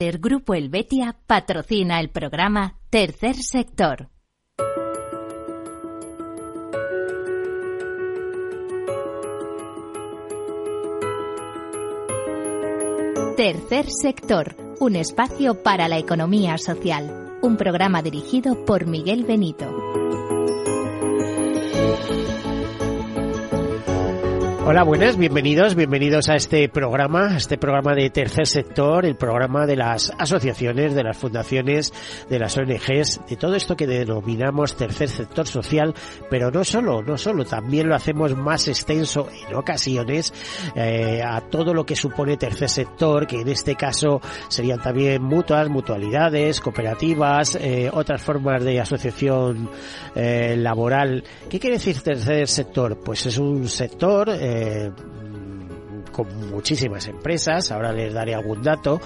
El 0.00 0.18
Grupo 0.20 0.54
Helvetia 0.54 1.16
patrocina 1.26 1.98
el 1.98 2.08
programa 2.08 2.78
Tercer 2.88 3.34
Sector. 3.34 4.08
Tercer 13.36 13.86
Sector, 13.90 14.56
un 14.78 14.94
espacio 14.94 15.64
para 15.64 15.88
la 15.88 15.98
economía 15.98 16.58
social. 16.58 17.36
Un 17.42 17.56
programa 17.56 18.00
dirigido 18.00 18.64
por 18.64 18.86
Miguel 18.86 19.24
Benito. 19.24 19.66
Hola, 24.70 24.82
buenas, 24.82 25.16
bienvenidos, 25.16 25.74
bienvenidos 25.74 26.28
a 26.28 26.36
este 26.36 26.68
programa, 26.68 27.28
a 27.28 27.36
este 27.38 27.56
programa 27.56 27.94
de 27.94 28.10
tercer 28.10 28.46
sector, 28.46 29.06
el 29.06 29.16
programa 29.16 29.64
de 29.64 29.76
las 29.76 30.12
asociaciones, 30.18 30.94
de 30.94 31.04
las 31.04 31.16
fundaciones, 31.16 31.90
de 32.28 32.38
las 32.38 32.54
ONGs, 32.58 33.22
de 33.30 33.36
todo 33.36 33.54
esto 33.54 33.78
que 33.78 33.86
denominamos 33.86 34.76
tercer 34.76 35.08
sector 35.08 35.46
social, 35.46 35.94
pero 36.28 36.50
no 36.50 36.64
solo, 36.64 37.02
no 37.02 37.16
solo, 37.16 37.46
también 37.46 37.88
lo 37.88 37.94
hacemos 37.94 38.36
más 38.36 38.68
extenso 38.68 39.30
en 39.48 39.54
ocasiones 39.56 40.34
eh, 40.76 41.22
a 41.24 41.40
todo 41.40 41.72
lo 41.72 41.86
que 41.86 41.96
supone 41.96 42.36
tercer 42.36 42.68
sector, 42.68 43.26
que 43.26 43.40
en 43.40 43.48
este 43.48 43.74
caso 43.74 44.20
serían 44.48 44.82
también 44.82 45.22
mutuas, 45.22 45.70
mutualidades, 45.70 46.60
cooperativas, 46.60 47.54
eh, 47.54 47.88
otras 47.90 48.20
formas 48.20 48.62
de 48.62 48.80
asociación 48.80 49.70
eh, 50.14 50.56
laboral. 50.58 51.24
¿Qué 51.48 51.58
quiere 51.58 51.76
decir 51.76 52.02
tercer 52.02 52.46
sector? 52.48 52.98
Pues 53.02 53.24
es 53.24 53.38
un 53.38 53.66
sector 53.66 54.28
eh, 54.58 54.90
con 56.18 56.50
muchísimas 56.50 57.06
empresas, 57.06 57.70
ahora 57.70 57.92
les 57.92 58.12
daré 58.12 58.34
algún 58.34 58.60
dato, 58.60 59.00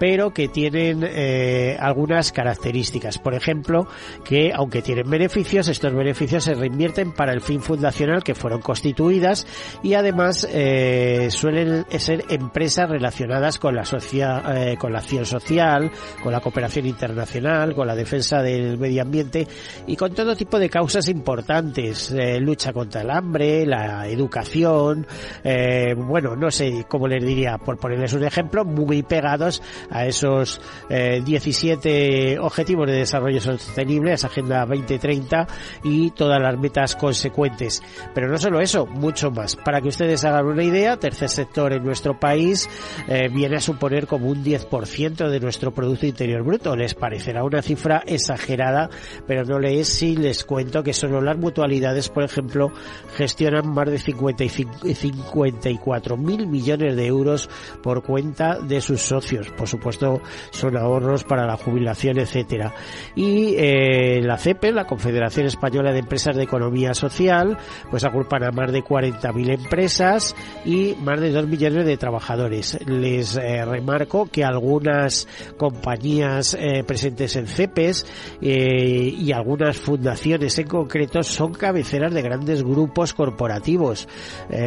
pero 0.00 0.32
que 0.32 0.48
tienen 0.48 1.04
eh, 1.06 1.76
algunas 1.78 2.32
características. 2.32 3.18
Por 3.18 3.34
ejemplo, 3.34 3.86
que 4.24 4.50
aunque 4.54 4.80
tienen 4.80 5.10
beneficios, 5.10 5.68
estos 5.68 5.92
beneficios 5.92 6.44
se 6.44 6.54
reinvierten 6.54 7.12
para 7.12 7.34
el 7.34 7.42
fin 7.42 7.60
fundacional 7.60 8.24
que 8.24 8.34
fueron 8.34 8.62
constituidas 8.62 9.46
y 9.82 9.92
además 9.92 10.48
eh, 10.50 11.28
suelen 11.30 11.84
ser 11.98 12.24
empresas 12.30 12.88
relacionadas 12.88 13.58
con 13.58 13.74
la, 13.74 13.84
eh, 13.84 14.76
con 14.78 14.90
la 14.90 15.00
acción 15.00 15.26
social, 15.26 15.90
con 16.22 16.32
la 16.32 16.40
cooperación 16.40 16.86
internacional, 16.86 17.74
con 17.74 17.86
la 17.86 17.94
defensa 17.94 18.40
del 18.40 18.78
medio 18.78 19.02
ambiente 19.02 19.46
y 19.86 19.96
con 19.96 20.14
todo 20.14 20.34
tipo 20.34 20.58
de 20.58 20.70
causas 20.70 21.10
importantes, 21.10 22.10
eh, 22.10 22.40
lucha 22.40 22.72
contra 22.72 23.02
el 23.02 23.10
hambre, 23.10 23.66
la 23.66 24.08
educación, 24.08 25.06
eh, 25.42 25.94
bueno, 25.94 26.36
no 26.36 26.50
sé 26.54 26.86
cómo 26.88 27.08
les 27.08 27.24
diría, 27.24 27.58
por 27.58 27.78
ponerles 27.78 28.12
un 28.12 28.24
ejemplo, 28.24 28.64
muy 28.64 29.02
pegados 29.02 29.62
a 29.90 30.06
esos 30.06 30.60
eh, 30.88 31.20
17 31.24 32.38
objetivos 32.38 32.86
de 32.86 32.94
desarrollo 32.94 33.40
sostenible, 33.40 34.12
esa 34.12 34.28
Agenda 34.28 34.64
2030 34.66 35.46
y 35.82 36.10
todas 36.10 36.40
las 36.40 36.58
metas 36.58 36.96
consecuentes. 36.96 37.82
Pero 38.14 38.28
no 38.28 38.38
solo 38.38 38.60
eso, 38.60 38.86
mucho 38.86 39.30
más. 39.30 39.56
Para 39.56 39.80
que 39.80 39.88
ustedes 39.88 40.24
hagan 40.24 40.46
una 40.46 40.62
idea, 40.62 40.96
tercer 40.96 41.28
sector 41.28 41.72
en 41.72 41.84
nuestro 41.84 42.18
país 42.18 42.68
eh, 43.08 43.28
viene 43.28 43.56
a 43.56 43.60
suponer 43.60 44.06
como 44.06 44.28
un 44.28 44.44
10% 44.44 45.28
de 45.28 45.40
nuestro 45.40 45.72
Producto 45.72 46.06
Interior 46.06 46.42
Bruto. 46.42 46.76
Les 46.76 46.94
parecerá 46.94 47.44
una 47.44 47.62
cifra 47.62 48.02
exagerada, 48.06 48.90
pero 49.26 49.44
no 49.44 49.58
le 49.58 49.80
es 49.80 49.88
si 49.88 50.16
les 50.16 50.44
cuento 50.44 50.82
que 50.82 50.92
solo 50.92 51.20
las 51.20 51.36
mutualidades, 51.36 52.08
por 52.08 52.24
ejemplo, 52.24 52.72
gestionan 53.16 53.72
más 53.72 53.90
de 53.90 53.98
55, 53.98 54.86
54 54.94 56.16
mil 56.16 56.43
millones 56.46 56.96
de 56.96 57.06
euros 57.06 57.48
por 57.82 58.02
cuenta 58.02 58.58
de 58.58 58.80
sus 58.80 59.02
socios. 59.02 59.48
Por 59.50 59.68
supuesto, 59.68 60.20
son 60.50 60.76
ahorros 60.76 61.24
para 61.24 61.46
la 61.46 61.56
jubilación, 61.56 62.18
etcétera. 62.18 62.74
Y 63.14 63.54
eh, 63.56 64.20
la 64.22 64.38
CEPE, 64.38 64.72
la 64.72 64.86
Confederación 64.86 65.46
Española 65.46 65.92
de 65.92 66.00
Empresas 66.00 66.36
de 66.36 66.44
Economía 66.44 66.94
Social, 66.94 67.58
pues 67.90 68.04
agrupan 68.04 68.44
a 68.44 68.50
más 68.50 68.72
de 68.72 68.82
40.000 68.82 69.54
empresas 69.54 70.34
y 70.64 70.94
más 71.02 71.20
de 71.20 71.30
2 71.30 71.46
millones 71.46 71.86
de 71.86 71.96
trabajadores. 71.96 72.78
Les 72.86 73.36
eh, 73.36 73.64
remarco 73.64 74.26
que 74.26 74.44
algunas 74.44 75.28
compañías 75.56 76.56
eh, 76.58 76.84
presentes 76.84 77.36
en 77.36 77.46
CEPES 77.46 78.06
y 78.40 79.32
algunas 79.32 79.76
fundaciones 79.76 80.58
en 80.58 80.66
concreto 80.66 81.22
son 81.22 81.52
cabeceras 81.52 82.12
de 82.12 82.22
grandes 82.22 82.62
grupos 82.62 83.14
corporativos. 83.14 84.08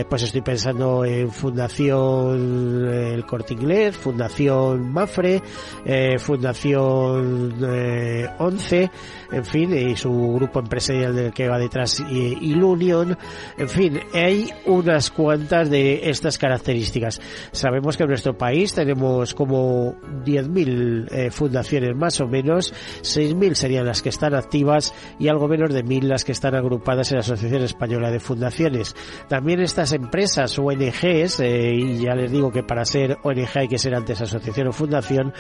Pues 0.10 0.24
estoy 0.24 0.42
pensando 0.42 1.06
en 1.06 1.32
Fundación 1.58 2.88
El 2.88 3.26
Corte 3.26 3.56
Inglés, 3.56 3.98
Fundación 3.98 4.94
Mafre, 4.94 5.42
eh, 5.84 6.20
Fundación 6.20 7.56
eh, 7.68 8.30
11, 8.38 8.92
en 9.32 9.44
fin, 9.44 9.76
y 9.76 9.96
su 9.96 10.34
grupo 10.36 10.60
empresarial 10.60 11.16
del 11.16 11.34
que 11.34 11.48
va 11.48 11.58
detrás 11.58 12.00
y, 12.12 12.52
Ilunion, 12.52 13.18
en 13.58 13.70
fin, 13.70 14.00
hay 14.14 14.52
unas 14.68 15.10
cuantas 15.10 15.72
de 15.72 16.12
estas 16.12 16.38
características. 16.38 17.20
Sabemos 17.52 17.98
que 17.98 18.04
en 18.04 18.10
nuestro 18.10 18.38
país 18.38 18.76
tenemos 18.76 19.34
como 19.34 19.96
10.000 20.26 21.08
eh, 21.12 21.32
fundaciones 21.32 21.96
más 21.96 22.22
o 22.22 22.28
menos, 22.28 22.72
6.000 23.02 23.56
serían 23.56 23.88
las 23.88 24.04
que 24.04 24.10
están 24.10 24.36
activas 24.36 24.94
y 25.18 25.28
algo 25.28 25.48
menos 25.48 25.74
de 25.74 25.84
1.000 25.84 26.04
las 26.04 26.24
que 26.24 26.34
están 26.34 26.54
agrupadas 26.54 27.12
en 27.12 27.16
la 27.16 27.22
Asociación 27.22 27.64
Española 27.64 28.12
de 28.12 28.20
Fundaciones. 28.20 28.96
También 29.28 29.60
estas 29.60 29.92
empresas 29.94 30.60
ONGs, 30.60 31.40
y 31.48 31.98
ya 31.98 32.16
les 32.16 32.32
digo 32.32 32.52
que 32.52 32.64
para 32.64 32.86
ser 32.86 33.18
ONG 33.24 33.50
hay 33.56 33.68
que 33.68 33.78
ser 33.78 33.96
antes 33.96 34.22
asociación 34.22 34.68
o 34.68 34.74
fundación, 34.74 35.34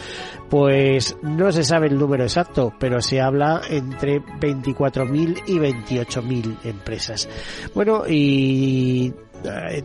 pues 0.50 1.18
no 1.22 1.52
se 1.52 1.64
sabe 1.64 1.88
el 1.88 1.98
número 1.98 2.24
exacto, 2.24 2.74
pero 2.80 3.02
se 3.02 3.22
habla 3.22 3.62
entre 3.70 4.22
24.000 4.22 5.44
y 5.48 5.58
28.000 5.58 6.58
empresas. 6.64 7.30
Bueno, 7.74 8.04
y 8.08 9.14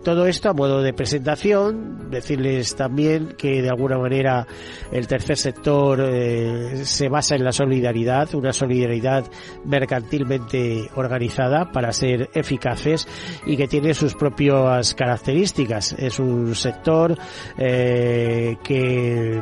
todo 0.03 0.27
esto 0.27 0.51
a 0.51 0.53
modo 0.53 0.83
de 0.83 0.93
presentación, 0.93 2.11
decirles 2.11 2.75
también 2.75 3.35
que 3.37 3.63
de 3.63 3.69
alguna 3.69 3.99
manera 3.99 4.47
el 4.91 5.07
tercer 5.07 5.37
sector 5.37 6.01
eh, 6.01 6.85
se 6.85 7.09
basa 7.09 7.37
en 7.37 7.45
la 7.45 7.53
solidaridad, 7.53 8.35
una 8.35 8.53
solidaridad 8.53 9.25
mercantilmente 9.65 10.89
organizada 10.95 11.71
para 11.73 11.93
ser 11.93 12.31
eficaces 12.35 13.07
y 13.47 13.57
que 13.57 13.69
tiene 13.69 13.95
sus 13.95 14.15
propias 14.15 14.95
características. 14.95 15.93
Es 15.99 16.19
un 16.19 16.55
sector 16.55 17.17
eh, 17.59 18.57
que 18.63 19.41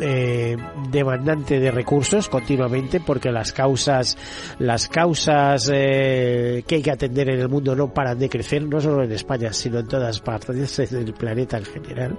eh, 0.00 0.56
demandante 0.92 1.58
de 1.58 1.72
recursos 1.72 2.28
continuamente 2.28 3.00
porque 3.00 3.32
las 3.32 3.52
causas 3.52 4.16
las 4.60 4.86
causas 4.86 5.68
eh, 5.74 6.62
que 6.68 6.76
hay 6.76 6.82
que 6.82 6.92
atender 6.92 7.30
en 7.30 7.40
el 7.40 7.48
mundo 7.48 7.74
no 7.74 7.92
paran 7.92 8.16
de 8.16 8.28
crecer 8.28 8.62
no 8.62 8.80
solo 8.80 9.07
España 9.12 9.52
sino 9.52 9.78
en 9.78 9.88
todas 9.88 10.20
partes 10.20 10.76
del 10.90 11.12
planeta 11.14 11.58
en 11.58 11.64
general 11.64 12.16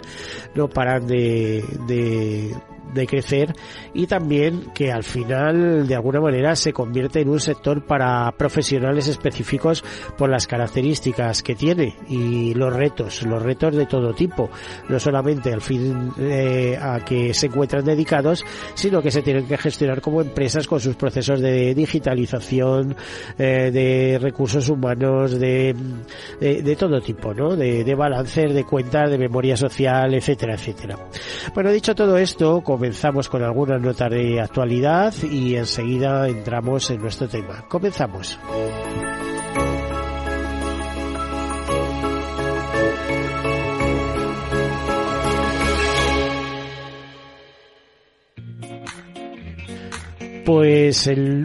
no 0.56 0.70
paran 0.70 1.08
de, 1.08 1.64
de 1.88 2.56
de 2.94 3.08
crecer 3.08 3.54
y 3.94 4.08
también 4.08 4.72
que 4.74 4.92
al 4.92 5.04
final 5.04 5.88
de 5.88 5.96
alguna 5.96 6.22
manera 6.22 6.56
se 6.56 6.74
convierte 6.74 7.22
en 7.22 7.30
un 7.30 7.40
sector 7.40 7.86
para 7.86 8.32
profesionales 8.38 9.08
específicos 9.08 9.84
por 10.18 10.30
las 10.30 10.48
características 10.48 11.44
que 11.44 11.56
tiene 11.56 11.96
y 12.08 12.54
los 12.54 12.74
retos, 12.74 13.24
los 13.24 13.42
retos 13.42 13.76
de 13.76 13.86
todo 13.86 14.14
tipo, 14.14 14.50
no 14.88 15.00
solamente 15.00 15.54
al 15.54 15.62
fin 15.62 16.12
eh, 16.20 16.78
a 16.80 17.04
que 17.04 17.34
se 17.34 17.48
encuentran 17.48 17.86
dedicados, 17.86 18.46
sino 18.74 19.02
que 19.02 19.12
se 19.12 19.22
tienen 19.22 19.48
que 19.48 19.58
gestionar 19.58 20.02
como 20.02 20.22
empresas 20.22 20.68
con 20.68 20.80
sus 20.80 20.96
procesos 20.96 21.40
de 21.42 21.74
digitalización, 21.74 22.96
eh, 23.38 23.72
de 23.72 24.20
recursos 24.20 24.70
humanos, 24.70 25.40
de, 25.40 25.76
de, 26.40 26.76
todo 26.76 27.02
tipo, 27.02 27.34
¿no? 27.34 27.56
De, 27.56 27.84
de 27.84 27.96
balances, 27.96 28.54
de 28.54 28.64
cuentas, 28.64 29.10
de 29.10 29.18
memoria 29.18 29.58
social, 29.58 30.14
etcétera, 30.14 30.56
etcétera. 30.56 30.98
Bueno, 31.54 31.72
dicho 31.72 31.96
todo 31.96 32.18
esto, 32.18 32.62
comenzamos 32.80 33.28
con 33.28 33.44
algunas 33.44 33.82
notas 33.82 34.10
de 34.10 34.40
actualidad 34.40 35.14
y 35.22 35.58
enseguida 35.58 36.30
entramos 36.30 36.90
en 36.90 37.02
nuestro 37.02 37.28
tema. 37.28 37.66
Comenzamos. 37.68 38.40
Pues 50.45 51.06
el, 51.07 51.44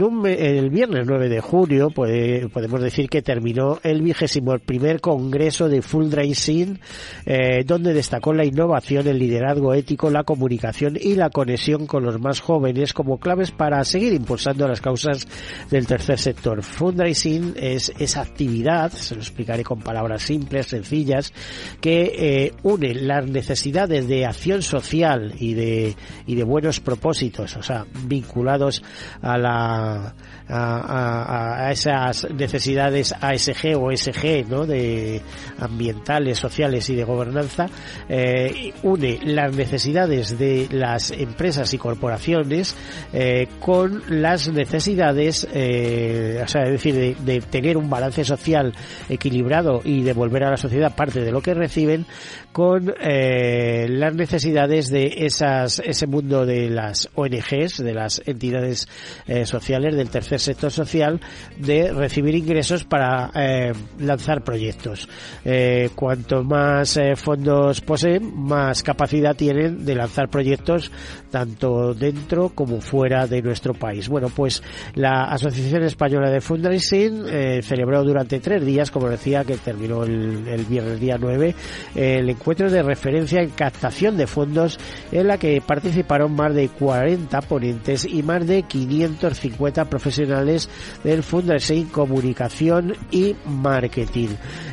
viernes 0.70 1.06
9 1.06 1.29
de 1.29 1.41
julio 1.41 1.91
podemos 1.91 2.81
decir 2.81 3.11
que 3.11 3.20
terminó 3.20 3.79
el 3.82 4.00
vigésimo 4.00 4.58
primer 4.58 5.00
congreso 5.00 5.69
de 5.69 5.82
Fundraising, 5.82 6.81
eh, 7.26 7.64
donde 7.67 7.93
destacó 7.93 8.32
la 8.32 8.46
innovación, 8.46 9.06
el 9.06 9.19
liderazgo 9.19 9.75
ético, 9.75 10.11
la 10.11 10.25
comunicación 10.25 10.96
y 10.99 11.17
la 11.17 11.29
conexión 11.29 11.87
con 11.87 12.05
los 12.05 12.19
más 12.19 12.41
jóvenes 12.41 12.94
como 12.94 13.19
claves 13.19 13.50
para 13.50 13.85
seguir 13.85 14.14
impulsando 14.14 14.67
las 14.67 14.81
causas 14.81 15.26
del 15.70 15.87
tercer 15.87 16.19
sector. 16.19 16.62
Fundraising 16.62 17.55
es 17.56 17.93
esa 17.99 18.23
actividad, 18.23 18.91
se 18.93 19.14
lo 19.14 19.20
explicaré 19.20 19.64
con 19.64 19.81
palabras 19.81 20.23
simples, 20.23 20.67
sencillas, 20.67 21.32
que 21.81 22.12
eh, 22.17 22.52
une 22.62 22.94
las 22.94 23.26
necesidades 23.26 24.08
de 24.08 24.25
acción 24.25 24.62
social 24.62 25.35
y 25.38 25.55
de, 25.55 25.94
y 26.26 26.37
de 26.37 26.44
buenos 26.44 26.81
propósitos, 26.81 27.56
o 27.56 27.62
sea, 27.62 27.85
vinculados 28.06 28.82
a 29.23 29.38
la 29.38 30.14
a, 30.49 31.70
esas 31.70 32.29
necesidades 32.31 33.14
ASG 33.19 33.76
o 33.76 33.91
SG 33.91 34.46
¿no? 34.49 34.67
de 34.67 35.23
ambientales, 35.58 36.38
sociales 36.38 36.88
y 36.91 36.94
de 36.94 37.05
gobernanza, 37.05 37.67
eh, 38.08 38.73
une 38.82 39.19
las 39.25 39.55
necesidades 39.55 40.38
de 40.38 40.69
las 40.70 41.11
empresas 41.11 41.73
y 41.73 41.79
corporaciones 41.79 42.76
eh, 43.12 43.49
con 43.61 44.02
las 44.08 44.49
necesidades, 44.49 45.46
eh, 45.52 46.44
es 46.44 46.52
decir, 46.52 46.94
de, 46.94 47.17
de, 47.25 47.41
tener 47.41 47.76
un 47.76 47.88
balance 47.88 48.25
social 48.25 48.75
equilibrado 49.08 49.81
y 49.85 50.02
devolver 50.02 50.44
a 50.44 50.50
la 50.50 50.56
sociedad 50.56 50.94
parte 50.94 51.20
de 51.20 51.32
lo 51.32 51.41
que 51.41 51.55
reciben, 51.55 52.06
con 52.55 52.87
las 52.87 54.15
necesidades 54.15 54.89
de 54.89 55.27
esas, 55.27 55.81
ese 55.81 56.06
mundo 56.06 56.47
de 56.47 56.71
las 56.71 57.11
ONGs, 57.15 57.83
de 57.83 57.93
las 57.93 58.23
entidades 58.25 58.89
sociales 59.45 59.97
del 59.97 60.09
tercer 60.09 60.41
sector 60.41 60.71
social 60.71 61.21
de 61.59 61.93
recibir 61.93 62.35
ingresos 62.35 62.85
para 62.85 63.31
eh, 63.35 63.73
lanzar 63.99 64.43
proyectos. 64.43 65.09
Eh, 65.45 65.91
cuanto 65.95 66.45
más 66.45 66.97
eh, 66.97 67.17
fondos 67.17 67.81
poseen, 67.81 68.33
más 68.37 68.83
capacidad 68.83 69.35
tienen 69.35 69.85
de 69.85 69.95
lanzar 69.95 70.29
proyectos 70.29 70.91
tanto 71.31 71.95
dentro 71.95 72.51
como 72.51 72.81
fuera 72.81 73.27
de 73.27 73.43
nuestro 73.43 73.75
país. 73.75 74.09
Bueno, 74.09 74.29
pues 74.35 74.62
la 74.95 75.25
Asociación 75.25 75.83
Española 75.83 76.31
de 76.31 76.41
Fundraising 76.41 77.25
celebró 77.62 78.05
durante 78.05 78.39
tres 78.39 78.65
días, 78.65 78.93
como 78.93 79.09
decía, 79.09 79.45
que 79.45 79.56
terminó 79.56 80.05
el, 80.05 80.47
el 80.47 80.65
viernes 80.65 81.01
día 81.01 81.17
9, 81.19 81.55
el 81.97 82.31
encuentro 82.44 82.70
de 82.70 82.82
referencia 82.82 83.41
en 83.41 83.49
captación 83.49 84.19
de 84.19 84.26
fondos 84.26 84.79
en 85.11 85.29
la 85.29 85.38
que 85.38 85.62
participaron 85.67 86.37
más 86.37 86.55
de 86.55 86.69
40 86.69 87.41
ponentes 87.41 88.05
y 88.05 88.23
más 88.23 88.46
de 88.46 88.64
550 88.64 89.87
profesionales 89.87 90.69
del 91.02 91.23
fundraising, 91.23 91.87
comunicación 91.87 92.94
y 93.11 93.35
marketing. 93.46 94.29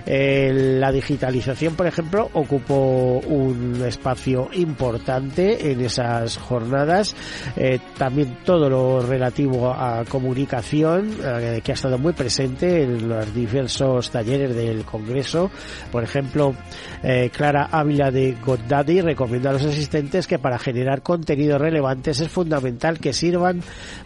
la 0.06 0.92
digitalización, 0.92 1.76
por 1.78 1.88
ejemplo, 1.88 2.30
ocupó 2.34 3.20
un 3.20 3.82
espacio 3.88 4.50
importante 4.52 5.72
en 5.72 5.80
esas 5.80 6.38
jornadas. 6.38 7.16
Eh, 7.56 7.80
también 7.98 8.40
todo 8.44 8.70
lo 8.70 9.02
relativo 9.02 9.72
a 9.72 10.04
comunicación, 10.10 11.16
eh, 11.24 11.62
que 11.64 11.72
ha 11.72 11.76
estado 11.76 11.98
muy 11.98 12.12
presente 12.12 12.84
en 12.84 13.08
los 13.08 13.34
diversos 13.34 14.12
talleres 14.12 14.54
del 14.54 14.84
Congreso. 14.84 15.50
Por 15.90 16.04
ejemplo, 16.04 16.54
eh, 17.02 17.30
Clara 17.62 17.80
Ávila 17.80 18.12
de 18.12 18.36
GodDaddy 18.44 19.02
recomienda 19.02 19.50
a 19.50 19.54
los 19.54 19.66
asistentes 19.66 20.26
que 20.26 20.40
para 20.40 20.58
generar 20.58 21.02
contenidos 21.02 21.62
relevantes 21.62 22.20
es 22.20 22.30
fundamental 22.30 23.00
que 23.00 23.14
sirvan 23.14 23.62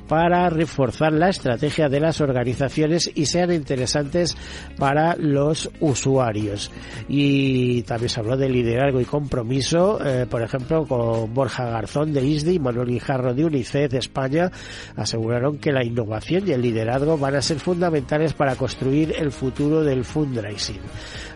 para 0.07 0.50
reforzar 0.50 1.13
la 1.13 1.30
estrategia 1.30 1.88
de 1.88 2.00
las 2.00 2.22
organizaciones 2.22 3.10
y 3.13 3.25
sean 3.25 3.52
interesantes 3.52 4.36
para 4.78 5.16
los 5.16 5.69
usuarios. 5.80 6.72
Y 7.07 7.84
también 7.84 8.10
se 8.10 8.19
habló 8.19 8.38
de 8.38 8.50
liderazgo 8.50 9.00
y 9.00 9.06
compromiso, 9.06 10.00
eh, 10.06 10.25
por 10.30 10.42
ejemplo, 10.42 10.86
con 10.86 11.34
Borja 11.34 11.66
Garzón 11.66 12.13
de 12.13 12.25
ISDI 12.25 12.56
y 12.56 12.60
Manuel 12.60 12.90
Guijarro 12.90 13.34
de 13.34 13.46
UNICEF 13.46 13.92
de 13.92 14.00
España, 14.00 14.51
aseguraron 14.96 15.58
que 15.58 15.72
la 15.72 15.84
innovación 15.84 16.48
y 16.48 16.51
el 16.51 16.62
liderazgo 16.62 17.18
van 17.18 17.36
a 17.36 17.42
ser 17.42 17.60
fundamentales 17.60 18.34
para 18.34 18.56
construir 18.56 19.13
el 19.18 19.31
futuro 19.31 19.84
del 19.84 20.04
fundraising. 20.04 20.81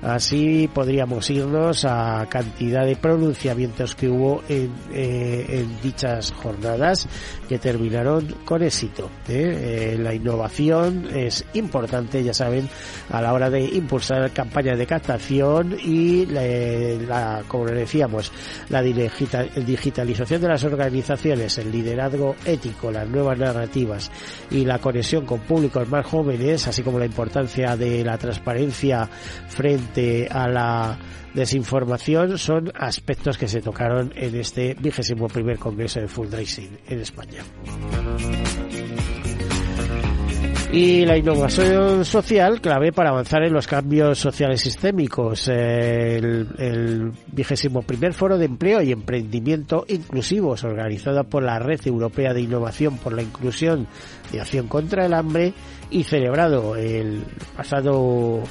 Así 0.01 0.69
podríamos 0.74 1.30
irnos 1.30 1.86
a 1.86 2.08
cantidad 2.29 2.85
de 2.85 2.95
pronunciamientos 2.95 3.95
que 3.95 4.09
hubo 4.09 4.41
en, 4.47 4.71
eh, 4.94 5.65
dichas 5.81 6.31
jornadas 6.31 7.07
que 7.47 7.59
terminaron 7.59 8.35
con 8.45 8.61
éxito. 8.63 9.09
¿eh? 9.27 9.94
Eh, 9.94 9.97
la 10.00 10.13
innovación 10.13 11.07
es 11.13 11.45
importante, 11.53 12.23
ya 12.23 12.33
saben, 12.33 12.69
a 13.09 13.21
la 13.21 13.33
hora 13.33 13.50
de 13.50 13.61
impulsar 13.61 14.31
campañas 14.31 14.77
de 14.77 14.85
captación 14.85 15.77
y 15.83 16.25
la, 16.25 17.44
como 17.47 17.65
decíamos, 17.65 18.31
la 18.69 18.81
digitalización 18.81 20.41
de 20.41 20.47
las 20.47 20.63
organizaciones, 20.63 21.57
el 21.57 21.71
liderazgo 21.71 22.35
ético, 22.45 22.91
las 22.91 23.07
nuevas 23.07 23.38
narrativas 23.38 24.12
y 24.51 24.65
la 24.65 24.79
conexión 24.79 25.25
con 25.25 25.39
públicos 25.41 25.88
más 25.89 26.05
jóvenes, 26.05 26.67
así 26.67 26.83
como 26.83 27.00
la 27.00 27.05
importancia 27.05 27.75
de 27.75 28.03
la 28.03 28.17
transparencia 28.17 29.09
frente 29.47 30.27
a 30.29 30.47
la 30.47 30.97
desinformación 31.33 32.37
son 32.37 32.71
aspectos 32.75 33.37
que 33.37 33.47
se 33.47 33.61
tocaron 33.61 34.11
en 34.15 34.35
este 34.35 34.75
vigésimo 34.79 35.27
primer 35.27 35.57
congreso 35.57 35.99
de 35.99 36.07
fundraising 36.07 36.77
en 36.87 36.99
España. 36.99 37.43
Y 40.71 41.03
la 41.03 41.17
innovación 41.17 42.05
social, 42.05 42.61
clave 42.61 42.91
para 42.91 43.09
avanzar 43.09 43.43
en 43.43 43.53
los 43.53 43.65
cambios 43.65 44.19
sociales 44.19 44.61
sistémicos. 44.61 45.47
El, 45.47 47.11
vigésimo 47.31 47.81
primer 47.81 48.13
foro 48.13 48.37
de 48.37 48.45
empleo 48.45 48.79
y 48.83 48.91
emprendimiento 48.91 49.85
inclusivos, 49.87 50.63
organizado 50.63 51.23
por 51.23 51.41
la 51.41 51.57
Red 51.57 51.87
Europea 51.87 52.35
de 52.35 52.41
Innovación 52.41 52.97
por 52.97 53.13
la 53.13 53.23
Inclusión 53.23 53.87
de 54.31 54.41
Acción 54.41 54.67
contra 54.67 55.07
el 55.07 55.15
Hambre 55.15 55.53
y 55.89 56.03
celebrado 56.03 56.75
el 56.75 57.23
pasado 57.57 58.43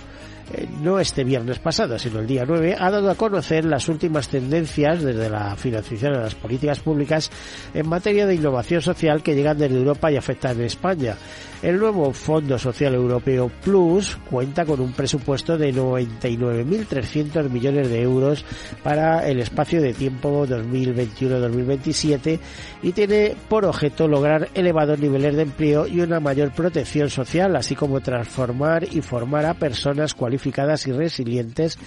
eh, 0.55 0.67
no 0.81 0.99
este 0.99 1.25
viernes 1.25 1.59
pasado, 1.59 1.99
sino 1.99 2.21
el 2.21 2.27
día 2.27 2.45
9, 2.47 2.77
ha 2.79 2.91
dado 2.91 3.11
a 3.11 3.15
conocer 3.15 3.67
las 3.67 3.89
últimas 3.89 4.29
tendencias 4.29 5.03
desde 5.03 5.29
la 5.29 5.55
financiación 5.57 6.15
de 6.15 6.21
las 6.21 6.35
políticas 6.35 6.81
públicas 6.81 7.31
en 7.75 7.87
materia 7.87 8.27
de 8.27 8.35
innovación 8.35 8.81
social 8.81 9.23
que 9.23 9.35
llegan 9.35 9.59
desde 9.59 9.77
Europa 9.77 10.11
y 10.11 10.17
afectan 10.17 10.59
a 10.61 10.65
España. 10.65 11.17
El 11.61 11.79
nuevo 11.79 12.13
Fondo 12.13 12.57
Social 12.57 12.95
Europeo 12.95 13.51
Plus 13.65 14.17
cuenta 14.31 14.65
con 14.65 14.81
un 14.81 14.93
presupuesto 14.93 15.59
de 15.59 15.75
99.300 15.75 17.51
millones 17.51 17.91
de 17.91 18.01
euros 18.01 18.45
para 18.85 19.29
el 19.29 19.41
espacio 19.41 19.83
de 19.83 19.93
tiempo 19.93 20.47
2021-2027 20.47 22.39
y 22.83 22.93
tiene 22.93 23.35
por 23.49 23.65
objeto 23.65 24.07
lograr 24.07 24.49
elevados 24.55 25.01
niveles 25.01 25.35
de 25.35 25.43
empleo 25.43 25.89
y 25.89 26.01
una 26.01 26.21
mayor 26.21 26.53
protección 26.53 27.11
social, 27.11 27.57
así 27.57 27.75
como 27.75 28.01
transformar 28.01 28.85
y 28.85 29.03
formar 29.03 29.45
a 29.45 29.55
personas 29.55 30.15
cualificadas 30.15 30.38
y 30.87 30.93
resilientes 30.93 31.79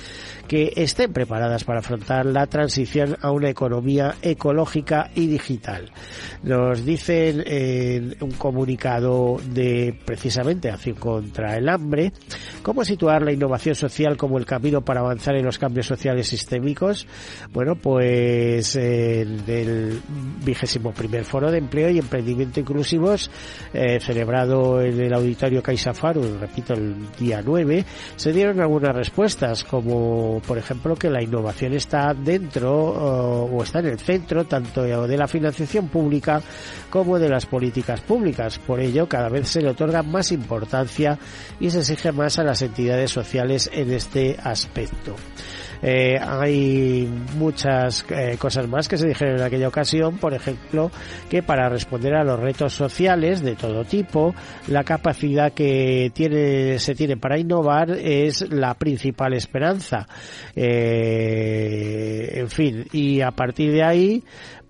que 0.48 0.74
estén 0.76 1.14
preparadas 1.14 1.64
para 1.64 1.80
afrontar 1.80 2.26
la 2.26 2.48
transición 2.48 3.18
a 3.22 3.32
una 3.32 3.50
economía 3.50 4.16
ecológica 4.22 5.10
y 5.16 5.28
digital. 5.28 5.92
Nos 6.44 6.86
dicen 6.86 7.44
en 7.46 8.16
un 8.20 8.32
comunicado 8.32 9.38
de 9.46 9.98
precisamente 10.06 10.70
acción 10.70 10.96
contra 10.96 11.56
el 11.56 11.70
hambre, 11.70 12.14
cómo 12.64 12.84
situar 12.84 13.22
la 13.22 13.32
innovación 13.32 13.76
social 13.76 14.18
como 14.18 14.38
el 14.38 14.46
camino 14.46 14.82
para 14.82 15.02
avanzar 15.02 15.36
en 15.36 15.46
los 15.46 15.58
cambios 15.58 15.88
sociales 15.88 16.28
sistémicos. 16.28 17.08
Bueno, 17.52 17.76
pues 17.76 18.76
en 18.76 19.44
el 19.48 20.02
vigésimo 20.44 20.92
primer 20.92 21.26
foro 21.26 21.52
de 21.52 21.58
empleo 21.58 21.90
y 21.90 22.00
emprendimiento 22.00 22.60
inclusivos 22.60 23.30
eh, 23.74 24.00
celebrado 24.00 24.82
en 24.82 25.00
el 25.00 25.14
auditorio 25.14 25.62
CaixaFaru, 25.62 26.38
repito, 26.40 26.74
el 26.74 26.96
día 27.20 27.42
9, 27.44 27.86
se 28.16 28.32
dieron 28.32 28.60
algunas 28.60 28.96
respuestas, 28.96 29.64
como 29.64 30.41
por 30.48 30.58
ejemplo 30.58 30.96
que 30.96 31.10
la 31.10 31.22
innovación 31.22 31.74
está 31.74 32.14
dentro 32.14 32.72
o 32.74 33.64
está 33.64 33.80
en 33.80 33.88
el 33.88 34.00
centro 34.00 34.46
tanto 34.46 34.84
de 34.84 35.18
la 35.18 35.28
financiación 35.28 35.88
pública 35.88 36.42
como 36.90 37.20
de 37.20 37.30
las 37.30 37.46
políticas 37.46 38.02
públicas. 38.02 38.60
Por 38.60 38.80
ello, 38.80 39.08
cada 39.08 39.30
vez 39.30 39.48
se 39.48 39.62
le 39.62 39.70
otorga 39.70 40.04
más 40.04 40.32
importancia 40.32 41.18
y 41.60 41.70
se 41.70 41.80
exige 41.80 42.12
más 42.12 42.40
a 42.40 42.44
las 42.44 42.62
entidades 42.62 43.12
sociales 43.12 43.70
en 43.74 43.92
este 43.92 44.38
aspecto. 44.42 45.16
Eh, 45.82 46.18
hay 46.20 47.10
muchas 47.38 48.06
eh, 48.10 48.36
cosas 48.38 48.68
más 48.68 48.88
que 48.88 48.98
se 48.98 49.08
dijeron 49.08 49.38
en 49.38 49.44
aquella 49.44 49.68
ocasión, 49.68 50.18
por 50.18 50.34
ejemplo, 50.34 50.92
que 51.30 51.42
para 51.42 51.70
responder 51.70 52.16
a 52.16 52.24
los 52.24 52.40
retos 52.40 52.74
sociales 52.74 53.42
de 53.42 53.56
todo 53.56 53.84
tipo, 53.84 54.36
la 54.68 54.84
capacidad 54.84 55.52
que 55.52 56.12
tiene, 56.14 56.78
se 56.80 56.96
tiene 56.96 57.18
para 57.18 57.40
innovar 57.40 57.92
es 57.92 58.50
la 58.52 58.74
principal 58.76 59.34
esperanza. 59.34 60.08
Eh, 60.56 62.32
en 62.36 62.50
fin, 62.50 62.86
y 62.92 63.22
a 63.22 63.32
partir 63.32 63.72
de 63.72 63.84
ahí, 63.84 64.24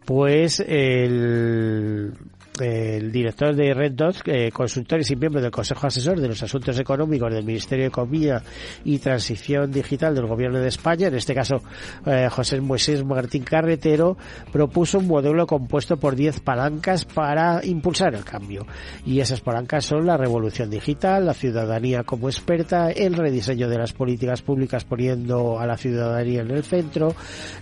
pues 0.05 0.59
el 0.59 2.13
el 2.59 3.11
director 3.11 3.55
de 3.55 3.73
Red 3.73 3.93
Dot, 3.93 4.21
eh, 4.25 4.51
consultor 4.51 4.99
y 5.01 5.15
miembro 5.15 5.41
del 5.41 5.51
Consejo 5.51 5.87
Asesor 5.87 6.19
de 6.19 6.27
los 6.27 6.43
Asuntos 6.43 6.77
Económicos 6.79 7.33
del 7.33 7.45
Ministerio 7.45 7.83
de 7.83 7.89
Economía 7.89 8.43
y 8.83 8.99
Transición 8.99 9.71
Digital 9.71 10.13
del 10.13 10.27
Gobierno 10.27 10.59
de 10.59 10.67
España, 10.67 11.07
en 11.07 11.15
este 11.15 11.33
caso 11.33 11.61
eh, 12.05 12.27
José 12.29 12.59
Moisés 12.59 13.05
Martín 13.05 13.43
Carretero, 13.43 14.17
propuso 14.51 14.99
un 14.99 15.07
modelo 15.07 15.47
compuesto 15.47 15.97
por 15.97 16.15
10 16.15 16.41
palancas 16.41 17.05
para 17.05 17.65
impulsar 17.65 18.15
el 18.15 18.25
cambio. 18.25 18.65
Y 19.05 19.19
esas 19.19 19.41
palancas 19.41 19.85
son 19.85 20.05
la 20.05 20.17
revolución 20.17 20.69
digital, 20.69 21.25
la 21.25 21.33
ciudadanía 21.33 22.03
como 22.03 22.29
experta, 22.29 22.91
el 22.91 23.13
rediseño 23.13 23.69
de 23.69 23.77
las 23.77 23.93
políticas 23.93 24.41
públicas 24.41 24.83
poniendo 24.83 25.59
a 25.59 25.65
la 25.65 25.77
ciudadanía 25.77 26.41
en 26.41 26.51
el 26.51 26.63
centro, 26.63 27.15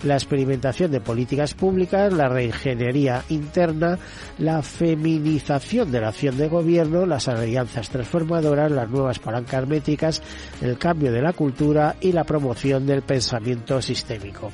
la 0.04 0.16
experimentación 0.16 0.92
de 0.92 1.02
políticas 1.02 1.54
públicas, 1.54 2.12
la 2.12 2.28
reingeniería 2.28 3.24
interna, 3.30 3.98
la 4.38 4.62
feminización 4.80 5.92
de 5.92 6.00
la 6.00 6.08
acción 6.08 6.38
de 6.38 6.48
gobierno, 6.48 7.06
las 7.06 7.28
alianzas 7.28 7.90
transformadoras, 7.90 8.72
las 8.72 8.90
nuevas 8.90 9.20
palancas 9.20 9.68
métricas, 9.68 10.22
el 10.62 10.78
cambio 10.78 11.12
de 11.12 11.22
la 11.22 11.34
cultura 11.34 11.98
y 12.00 12.14
la 12.14 12.24
promoción 12.24 12.86
del 12.86 13.02
pensamiento 13.02 13.82
sistémico 13.82 14.54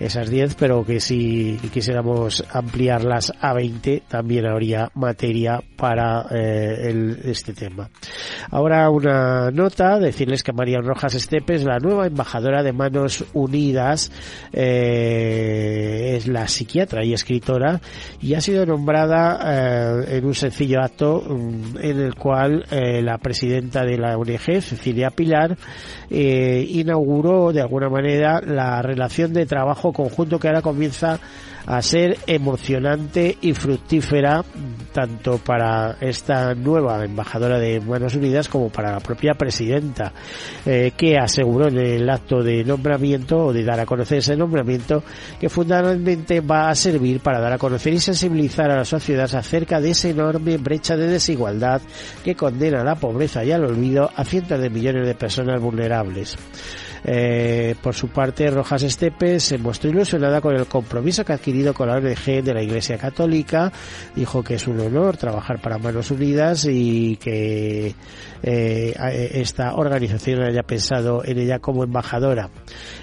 esas 0.00 0.30
10, 0.30 0.54
pero 0.54 0.84
que 0.84 1.00
si 1.00 1.58
quisiéramos 1.72 2.44
ampliarlas 2.52 3.32
a 3.40 3.52
20 3.52 4.02
también 4.08 4.46
habría 4.46 4.90
materia 4.94 5.60
para 5.76 6.26
eh, 6.30 6.90
el, 6.90 7.18
este 7.24 7.52
tema. 7.52 7.88
Ahora 8.50 8.90
una 8.90 9.50
nota, 9.50 9.98
decirles 9.98 10.42
que 10.42 10.52
María 10.52 10.80
Rojas 10.80 11.14
Estepes, 11.14 11.64
la 11.64 11.78
nueva 11.78 12.06
embajadora 12.06 12.62
de 12.62 12.72
Manos 12.72 13.24
Unidas, 13.32 14.12
eh, 14.52 16.14
es 16.16 16.28
la 16.28 16.46
psiquiatra 16.46 17.04
y 17.04 17.12
escritora 17.12 17.80
y 18.20 18.34
ha 18.34 18.40
sido 18.40 18.66
nombrada 18.66 19.40
eh, 19.44 20.18
en 20.18 20.24
un 20.24 20.34
sencillo 20.34 20.80
acto 20.80 21.22
mm, 21.28 21.78
en 21.80 22.00
el 22.00 22.14
cual 22.14 22.64
la 22.70 23.18
presidenta 23.18 23.84
de 23.84 23.98
la 23.98 24.16
ONG, 24.16 24.62
Cecilia 24.62 25.10
Pilar, 25.10 25.56
inauguró 26.10 27.52
de 27.52 27.60
alguna 27.60 27.88
manera 27.88 28.40
la 28.40 28.80
relación 28.82 29.32
de 29.32 29.46
trabajo 29.46 29.87
conjunto 29.92 30.38
que 30.38 30.48
ahora 30.48 30.62
comienza 30.62 31.18
a 31.68 31.82
ser 31.82 32.16
emocionante 32.26 33.36
y 33.42 33.52
fructífera 33.52 34.42
tanto 34.92 35.36
para 35.36 35.98
esta 36.00 36.54
nueva 36.54 37.04
embajadora 37.04 37.58
de 37.58 37.78
Manos 37.80 38.14
Unidas 38.14 38.48
como 38.48 38.70
para 38.70 38.92
la 38.92 39.00
propia 39.00 39.34
presidenta, 39.34 40.14
eh, 40.64 40.92
que 40.96 41.18
aseguró 41.18 41.68
en 41.68 41.76
el 41.76 42.08
acto 42.08 42.42
de 42.42 42.64
nombramiento 42.64 43.36
o 43.46 43.52
de 43.52 43.64
dar 43.64 43.80
a 43.80 43.86
conocer 43.86 44.18
ese 44.18 44.34
nombramiento 44.34 45.02
que 45.38 45.50
fundamentalmente 45.50 46.40
va 46.40 46.70
a 46.70 46.74
servir 46.74 47.20
para 47.20 47.38
dar 47.38 47.52
a 47.52 47.58
conocer 47.58 47.92
y 47.92 48.00
sensibilizar 48.00 48.70
a 48.70 48.76
la 48.76 48.84
sociedad 48.86 49.28
acerca 49.34 49.78
de 49.78 49.90
esa 49.90 50.08
enorme 50.08 50.56
brecha 50.56 50.96
de 50.96 51.06
desigualdad 51.06 51.82
que 52.24 52.34
condena 52.34 52.80
a 52.80 52.84
la 52.84 52.94
pobreza 52.94 53.44
y 53.44 53.52
al 53.52 53.64
olvido 53.64 54.10
a 54.16 54.24
cientos 54.24 54.58
de 54.58 54.70
millones 54.70 55.06
de 55.06 55.14
personas 55.14 55.60
vulnerables. 55.60 56.36
Eh, 57.04 57.74
por 57.82 57.94
su 57.94 58.08
parte, 58.08 58.50
Rojas 58.50 58.82
Estepes 58.82 59.44
se 59.44 59.58
mostró 59.58 59.90
ilusionada 59.90 60.40
con 60.40 60.54
el 60.54 60.66
compromiso 60.66 61.24
que 61.24 61.32
ha 61.32 61.36
adquirido 61.36 61.74
con 61.74 61.88
la 61.88 61.96
ONG 61.96 62.42
de 62.42 62.54
la 62.54 62.62
Iglesia 62.62 62.98
Católica. 62.98 63.72
Dijo 64.14 64.42
que 64.42 64.54
es 64.54 64.66
un 64.66 64.80
honor 64.80 65.16
trabajar 65.16 65.60
para 65.60 65.78
Manos 65.78 66.10
Unidas 66.10 66.66
y 66.70 67.16
que 67.16 67.94
eh, 68.42 69.30
esta 69.34 69.74
organización 69.74 70.42
haya 70.42 70.62
pensado 70.62 71.24
en 71.24 71.38
ella 71.38 71.58
como 71.58 71.84
embajadora. 71.84 72.50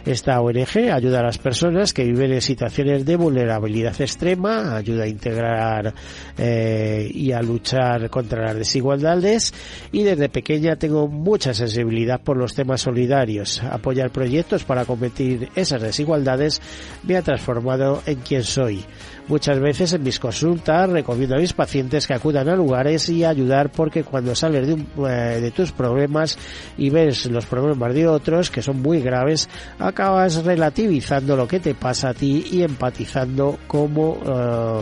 Esta 0.06 0.40
ONG 0.42 0.92
ayuda 0.92 1.20
a 1.20 1.24
las 1.24 1.38
personas 1.38 1.94
que 1.94 2.04
viven 2.04 2.34
en 2.34 2.42
situaciones 2.42 3.06
de 3.06 3.16
vulnerabilidad 3.16 4.00
extrema, 4.00 4.76
ayuda 4.76 5.04
a 5.04 5.08
integrar 5.08 5.94
eh, 6.38 7.10
y 7.14 7.32
a 7.32 7.42
luchar 7.42 8.10
contra 8.10 8.44
las 8.44 8.56
desigualdades 8.56 9.54
y 9.92 10.04
desde 10.04 10.30
pequeña 10.30 10.76
tengo 10.76 11.08
mucha 11.08 11.54
sensibilidad 11.54 12.22
por 12.22 12.38
los 12.38 12.54
temas 12.54 12.82
solidarios. 12.82 13.62
Apoyar 13.86 14.10
proyectos 14.10 14.64
para 14.64 14.84
combatir 14.84 15.50
esas 15.56 15.80
desigualdades 15.80 16.60
me 17.04 17.18
ha 17.18 17.22
transformado 17.22 18.02
en 18.08 18.16
quien 18.16 18.44
soy. 18.44 18.84
Muchas 19.28 19.60
veces 19.60 19.94
en 19.94 20.02
mis 20.02 20.20
consultas 20.20 20.90
recomiendo 20.90 21.36
a 21.36 21.40
mis 21.40 21.54
pacientes 21.54 22.08
que 22.08 22.16
acudan 22.16 22.50
a 22.50 22.56
lugares 22.56 23.08
y 23.10 23.24
ayudar 23.24 23.72
porque 23.72 24.04
cuando 24.04 24.34
sales 24.34 24.68
de, 24.68 24.74
eh, 24.74 25.40
de 25.40 25.52
tus 25.52 25.72
problemas 25.72 26.36
y 26.80 26.90
ves 26.90 27.28
los 27.28 27.46
problemas 27.46 27.94
de 27.94 28.08
otros 28.08 28.50
que 28.50 28.64
son 28.64 28.82
muy 28.82 29.02
graves, 29.02 29.50
acabas 29.78 30.44
relativizando 30.44 31.36
lo 31.36 31.48
que 31.48 31.60
te 31.60 31.76
pasa 31.76 32.10
a 32.10 32.14
ti 32.16 32.44
y 32.52 32.64
empatizando 32.64 33.60
como 33.68 34.18
eh, 34.26 34.82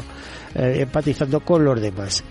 eh, 0.55 0.81
empatizando 0.81 1.39
con 1.39 1.63
los 1.63 1.81
demás. 1.81 2.23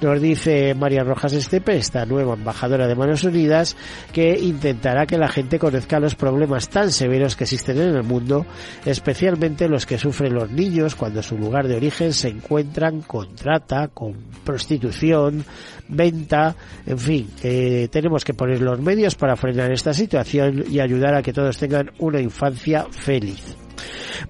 Nos 0.00 0.20
dice 0.20 0.74
María 0.74 1.02
Rojas 1.02 1.32
Estepe, 1.32 1.76
esta 1.76 2.04
nueva 2.06 2.34
embajadora 2.34 2.86
de 2.86 2.94
Manos 2.94 3.24
Unidas, 3.24 3.76
que 4.12 4.38
intentará 4.38 5.06
que 5.06 5.18
la 5.18 5.28
gente 5.28 5.58
conozca 5.58 6.00
los 6.00 6.14
problemas 6.14 6.68
tan 6.68 6.90
severos 6.90 7.36
que 7.36 7.44
existen 7.44 7.80
en 7.80 7.96
el 7.96 8.02
mundo, 8.02 8.46
especialmente 8.84 9.68
los 9.68 9.86
que 9.86 9.98
sufren 9.98 10.34
los 10.34 10.50
niños 10.50 10.94
cuando 10.94 11.22
su 11.22 11.36
lugar 11.36 11.68
de 11.68 11.76
origen 11.76 12.12
se 12.12 12.28
encuentran 12.28 13.02
con 13.02 13.34
trata, 13.34 13.88
con 13.88 14.14
prostitución, 14.44 15.44
venta, 15.88 16.54
en 16.86 16.98
fin, 16.98 17.30
tenemos 17.90 18.24
que 18.24 18.34
poner 18.34 18.60
los 18.60 18.80
medios 18.80 19.14
para 19.14 19.36
frenar 19.36 19.72
esta 19.72 19.92
situación 19.92 20.64
y 20.70 20.80
ayudar 20.80 21.14
a 21.14 21.22
que 21.22 21.32
todos 21.32 21.58
tengan 21.58 21.90
una 21.98 22.20
infancia 22.20 22.86
feliz. 22.90 23.56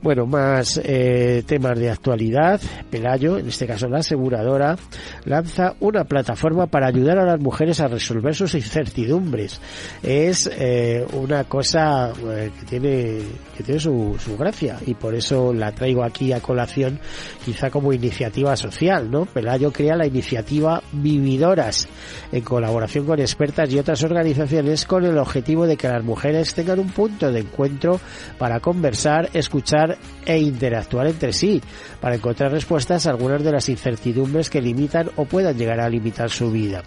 Bueno, 0.02 0.26
más 0.26 0.80
eh, 0.82 1.42
temas 1.46 1.78
de 1.78 1.90
actualidad. 1.90 2.60
Pelayo, 2.90 3.38
en 3.38 3.48
este 3.48 3.66
caso 3.66 3.88
la 3.88 3.98
aseguradora, 3.98 4.76
lanza 5.24 5.74
una 5.80 6.04
plataforma 6.04 6.66
para 6.66 6.88
ayudar 6.88 7.18
a 7.18 7.24
las 7.24 7.40
mujeres 7.40 7.80
a 7.80 7.88
resolver 7.88 8.34
sus 8.34 8.54
incertidumbres. 8.54 9.60
Es 10.02 10.50
eh, 10.52 11.04
una 11.12 11.44
cosa 11.44 12.12
eh, 12.28 12.50
que 12.58 12.66
tiene 12.66 13.18
tiene 13.62 13.80
su, 13.80 14.16
su 14.22 14.36
gracia 14.36 14.78
y 14.86 14.94
por 14.94 15.14
eso 15.14 15.52
la 15.52 15.72
traigo 15.72 16.04
aquí 16.04 16.32
a 16.32 16.40
colación, 16.40 17.00
quizá 17.44 17.70
como 17.70 17.92
iniciativa 17.92 18.56
social, 18.56 19.10
¿no? 19.10 19.26
Pelayo 19.26 19.72
crea 19.72 19.96
la 19.96 20.06
iniciativa 20.06 20.82
Vividoras 20.92 21.88
en 22.32 22.42
colaboración 22.42 23.06
con 23.06 23.20
expertas 23.20 23.72
y 23.72 23.78
otras 23.78 24.02
organizaciones 24.02 24.84
con 24.84 25.04
el 25.04 25.18
objetivo 25.18 25.66
de 25.66 25.76
que 25.76 25.88
las 25.88 26.04
mujeres 26.04 26.54
tengan 26.54 26.78
un 26.78 26.90
punto 26.90 27.32
de 27.32 27.40
encuentro 27.40 28.00
para 28.38 28.60
conversar, 28.60 29.30
escuchar 29.32 29.98
e 30.24 30.38
interactuar 30.38 31.06
entre 31.06 31.32
sí 31.32 31.62
para 32.00 32.16
encontrar 32.16 32.52
respuestas 32.52 33.06
a 33.06 33.10
algunas 33.10 33.42
de 33.42 33.52
las 33.52 33.68
incertidumbres 33.68 34.50
que 34.50 34.60
limitan 34.60 35.10
o 35.16 35.24
puedan 35.24 35.56
llegar 35.56 35.80
a 35.80 35.88
limitar 35.88 36.28
su 36.30 36.50
vida. 36.50 36.82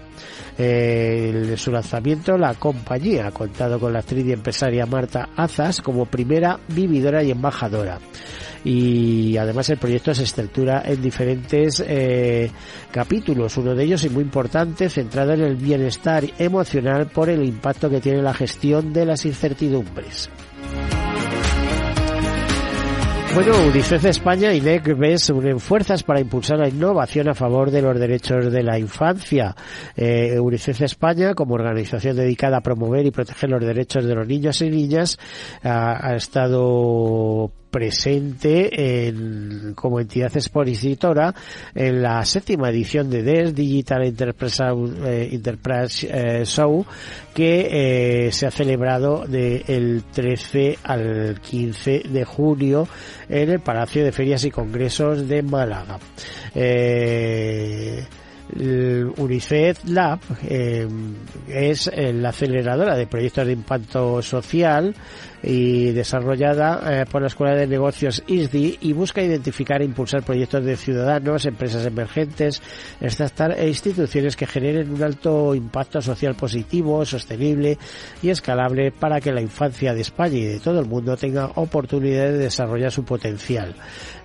En 0.57 1.57
su 1.57 1.71
lanzamiento, 1.71 2.37
la 2.37 2.55
compañía 2.55 3.29
ha 3.29 3.31
contado 3.31 3.79
con 3.79 3.93
la 3.93 4.01
actriz 4.01 4.27
y 4.27 4.33
empresaria 4.33 4.87
Marta 4.87 5.29
Azas 5.37 5.81
como 5.81 6.07
primera 6.07 6.59
vividora 6.69 7.23
y 7.23 7.31
embajadora 7.31 7.99
y 8.65 9.37
además 9.37 9.71
el 9.71 9.79
proyecto 9.79 10.15
se 10.15 10.25
estructura 10.25 10.83
en 10.85 11.01
diferentes 11.01 11.83
eh, 11.87 12.51
capítulos, 12.91 13.57
uno 13.57 13.75
de 13.75 13.85
ellos 13.85 14.05
y 14.05 14.11
muy 14.11 14.23
importante 14.23 14.91
centrado 14.91 15.33
en 15.33 15.43
el 15.43 15.57
bienestar 15.57 16.25
emocional 16.39 17.07
por 17.07 17.31
el 17.31 17.45
impacto 17.45 17.89
que 17.89 18.01
tiene 18.01 18.23
la 18.23 18.35
gestión 18.35 18.93
de 18.93 19.07
las 19.07 19.25
incertidumbres. 19.25 20.29
Bueno, 23.35 23.53
UNICEF 23.69 24.05
España 24.07 24.53
y 24.53 24.61
NEC 24.61 24.97
BES 24.97 25.31
unen 25.31 25.61
fuerzas 25.61 26.03
para 26.03 26.19
impulsar 26.19 26.59
la 26.59 26.69
innovación 26.69 27.29
a 27.29 27.35
favor 27.35 27.71
de 27.71 27.83
los 27.83 27.99
derechos 27.99 28.51
de 28.51 28.63
la 28.63 28.79
infancia. 28.79 29.55
Eh, 29.97 30.41
UNICEF 30.41 30.83
España, 30.83 31.35
como 31.35 31.55
organización 31.55 32.17
dedicada 32.17 32.57
a 32.57 32.63
promover 32.63 33.07
y 33.07 33.11
proteger 33.11 33.51
los 33.51 33.65
derechos 33.65 34.05
de 34.07 34.15
los 34.15 34.27
niños 34.27 34.61
y 34.63 34.71
niñas, 34.71 35.19
ha 35.63 36.15
estado 36.17 37.53
presente 37.71 39.09
en, 39.09 39.75
como 39.75 40.01
entidad 40.01 40.35
expositora 40.35 41.35
en 41.75 42.03
la 42.03 42.25
séptima 42.25 42.71
edición 42.71 43.11
de 43.11 43.23
DES 43.23 43.55
Digital 43.55 44.05
Enterprise, 44.05 46.09
eh, 46.11 46.45
Show 46.45 46.85
que 47.35 48.29
se 48.33 48.47
ha 48.47 48.51
celebrado 48.51 49.25
del 49.27 50.05
13 50.13 50.79
al 50.83 51.41
15 51.41 52.03
de 52.11 52.25
junio 52.25 52.89
en 53.29 53.51
el 53.51 53.61
Palacio 53.61 54.05
de 54.05 54.13
Ferias 54.13 54.45
y 54.45 54.51
Congresos 54.51 55.29
de 55.29 55.43
Málaga. 55.43 55.99
Eh, 56.55 58.05
UNICEF 59.17 59.85
Lab 59.85 60.21
eh, 60.49 60.89
es 61.49 61.91
la 61.95 62.31
aceleradora 62.31 62.97
de 62.97 63.07
proyectos 63.07 63.47
de 63.47 63.53
impacto 63.53 64.23
social 64.23 64.95
y 65.43 65.93
desarrollada 65.93 67.03
eh, 67.03 67.05
por 67.11 67.23
la 67.23 67.29
Escuela 67.29 67.55
de 67.55 67.67
Negocios 67.67 68.23
ISDI 68.27 68.79
y 68.81 68.93
busca 68.93 69.23
identificar 69.23 69.81
e 69.81 69.85
impulsar 69.85 70.23
proyectos 70.23 70.65
de 70.65 70.77
ciudadanos, 70.77 71.47
empresas 71.47 71.87
emergentes, 71.87 72.63
e 73.01 73.69
instituciones 73.69 74.37
que 74.37 74.47
generen 74.47 74.93
un 74.93 75.03
alto 75.03 75.55
impacto 75.55 76.01
social 76.03 76.35
positivo, 76.35 77.05
sostenible 77.05 77.79
y 78.23 78.31
escalable 78.31 78.91
para 78.93 79.21
que 79.21 79.33
la 79.33 79.41
infancia 79.41 79.95
de 79.95 80.01
España 80.01 80.39
y 80.39 80.45
de 80.45 80.61
todo 80.61 80.81
el 80.81 80.87
mundo 80.87 81.17
tenga 81.17 81.47
oportunidad 81.55 82.27
de 82.27 82.39
desarrollar 82.39 82.91
su 82.91 83.05
potencial. 83.05 83.75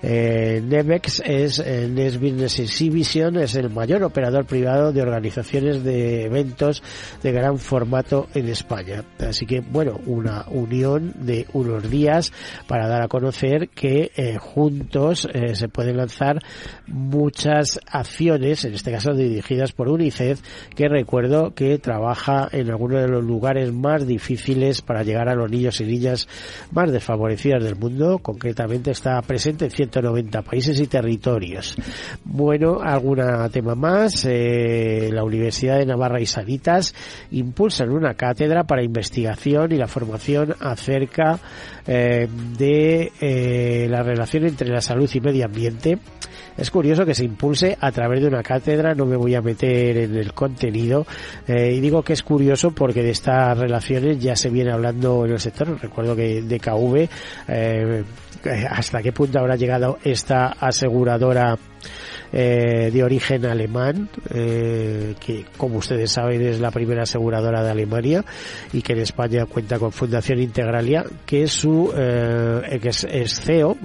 Eh, 0.02 0.62
Nemex 0.66 1.22
es 1.26 1.60
eh, 1.60 1.88
Next 1.90 2.20
Business 2.20 2.60
Exhibition 2.60 3.38
es 3.38 3.56
el 3.56 3.70
mayor 3.70 4.04
operador 4.04 4.46
privado 4.46 4.92
de 4.92 5.02
organizaciones 5.02 5.84
de 5.84 6.26
eventos 6.26 6.84
de 7.22 7.32
gran 7.32 7.58
formato 7.58 8.28
en 8.34 8.50
España. 8.50 9.04
Así 9.20 9.46
que 9.46 9.62
bueno, 9.62 10.00
una 10.06 10.46
unión 10.50 11.03
de 11.16 11.48
unos 11.54 11.90
días 11.90 12.32
para 12.68 12.88
dar 12.88 13.02
a 13.02 13.08
conocer 13.08 13.70
que 13.70 14.12
eh, 14.16 14.38
juntos 14.40 15.28
eh, 15.34 15.56
se 15.56 15.68
pueden 15.68 15.98
lanzar 15.98 16.40
muchas 16.88 17.80
acciones, 17.88 18.66
en 18.66 18.74
este 18.74 18.92
caso 18.92 19.14
dirigidas 19.14 19.72
por 19.72 19.90
UNICEF, 19.90 20.42
que 20.76 20.88
recuerdo 20.88 21.54
que 21.54 21.78
trabaja 21.80 22.48
en 22.52 22.70
algunos 22.70 23.02
de 23.02 23.08
los 23.08 23.24
lugares 23.24 23.72
más 23.74 24.06
difíciles 24.08 24.82
para 24.82 25.04
llegar 25.04 25.30
a 25.30 25.36
los 25.36 25.50
niños 25.50 25.80
y 25.82 25.86
niñas 25.86 26.28
más 26.72 26.92
desfavorecidas 26.92 27.64
del 27.64 27.76
mundo. 27.76 28.20
Concretamente 28.20 28.92
está 28.92 29.22
presente 29.22 29.66
en 29.66 29.72
190 29.72 30.42
países 30.42 30.80
y 30.80 30.88
territorios. 30.88 31.76
Bueno, 32.24 32.80
alguna 32.82 33.50
tema 33.50 33.76
más. 33.76 34.26
Eh, 34.26 35.10
la 35.12 35.24
Universidad 35.24 35.78
de 35.78 35.86
Navarra 35.86 36.20
y 36.20 36.26
Sanitas 36.26 36.94
impulsan 37.32 37.90
una 37.90 38.14
cátedra 38.16 38.64
para 38.64 38.84
investigación 38.84 39.72
y 39.72 39.78
la 39.78 39.88
formación 39.88 40.56
hacia 40.60 40.93
acerca 40.94 41.40
eh, 41.88 42.28
de 42.58 43.12
eh, 43.20 43.88
la 43.90 44.04
relación 44.04 44.46
entre 44.46 44.70
la 44.70 44.82
salud 44.82 45.10
y 45.14 45.20
medio 45.20 45.46
ambiente. 45.46 45.98
Es 46.56 46.70
curioso 46.70 47.04
que 47.04 47.16
se 47.16 47.26
impulse 47.26 47.76
a 47.80 47.92
través 47.92 48.22
de 48.22 48.28
una 48.28 48.44
cátedra, 48.44 48.94
no 48.94 49.08
me 49.08 49.16
voy 49.16 49.34
a 49.34 49.42
meter 49.42 49.98
en 49.98 50.16
el 50.16 50.34
contenido, 50.34 51.06
eh, 51.48 51.74
y 51.74 51.80
digo 51.80 52.04
que 52.04 52.14
es 52.14 52.22
curioso 52.22 52.72
porque 52.72 53.02
de 53.02 53.10
estas 53.10 53.58
relaciones 53.58 54.20
ya 54.20 54.36
se 54.36 54.50
viene 54.50 54.72
hablando 54.72 55.26
en 55.26 55.32
el 55.32 55.40
sector. 55.40 55.80
Recuerdo 55.82 56.16
que 56.16 56.44
de 56.44 56.60
KV, 56.60 57.10
hasta 58.70 59.02
qué 59.02 59.12
punto 59.12 59.40
habrá 59.40 59.56
llegado 59.56 59.98
esta 60.04 60.48
aseguradora 60.60 61.58
eh, 62.36 62.90
de 62.92 63.04
origen 63.04 63.46
alemán, 63.46 64.10
eh, 64.34 65.14
que 65.20 65.46
como 65.56 65.78
ustedes 65.78 66.12
saben 66.12 66.42
es 66.42 66.60
la 66.60 66.72
primera 66.72 67.04
aseguradora 67.04 67.64
de 67.64 67.70
Alemania 67.70 68.26
y 68.72 68.82
que 68.82 68.94
en 68.94 69.00
España 69.00 69.46
cuenta 69.46 69.78
con 69.78 69.92
Fundación 69.92 70.40
Integralia, 70.40 71.06
que 71.28 71.44
es 71.44 71.54
su 71.54 71.94
eh, 71.96 72.80
que 72.82 72.90
es, 72.90 73.40
CEO 73.40 73.78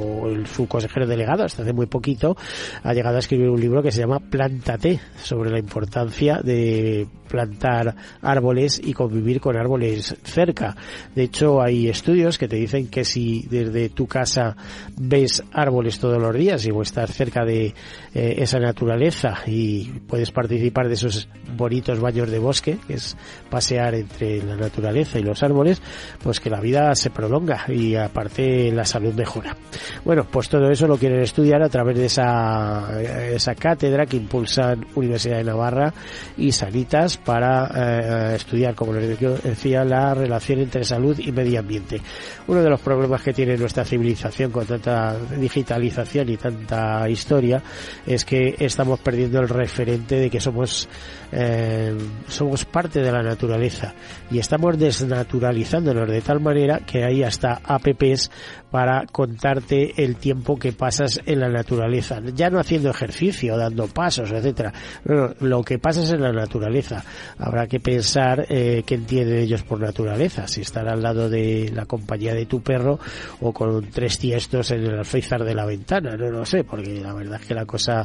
o 0.00 0.28
su 0.52 0.66
consejero 0.66 1.06
delegado 1.06 1.44
hasta 1.44 1.62
hace 1.62 1.72
muy 1.72 1.86
poquito 1.86 2.36
ha 2.82 2.92
llegado 2.92 3.16
a 3.16 3.20
escribir 3.20 3.48
un 3.48 3.60
libro 3.60 3.82
que 3.82 3.92
se 3.92 4.00
llama 4.00 4.18
Plántate 4.18 4.98
sobre 5.22 5.50
la 5.50 5.60
importancia 5.60 6.40
de 6.42 7.06
plantar 7.26 7.94
árboles 8.22 8.80
y 8.82 8.92
convivir 8.92 9.40
con 9.40 9.56
árboles 9.56 10.16
cerca. 10.22 10.76
De 11.14 11.24
hecho, 11.24 11.60
hay 11.60 11.88
estudios 11.88 12.38
que 12.38 12.48
te 12.48 12.56
dicen 12.56 12.88
que 12.88 13.04
si 13.04 13.46
desde 13.50 13.88
tu 13.88 14.06
casa 14.06 14.56
ves 14.96 15.42
árboles 15.52 15.98
todos 15.98 16.20
los 16.20 16.34
días 16.34 16.66
y 16.66 16.70
o 16.70 16.82
estás 16.82 17.12
cerca 17.12 17.44
de 17.44 17.74
eh, 18.18 18.42
esa 18.42 18.58
naturaleza 18.58 19.40
y 19.46 19.84
puedes 20.08 20.30
participar 20.30 20.88
de 20.88 20.94
esos 20.94 21.28
bonitos 21.54 22.00
baños 22.00 22.30
de 22.30 22.38
bosque, 22.38 22.78
que 22.86 22.94
es 22.94 23.14
pasear 23.50 23.94
entre 23.94 24.42
la 24.42 24.56
naturaleza 24.56 25.18
y 25.18 25.22
los 25.22 25.42
árboles, 25.42 25.82
pues 26.22 26.40
que 26.40 26.48
la 26.48 26.58
vida 26.58 26.94
se 26.94 27.10
prolonga 27.10 27.66
y 27.68 27.94
aparte 27.94 28.72
la 28.72 28.86
salud 28.86 29.12
mejora. 29.12 29.54
Bueno, 30.02 30.26
pues 30.30 30.48
todo 30.48 30.70
eso 30.70 30.86
lo 30.86 30.96
quieren 30.96 31.20
estudiar 31.20 31.62
a 31.62 31.68
través 31.68 31.98
de 31.98 32.06
esa, 32.06 33.02
esa 33.02 33.54
cátedra 33.54 34.06
que 34.06 34.16
impulsan 34.16 34.86
Universidad 34.94 35.36
de 35.36 35.44
Navarra 35.44 35.92
y 36.38 36.52
Sanitas 36.52 37.18
para 37.18 38.32
eh, 38.32 38.36
estudiar, 38.36 38.74
como 38.74 38.94
les 38.94 39.20
decía, 39.42 39.84
la 39.84 40.14
relación 40.14 40.60
entre 40.60 40.84
salud 40.84 41.18
y 41.18 41.32
medio 41.32 41.60
ambiente. 41.60 42.00
Uno 42.46 42.62
de 42.62 42.70
los 42.70 42.80
problemas 42.80 43.22
que 43.22 43.34
tiene 43.34 43.58
nuestra 43.58 43.84
civilización 43.84 44.50
con 44.50 44.64
tanta 44.64 45.18
digitalización 45.38 46.30
y 46.30 46.38
tanta 46.38 47.06
historia 47.10 47.62
es 48.06 48.24
que 48.24 48.54
estamos 48.58 49.00
perdiendo 49.00 49.40
el 49.40 49.48
referente 49.48 50.16
de 50.16 50.30
que 50.30 50.40
somos 50.40 50.88
eh, 51.32 51.96
somos 52.28 52.64
parte 52.64 53.00
de 53.00 53.10
la 53.10 53.22
naturaleza 53.22 53.94
y 54.30 54.38
estamos 54.38 54.78
desnaturalizándonos 54.78 56.08
de 56.08 56.20
tal 56.20 56.40
manera 56.40 56.80
que 56.80 57.04
hay 57.04 57.22
hasta 57.24 57.60
apps 57.64 58.30
para 58.70 59.06
contarte 59.06 60.04
el 60.04 60.16
tiempo 60.16 60.58
que 60.58 60.72
pasas 60.72 61.20
en 61.24 61.40
la 61.40 61.48
naturaleza. 61.48 62.20
Ya 62.34 62.50
no 62.50 62.58
haciendo 62.58 62.90
ejercicio, 62.90 63.56
dando 63.56 63.86
pasos, 63.86 64.30
etcétera. 64.30 64.72
lo 65.40 65.62
que 65.62 65.78
pasas 65.78 66.12
en 66.12 66.20
la 66.20 66.32
naturaleza. 66.32 67.02
Habrá 67.38 67.66
que 67.66 67.80
pensar 67.80 68.44
eh, 68.48 68.82
qué 68.84 68.96
entienden 68.96 69.38
ellos 69.38 69.62
por 69.62 69.80
naturaleza. 69.80 70.46
Si 70.46 70.60
estar 70.60 70.86
al 70.88 71.02
lado 71.02 71.30
de 71.30 71.70
la 71.74 71.86
compañía 71.86 72.34
de 72.34 72.44
tu 72.44 72.60
perro 72.60 72.98
o 73.40 73.52
con 73.52 73.88
tres 73.90 74.18
tiestos 74.18 74.70
en 74.72 74.84
el 74.84 74.98
alféizar 74.98 75.44
de 75.44 75.54
la 75.54 75.64
ventana. 75.64 76.16
No 76.16 76.28
lo 76.30 76.44
sé, 76.44 76.64
porque 76.64 77.00
la 77.00 77.14
verdad 77.14 77.40
es 77.40 77.46
que 77.46 77.54
la 77.54 77.64
cosa 77.64 77.95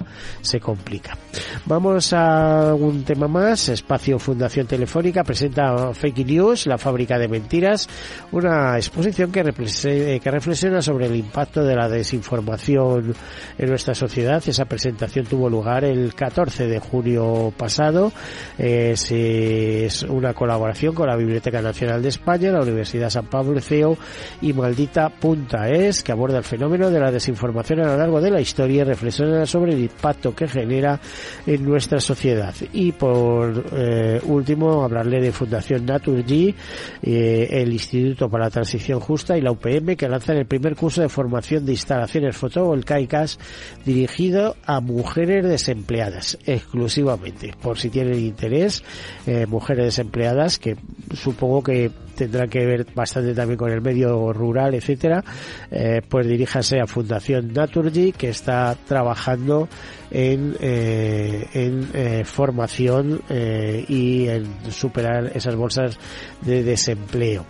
se 0.42 0.60
complica. 0.60 1.18
Vamos 1.66 2.14
a 2.14 2.74
un 2.74 3.04
tema 3.04 3.28
más. 3.28 3.70
Espacio 3.70 4.20
Fundación 4.20 4.68
Telefónica 4.68 5.24
presenta 5.24 5.94
Fake 5.94 6.26
News, 6.26 6.68
la 6.68 6.78
fábrica 6.78 7.18
de 7.18 7.28
mentiras. 7.28 7.88
Una 8.32 8.78
exposición 8.78 9.32
que, 9.32 9.44
que 9.44 10.32
reflexiona 10.32 10.82
sobre 10.82 11.06
el 11.06 11.16
impacto 11.16 11.64
de 11.64 11.76
la 11.76 11.88
desinformación 11.88 13.14
en 13.58 13.70
nuestra 13.70 13.94
sociedad. 13.94 14.44
Esa 14.46 14.66
presentación 14.66 15.26
tuvo 15.26 15.50
lugar 15.50 15.84
el 15.84 16.14
14 16.14 16.68
de 16.68 16.80
junio 16.80 17.54
pasado. 17.56 18.12
Es, 18.58 20.04
una 20.04 20.34
colaboración 20.34 20.94
con 20.94 21.08
la 21.08 21.16
Biblioteca 21.16 21.62
Nacional 21.62 22.02
de 22.02 22.10
España, 22.10 22.52
la 22.52 22.62
Universidad 22.62 23.10
San 23.10 23.28
Pablo 23.28 23.60
CEO 23.62 23.98
y 24.42 24.54
Maldita 24.54 25.10
Punta 25.10 25.70
Es, 25.70 26.04
que 26.04 26.12
aborda 26.12 26.38
el 26.38 26.44
fenómeno 26.44 26.90
de 26.90 27.00
la 27.00 27.12
desinformación 27.12 27.82
a 27.82 27.88
lo 27.88 27.98
largo 27.98 28.22
de 28.22 28.32
la 28.32 28.42
historia 28.42 28.82
y 28.82 28.86
reflexiona 28.86 29.46
sobre 29.46 29.74
el 29.74 29.81
impacto 29.82 30.34
que 30.36 30.48
genera 30.48 31.00
en 31.46 31.64
nuestra 31.66 32.00
sociedad. 32.00 32.54
Y 32.74 32.92
por 32.92 33.66
eh, 33.74 34.22
último, 34.24 34.84
hablarle 34.84 35.22
de 35.22 35.32
Fundación 35.32 35.86
Naturgy, 35.86 36.54
eh, 37.02 37.48
el 37.52 37.74
Instituto 37.74 38.30
para 38.30 38.46
la 38.46 38.50
Transición 38.50 39.00
Justa 39.00 39.38
y 39.38 39.42
la 39.42 39.52
UPM, 39.52 39.96
que 39.96 40.10
lanzan 40.10 40.38
el 40.38 40.46
primer 40.46 40.76
curso 40.76 41.02
de 41.02 41.10
formación 41.10 41.66
de 41.66 41.74
instalaciones 41.74 42.36
fotovoltaicas 42.36 43.40
dirigido 43.86 44.56
a 44.66 44.80
mujeres 44.80 45.46
desempleadas 45.46 46.38
exclusivamente. 46.46 47.54
Por 47.62 47.78
si 47.78 47.90
tienen 47.90 48.20
interés, 48.20 48.84
eh, 49.26 49.46
mujeres 49.46 49.86
desempleadas 49.86 50.60
que 50.60 50.78
supongo 51.14 51.64
que 51.64 51.92
tendrá 52.16 52.48
que 52.48 52.66
ver 52.66 52.86
bastante 52.94 53.34
también 53.34 53.58
con 53.58 53.72
el 53.72 53.82
medio 53.82 54.34
rural, 54.34 54.74
etcétera, 54.74 55.24
eh, 55.70 56.02
pues 56.08 56.28
diríjase 56.28 56.80
a 56.80 56.88
Fundación 56.88 57.54
Naturgy 57.54 58.12
que 58.12 58.30
está 58.30 58.76
trabajando 58.88 59.68
en, 60.12 60.58
eh, 60.60 61.48
en 61.54 61.90
eh, 61.94 62.24
formación 62.26 63.22
eh, 63.30 63.86
y 63.88 64.28
en 64.28 64.46
superar 64.70 65.32
esas 65.34 65.56
bolsas 65.56 65.98
de 66.42 66.64
desempleo. 66.64 67.46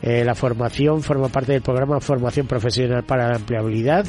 Eh, 0.00 0.24
la 0.24 0.34
formación 0.34 1.02
forma 1.02 1.28
parte 1.28 1.52
del 1.52 1.62
programa 1.62 2.00
Formación 2.00 2.46
Profesional 2.46 3.04
para 3.04 3.28
la 3.28 3.36
Empleabilidad, 3.36 4.06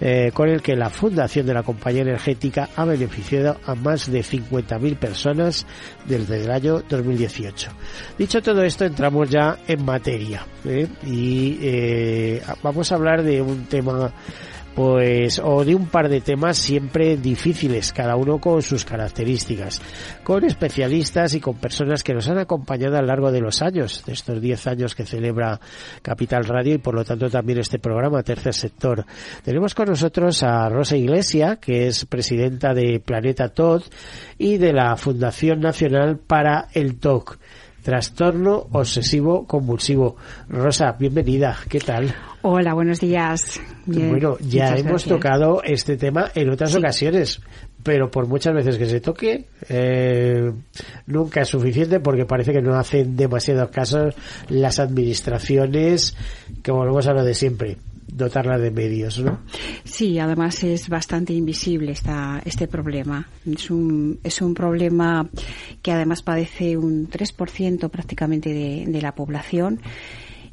eh, 0.00 0.30
con 0.34 0.48
el 0.48 0.60
que 0.60 0.76
la 0.76 0.90
Fundación 0.90 1.46
de 1.46 1.54
la 1.54 1.62
Compañía 1.62 2.02
Energética 2.02 2.68
ha 2.76 2.84
beneficiado 2.84 3.56
a 3.64 3.74
más 3.74 4.10
de 4.10 4.20
50.000 4.20 4.98
personas 4.98 5.66
desde 6.04 6.44
el 6.44 6.50
año 6.50 6.82
2018. 6.88 7.70
Dicho 8.18 8.42
todo 8.42 8.62
esto, 8.62 8.84
entramos 8.84 9.30
ya 9.30 9.58
en 9.66 9.84
materia 9.84 10.44
y 11.04 12.38
vamos 12.62 12.90
a 12.90 12.94
hablar 12.96 13.22
de 13.22 13.40
un 13.40 13.66
tema 13.66 14.12
pues 14.76 15.40
o 15.42 15.64
de 15.64 15.74
un 15.74 15.86
par 15.86 16.10
de 16.10 16.20
temas 16.20 16.58
siempre 16.58 17.16
difíciles, 17.16 17.94
cada 17.94 18.14
uno 18.14 18.38
con 18.38 18.60
sus 18.60 18.84
características, 18.84 19.80
con 20.22 20.44
especialistas 20.44 21.32
y 21.32 21.40
con 21.40 21.54
personas 21.56 22.04
que 22.04 22.12
nos 22.12 22.28
han 22.28 22.36
acompañado 22.36 22.98
a 22.98 23.00
lo 23.00 23.06
largo 23.06 23.32
de 23.32 23.40
los 23.40 23.62
años, 23.62 24.04
de 24.04 24.12
estos 24.12 24.38
10 24.38 24.66
años 24.66 24.94
que 24.94 25.06
celebra 25.06 25.58
Capital 26.02 26.44
Radio 26.44 26.74
y 26.74 26.78
por 26.78 26.94
lo 26.94 27.06
tanto 27.06 27.30
también 27.30 27.58
este 27.58 27.78
programa 27.78 28.22
Tercer 28.22 28.52
Sector. 28.52 29.06
Tenemos 29.42 29.74
con 29.74 29.88
nosotros 29.88 30.42
a 30.42 30.68
Rosa 30.68 30.94
Iglesia, 30.94 31.56
que 31.56 31.86
es 31.86 32.04
presidenta 32.04 32.74
de 32.74 33.00
Planeta 33.00 33.48
TOD 33.48 33.82
y 34.36 34.58
de 34.58 34.74
la 34.74 34.94
Fundación 34.96 35.60
Nacional 35.60 36.18
para 36.18 36.68
el 36.74 36.98
TOC 36.98 37.38
trastorno 37.86 38.66
obsesivo 38.72 39.46
convulsivo. 39.46 40.16
Rosa, 40.48 40.96
bienvenida, 40.98 41.56
¿qué 41.68 41.78
tal? 41.78 42.12
Hola, 42.42 42.74
buenos 42.74 42.98
días. 42.98 43.60
bueno, 43.86 44.38
ya 44.40 44.74
hemos 44.76 45.04
tocado 45.04 45.62
este 45.62 45.96
tema 45.96 46.32
en 46.34 46.50
otras 46.50 46.74
ocasiones, 46.74 47.40
pero 47.84 48.10
por 48.10 48.26
muchas 48.26 48.54
veces 48.54 48.76
que 48.76 48.86
se 48.86 49.00
toque, 49.00 49.46
eh, 49.68 50.50
nunca 51.06 51.42
es 51.42 51.48
suficiente 51.48 52.00
porque 52.00 52.26
parece 52.26 52.52
que 52.52 52.60
no 52.60 52.74
hacen 52.74 53.16
demasiados 53.16 53.70
casos 53.70 54.16
las 54.48 54.80
administraciones, 54.80 56.16
que 56.64 56.72
volvemos 56.72 57.06
a 57.06 57.12
lo 57.12 57.22
de 57.22 57.34
siempre 57.34 57.76
dotarla 58.16 58.58
de 58.58 58.70
medios, 58.70 59.18
¿no? 59.20 59.40
Sí, 59.84 60.18
además 60.18 60.64
es 60.64 60.88
bastante 60.88 61.32
invisible 61.34 61.92
esta, 61.92 62.40
este 62.44 62.66
problema. 62.66 63.28
Es 63.44 63.70
un, 63.70 64.18
es 64.24 64.40
un 64.40 64.54
problema 64.54 65.28
que 65.82 65.92
además 65.92 66.22
padece 66.22 66.76
un 66.76 67.08
3% 67.08 67.90
prácticamente 67.90 68.52
de, 68.52 68.86
de 68.86 69.02
la 69.02 69.14
población 69.14 69.80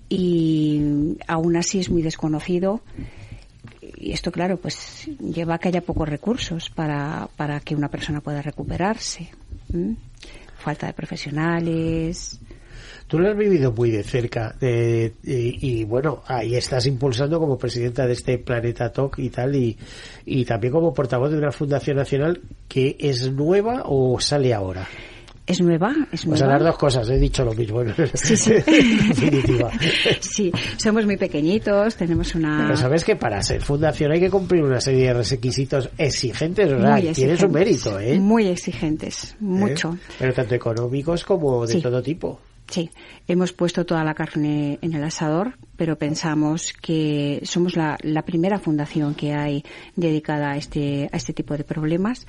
y 0.09 1.15
aún 1.27 1.55
así 1.55 1.79
es 1.79 1.89
muy 1.89 2.01
desconocido 2.01 2.81
y 3.97 4.11
esto, 4.11 4.31
claro, 4.31 4.57
pues 4.57 5.09
lleva 5.19 5.55
a 5.55 5.57
que 5.59 5.69
haya 5.69 5.81
pocos 5.81 6.09
recursos 6.09 6.69
para, 6.69 7.29
para 7.37 7.61
que 7.61 7.75
una 7.75 7.87
persona 7.87 8.19
pueda 8.19 8.41
recuperarse. 8.41 9.29
Falta 10.57 10.87
de 10.87 10.93
profesionales, 10.93 12.39
Tú 13.13 13.19
lo 13.19 13.29
has 13.29 13.37
vivido 13.37 13.71
muy 13.71 13.91
de 13.91 14.01
cerca 14.01 14.55
y, 14.59 15.11
y, 15.23 15.83
bueno, 15.83 16.23
ahí 16.25 16.55
estás 16.55 16.87
impulsando 16.87 17.39
como 17.39 17.59
presidenta 17.59 18.07
de 18.07 18.13
este 18.13 18.39
Planeta 18.39 18.91
Talk 18.91 19.19
y 19.19 19.29
tal 19.29 19.55
y, 19.55 19.77
y 20.25 20.43
también 20.45 20.73
como 20.73 20.95
portavoz 20.95 21.29
de 21.29 21.37
una 21.37 21.51
fundación 21.51 21.97
nacional 21.97 22.41
que 22.67 22.97
es 22.97 23.31
nueva 23.31 23.83
o 23.85 24.19
sale 24.19 24.51
ahora. 24.51 24.87
Es 25.45 25.61
nueva, 25.61 25.93
es 26.11 26.25
nueva. 26.25 26.43
A 26.43 26.49
las 26.53 26.63
dos 26.63 26.77
cosas, 26.79 27.07
he 27.11 27.19
dicho 27.19 27.45
lo 27.45 27.53
mismo. 27.53 27.83
Sí, 28.15 28.35
sí. 28.35 28.53
sí, 30.19 30.51
somos 30.77 31.05
muy 31.05 31.17
pequeñitos, 31.17 31.95
tenemos 31.95 32.33
una... 32.33 32.63
Pero 32.63 32.77
sabes 32.77 33.03
que 33.03 33.15
para 33.15 33.43
ser 33.43 33.61
fundación 33.61 34.11
hay 34.11 34.21
que 34.21 34.31
cumplir 34.31 34.63
una 34.63 34.81
serie 34.81 35.13
de 35.13 35.13
requisitos 35.13 35.87
exigentes, 35.99 36.73
o 36.73 36.81
sea, 36.81 37.13
tienes 37.13 37.43
un 37.43 37.51
mérito, 37.51 37.99
¿eh? 37.99 38.19
Muy 38.19 38.47
exigentes, 38.47 39.35
mucho. 39.39 39.93
¿Eh? 39.93 40.13
Pero 40.17 40.33
tanto 40.33 40.55
económicos 40.55 41.23
como 41.23 41.67
de 41.67 41.79
todo 41.79 42.01
tipo. 42.01 42.39
Sí, 42.67 42.89
hemos 43.27 43.51
puesto 43.51 43.85
toda 43.85 44.03
la 44.03 44.13
carne 44.13 44.79
en 44.81 44.93
el 44.93 45.03
asador, 45.03 45.57
pero 45.75 45.97
pensamos 45.97 46.73
que 46.73 47.41
somos 47.43 47.75
la, 47.75 47.97
primera 48.25 48.57
fundación 48.57 49.15
que 49.15 49.33
hay 49.33 49.63
dedicada 49.95 50.51
a 50.51 50.57
este, 50.57 51.09
a 51.11 51.17
este 51.17 51.33
tipo 51.33 51.55
de 51.57 51.65
problemas 51.65 52.25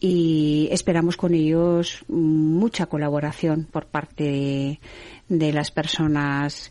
y 0.00 0.68
esperamos 0.72 1.16
con 1.16 1.34
ellos 1.34 2.04
mucha 2.08 2.86
colaboración 2.86 3.64
por 3.70 3.86
parte 3.86 4.80
de, 5.28 5.52
las 5.52 5.70
personas 5.70 6.70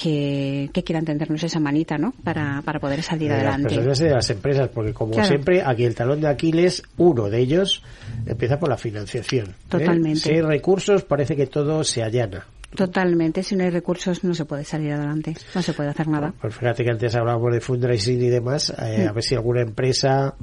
que, 0.00 0.82
quieran 0.84 1.04
tendernos 1.04 1.42
esa 1.42 1.58
manita, 1.58 1.98
¿no? 1.98 2.12
Para, 2.22 2.62
para 2.62 2.78
poder 2.78 3.02
salir 3.02 3.32
adelante. 3.32 3.74
Las 3.74 3.74
personas 3.74 3.98
de 3.98 4.10
las 4.10 4.30
empresas, 4.30 4.68
porque 4.68 4.92
como 4.92 5.24
siempre, 5.24 5.62
aquí 5.64 5.84
el 5.84 5.94
talón 5.94 6.20
de 6.20 6.28
Aquiles, 6.28 6.82
uno 6.96 7.28
de 7.28 7.38
ellos, 7.40 7.82
empieza 8.26 8.58
por 8.58 8.68
la 8.68 8.76
financiación. 8.76 9.48
¿eh? 9.48 9.54
Totalmente. 9.68 10.20
Si 10.20 10.30
hay 10.30 10.40
recursos, 10.40 11.02
parece 11.04 11.34
que 11.34 11.46
todo 11.46 11.82
se 11.82 12.02
allana. 12.02 12.46
Totalmente, 12.74 13.42
si 13.42 13.56
no 13.56 13.64
hay 13.64 13.70
recursos 13.70 14.22
no 14.24 14.34
se 14.34 14.44
puede 14.44 14.62
salir 14.62 14.92
adelante, 14.92 15.34
no 15.54 15.62
se 15.62 15.72
puede 15.72 15.88
hacer 15.88 16.06
nada. 16.06 16.34
Pues 16.38 16.54
fíjate 16.54 16.84
que 16.84 16.90
antes 16.90 17.14
hablábamos 17.14 17.50
de 17.50 17.62
fundraising 17.62 18.20
y 18.20 18.28
demás, 18.28 18.74
eh, 18.82 19.06
a 19.08 19.12
ver 19.12 19.24
si 19.24 19.34
alguna 19.34 19.62
empresa... 19.62 20.34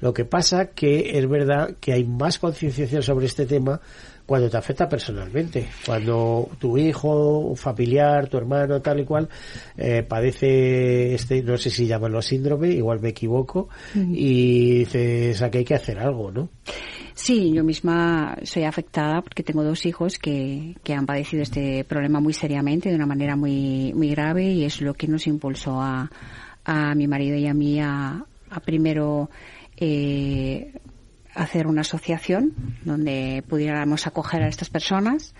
Lo 0.00 0.12
que 0.12 0.24
pasa 0.24 0.66
que 0.66 1.16
es 1.16 1.28
verdad 1.28 1.76
que 1.78 1.92
hay 1.92 2.04
más 2.04 2.40
concienciación 2.40 3.02
sobre 3.02 3.26
este 3.26 3.46
tema 3.46 3.80
cuando 4.28 4.50
te 4.50 4.58
afecta 4.58 4.86
personalmente, 4.86 5.68
cuando 5.86 6.50
tu 6.58 6.76
hijo, 6.76 7.56
familiar, 7.56 8.28
tu 8.28 8.36
hermano, 8.36 8.82
tal 8.82 9.00
y 9.00 9.06
cual, 9.06 9.26
eh, 9.74 10.02
padece 10.02 11.14
este, 11.14 11.42
no 11.42 11.56
sé 11.56 11.70
si 11.70 11.86
llaman 11.86 12.20
síndrome, 12.20 12.68
igual 12.68 13.00
me 13.00 13.08
equivoco, 13.08 13.70
y 13.94 14.80
dices, 14.80 15.40
aquí 15.40 15.58
hay 15.58 15.64
que 15.64 15.76
hacer 15.76 15.98
algo, 15.98 16.30
¿no? 16.30 16.50
Sí, 17.14 17.54
yo 17.54 17.64
misma 17.64 18.36
soy 18.42 18.64
afectada 18.64 19.22
porque 19.22 19.42
tengo 19.42 19.64
dos 19.64 19.86
hijos 19.86 20.18
que, 20.18 20.74
que 20.84 20.92
han 20.92 21.06
padecido 21.06 21.42
este 21.42 21.84
problema 21.84 22.20
muy 22.20 22.34
seriamente, 22.34 22.90
de 22.90 22.96
una 22.96 23.06
manera 23.06 23.34
muy, 23.34 23.94
muy 23.94 24.10
grave, 24.10 24.44
y 24.44 24.66
es 24.66 24.82
lo 24.82 24.92
que 24.92 25.08
nos 25.08 25.26
impulsó 25.26 25.80
a, 25.80 26.10
a 26.66 26.94
mi 26.94 27.08
marido 27.08 27.34
y 27.38 27.46
a 27.46 27.54
mí 27.54 27.80
a, 27.80 28.26
a 28.50 28.60
primero 28.60 29.30
eh, 29.78 30.70
hacer 31.38 31.66
una 31.66 31.82
asociación 31.82 32.52
donde 32.84 33.42
pudiéramos 33.48 34.06
acoger 34.06 34.42
a 34.42 34.48
estas 34.48 34.68
personas 34.68 35.34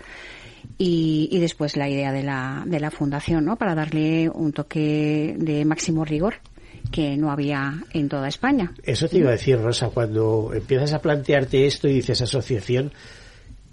y, 0.77 1.29
y, 1.31 1.39
después 1.39 1.77
la 1.77 1.89
idea 1.89 2.11
de 2.11 2.23
la, 2.23 2.63
de 2.65 2.79
la 2.79 2.91
fundación, 2.91 3.45
¿no? 3.45 3.57
Para 3.57 3.75
darle 3.75 4.29
un 4.29 4.51
toque 4.53 5.35
de 5.37 5.65
máximo 5.65 6.05
rigor 6.05 6.35
que 6.91 7.17
no 7.17 7.31
había 7.31 7.83
en 7.91 8.09
toda 8.09 8.27
España. 8.27 8.73
Eso 8.83 9.07
te 9.07 9.17
iba 9.17 9.29
a 9.29 9.33
decir, 9.33 9.59
Rosa, 9.59 9.89
cuando 9.89 10.51
empiezas 10.53 10.93
a 10.93 11.01
plantearte 11.01 11.65
esto 11.65 11.87
y 11.87 11.93
dices 11.93 12.21
asociación, 12.21 12.91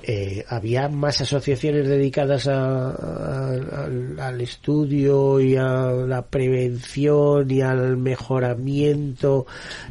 eh, 0.08 0.44
había 0.48 0.88
más 0.88 1.20
asociaciones 1.20 1.88
dedicadas 1.88 2.46
al 2.46 4.40
estudio 4.40 5.40
y 5.40 5.56
a 5.56 5.90
la 5.90 6.22
prevención 6.22 7.50
y 7.50 7.60
al 7.60 7.96
mejoramiento 7.96 9.46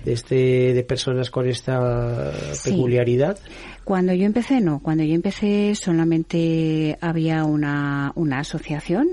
este, 0.06 0.74
de 0.74 0.84
personas 0.84 1.30
con 1.30 1.50
esta 1.50 2.32
peculiaridad. 2.64 3.38
Cuando 3.86 4.14
yo 4.14 4.26
empecé, 4.26 4.62
no. 4.62 4.80
Cuando 4.80 5.04
yo 5.04 5.14
empecé 5.14 5.76
solamente 5.76 6.98
había 7.02 7.46
una, 7.46 8.12
una 8.16 8.40
asociación 8.40 9.10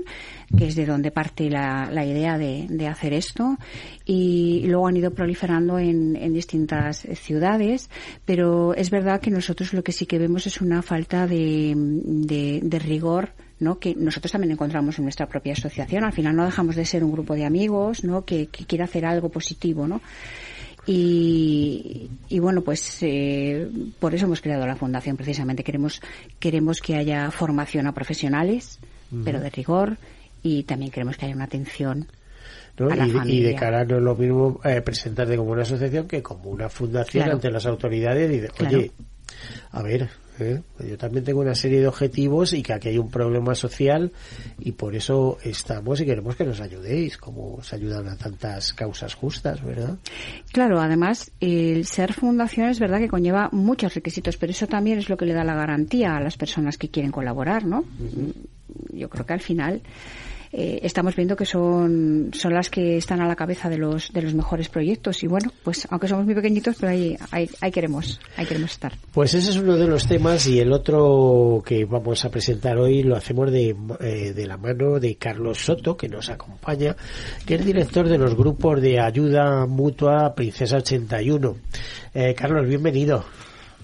que 0.57 0.67
es 0.67 0.75
de 0.75 0.85
donde 0.85 1.11
parte 1.11 1.49
la, 1.49 1.89
la 1.91 2.05
idea 2.05 2.37
de, 2.37 2.65
de, 2.69 2.87
hacer 2.87 3.13
esto, 3.13 3.57
y 4.05 4.63
luego 4.65 4.87
han 4.87 4.97
ido 4.97 5.11
proliferando 5.11 5.79
en, 5.79 6.15
en 6.15 6.33
distintas 6.33 7.07
ciudades, 7.15 7.89
pero 8.25 8.75
es 8.75 8.91
verdad 8.91 9.19
que 9.19 9.31
nosotros 9.31 9.73
lo 9.73 9.83
que 9.83 9.91
sí 9.91 10.05
que 10.05 10.19
vemos 10.19 10.45
es 10.45 10.61
una 10.61 10.83
falta 10.83 11.25
de, 11.25 11.73
de, 11.75 12.59
de 12.61 12.79
rigor 12.79 13.31
¿no? 13.59 13.79
que 13.79 13.95
nosotros 13.95 14.31
también 14.31 14.51
encontramos 14.51 14.97
en 14.99 15.05
nuestra 15.05 15.27
propia 15.27 15.53
asociación. 15.53 16.03
Al 16.03 16.13
final 16.13 16.35
no 16.35 16.45
dejamos 16.45 16.75
de 16.75 16.85
ser 16.85 17.03
un 17.03 17.11
grupo 17.11 17.33
de 17.33 17.45
amigos 17.45 18.03
¿no? 18.03 18.25
que, 18.25 18.47
que 18.47 18.65
quiere 18.65 18.83
hacer 18.83 19.05
algo 19.05 19.29
positivo. 19.29 19.87
¿no? 19.87 20.01
Y, 20.85 22.09
y, 22.27 22.39
bueno, 22.39 22.61
pues 22.61 22.97
eh, 23.01 23.69
por 23.99 24.13
eso 24.13 24.25
hemos 24.25 24.41
creado 24.41 24.67
la 24.67 24.75
fundación 24.75 25.15
precisamente. 25.15 25.63
Queremos, 25.63 26.01
queremos 26.39 26.81
que 26.81 26.95
haya 26.95 27.31
formación 27.31 27.87
a 27.87 27.93
profesionales, 27.93 28.79
pero 29.23 29.39
de 29.39 29.49
rigor, 29.49 29.97
y 30.41 30.63
también 30.63 30.91
queremos 30.91 31.17
que 31.17 31.25
haya 31.25 31.35
una 31.35 31.45
atención 31.45 32.07
y, 33.25 33.41
de 33.41 33.55
cara 33.55 33.85
no 33.85 33.97
es 33.97 34.03
lo 34.03 34.15
mismo 34.15 34.59
eh, 34.63 34.81
presentarte 34.81 35.37
como 35.37 35.51
una 35.51 35.61
asociación 35.61 36.07
que 36.07 36.23
como 36.23 36.49
una 36.49 36.69
fundación 36.69 37.23
Claro. 37.23 37.35
ante 37.35 37.51
las 37.51 37.65
autoridades 37.67 38.31
y 38.31 38.39
de, 38.39 38.47
Claro. 38.49 38.83
A 39.71 39.81
ver, 39.81 40.09
¿eh? 40.39 40.61
yo 40.79 40.97
también 40.97 41.23
tengo 41.23 41.41
una 41.41 41.55
serie 41.55 41.79
de 41.79 41.87
objetivos 41.87 42.53
y 42.53 42.63
que 42.63 42.73
aquí 42.73 42.89
hay 42.89 42.97
un 42.97 43.09
problema 43.09 43.55
social 43.55 44.11
y 44.59 44.73
por 44.73 44.95
eso 44.95 45.37
estamos 45.43 46.01
y 46.01 46.05
queremos 46.05 46.35
que 46.35 46.45
nos 46.45 46.61
ayudéis, 46.61 47.17
como 47.17 47.55
os 47.55 47.73
ayudan 47.73 48.07
a 48.07 48.17
tantas 48.17 48.73
causas 48.73 49.13
justas, 49.15 49.63
¿verdad? 49.63 49.97
Claro, 50.51 50.79
además, 50.79 51.31
el 51.39 51.85
ser 51.85 52.13
fundación 52.13 52.69
es 52.69 52.79
verdad 52.79 52.99
que 52.99 53.07
conlleva 53.07 53.49
muchos 53.51 53.93
requisitos, 53.93 54.37
pero 54.37 54.51
eso 54.51 54.67
también 54.67 54.99
es 54.99 55.09
lo 55.09 55.17
que 55.17 55.25
le 55.25 55.33
da 55.33 55.43
la 55.43 55.55
garantía 55.55 56.15
a 56.15 56.21
las 56.21 56.37
personas 56.37 56.77
que 56.77 56.89
quieren 56.89 57.11
colaborar, 57.11 57.65
¿no? 57.65 57.83
Yo 58.91 59.09
creo 59.09 59.25
que 59.25 59.33
al 59.33 59.41
final 59.41 59.81
eh, 60.55 60.81
estamos 60.83 61.15
viendo 61.15 61.35
que 61.35 61.45
son, 61.45 62.29
son 62.31 62.53
las 62.53 62.69
que 62.69 62.97
están 62.97 63.21
a 63.21 63.27
la 63.27 63.35
cabeza 63.35 63.69
de 63.69 63.79
los, 63.79 64.13
de 64.13 64.21
los 64.21 64.35
mejores 64.35 64.69
proyectos 64.69 65.23
y 65.23 65.27
bueno, 65.27 65.51
pues 65.63 65.87
aunque 65.89 66.07
somos 66.07 66.25
muy 66.25 66.35
pequeñitos, 66.35 66.75
pero 66.79 66.91
ahí, 66.91 67.17
ahí, 67.31 67.49
ahí 67.59 67.71
queremos, 67.71 68.21
ahí 68.37 68.45
queremos 68.45 68.71
estar. 68.71 68.93
Pues 69.11 69.33
ese 69.33 69.49
es 69.49 69.57
uno 69.57 69.75
de 69.75 69.87
los 69.87 70.07
temas 70.07 70.45
y 70.45 70.59
el 70.59 70.71
otro 70.71 71.63
que 71.65 71.85
vamos 71.85 72.23
a 72.23 72.29
presentar 72.29 72.77
hoy 72.77 73.01
lo 73.01 73.15
hacemos 73.15 73.51
de, 73.51 73.75
eh, 73.99 74.33
de 74.33 74.45
la 74.45 74.57
mano 74.57 74.99
de 74.99 75.15
Carlos 75.15 75.57
Soto, 75.57 75.97
que 75.97 76.07
nos 76.07 76.29
acompaña, 76.29 76.95
que 77.47 77.55
es 77.55 77.65
director 77.65 78.07
de 78.07 78.19
los 78.19 78.35
grupos 78.35 78.79
de 78.79 78.99
ayuda 78.99 79.65
mutua 79.65 80.35
Princesa 80.35 80.77
81. 80.77 81.55
Eh, 82.13 82.35
Carlos, 82.35 82.67
bienvenido. 82.67 83.25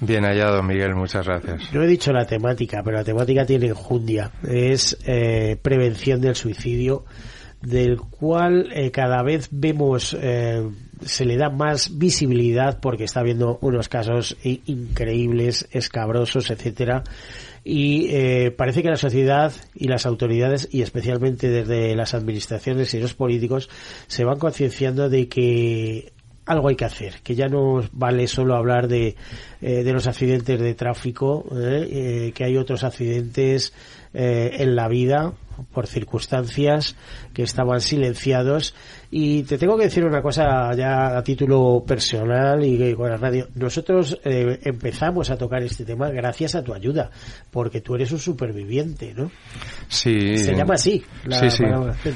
Bien 0.02 0.24
hallado, 0.24 0.64
Miguel, 0.64 0.96
muchas 0.96 1.26
gracias. 1.26 1.74
No 1.74 1.84
he 1.84 1.88
dicho 1.88 2.14
la 2.14 2.26
temática, 2.26 2.82
pero 2.84 2.98
la 2.98 3.04
temática 3.04 3.46
tiene 3.46 3.68
enjundia. 3.68 4.32
Es 4.48 4.98
eh, 5.06 5.58
prevención 5.62 6.22
del 6.22 6.36
suicidio, 6.36 7.06
del 7.62 8.00
cual 8.00 8.70
eh, 8.74 8.92
cada 8.92 9.22
vez 9.24 9.50
vemos 9.52 10.16
eh, 10.20 10.70
se 11.02 11.26
le 11.26 11.38
da 11.38 11.50
más 11.50 11.98
visibilidad 11.98 12.80
porque 12.80 13.04
está 13.04 13.20
habiendo 13.20 13.58
unos 13.62 13.90
casos 13.90 14.38
increíbles, 14.44 15.68
escabrosos, 15.72 16.50
etcétera, 16.50 17.04
y 17.64 18.08
eh, 18.10 18.52
parece 18.52 18.82
que 18.82 18.90
la 18.90 18.96
sociedad 18.96 19.52
y 19.76 19.88
las 19.88 20.06
autoridades 20.06 20.70
y 20.72 20.82
especialmente 20.82 21.50
desde 21.50 21.96
las 21.96 22.14
administraciones 22.14 22.94
y 22.94 23.00
los 23.00 23.14
políticos 23.14 23.70
se 24.08 24.24
van 24.24 24.40
concienciando 24.40 25.10
de 25.10 25.28
que 25.28 26.14
algo 26.50 26.68
hay 26.68 26.76
que 26.76 26.86
hacer, 26.86 27.22
que 27.22 27.36
ya 27.36 27.48
no 27.48 27.84
vale 27.92 28.28
solo 28.28 28.56
hablar 28.56 28.88
de, 28.88 29.16
eh, 29.62 29.84
de 29.84 29.94
los 29.94 30.08
accidentes 30.08 30.60
de 30.60 30.74
tráfico, 30.74 31.46
eh, 31.56 32.32
que 32.34 32.44
hay 32.44 32.58
otros 32.58 32.84
accidentes 32.84 33.72
en 34.14 34.76
la 34.76 34.88
vida 34.88 35.34
por 35.74 35.88
circunstancias 35.88 36.96
que 37.34 37.44
estaban 37.44 37.82
silenciados 37.82 38.74
y 39.12 39.44
te 39.44 39.58
tengo 39.58 39.76
que 39.76 39.86
decir 39.86 40.06
una 40.06 40.22
cosa 40.22 40.74
ya 40.76 41.18
a 41.18 41.24
título 41.24 41.84
personal 41.86 42.64
y 42.64 42.94
con 42.94 43.10
la 43.10 43.18
radio. 43.18 43.48
Nosotros 43.56 44.20
eh, 44.24 44.60
empezamos 44.64 45.32
a 45.32 45.38
tocar 45.38 45.64
este 45.64 45.84
tema 45.84 46.10
gracias 46.10 46.54
a 46.54 46.64
tu 46.64 46.74
ayuda, 46.74 47.10
porque 47.50 47.82
tú 47.82 47.96
eres 47.96 48.12
un 48.12 48.20
superviviente, 48.20 49.14
¿no? 49.16 49.32
Sí. 49.88 50.38
Se 50.38 50.56
llama 50.56 50.76
así. 50.76 51.04
sí, 51.32 51.50
sí. 51.50 51.64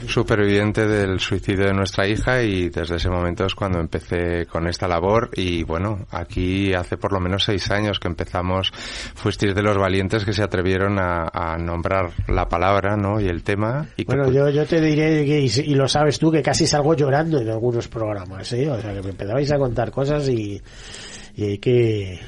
Superviviente 0.07 0.85
del 0.87 1.19
suicidio 1.19 1.65
de 1.65 1.73
nuestra 1.73 2.07
hija 2.07 2.43
y 2.43 2.69
desde 2.69 2.97
ese 2.97 3.09
momento 3.09 3.45
es 3.45 3.55
cuando 3.55 3.79
empecé 3.79 4.45
con 4.45 4.67
esta 4.67 4.87
labor 4.87 5.31
y 5.35 5.63
bueno, 5.63 6.05
aquí 6.11 6.73
hace 6.75 6.97
por 6.97 7.11
lo 7.11 7.19
menos 7.19 7.43
seis 7.43 7.71
años 7.71 7.99
que 7.99 8.07
empezamos, 8.07 8.71
fuisteis 9.15 9.55
de 9.55 9.63
los 9.63 9.77
valientes 9.77 10.25
que 10.25 10.33
se 10.33 10.43
atrevieron 10.43 10.99
a, 10.99 11.57
nombrar 11.83 12.11
la 12.27 12.47
palabra, 12.47 12.95
¿no? 12.95 13.19
Y 13.19 13.27
el 13.27 13.43
tema. 13.43 13.87
Y 13.97 14.05
bueno, 14.05 14.31
yo, 14.31 14.49
yo 14.49 14.65
te 14.65 14.79
diré, 14.79 15.25
que, 15.25 15.41
y, 15.41 15.75
lo 15.75 15.87
sabes 15.87 16.17
tú, 16.17 16.31
que 16.31 16.41
casi 16.41 16.65
salgo 16.65 16.95
llorando 16.95 17.39
en 17.39 17.49
algunos 17.49 17.87
programas, 17.87 18.51
¿eh? 18.53 18.69
O 18.69 18.79
sea, 18.81 18.93
que 18.93 19.01
me 19.01 19.09
empezabais 19.09 19.51
a 19.51 19.57
contar 19.57 19.91
cosas 19.91 20.29
y, 20.29 20.61
y 21.35 21.43
hay 21.43 21.57
que... 21.57 22.19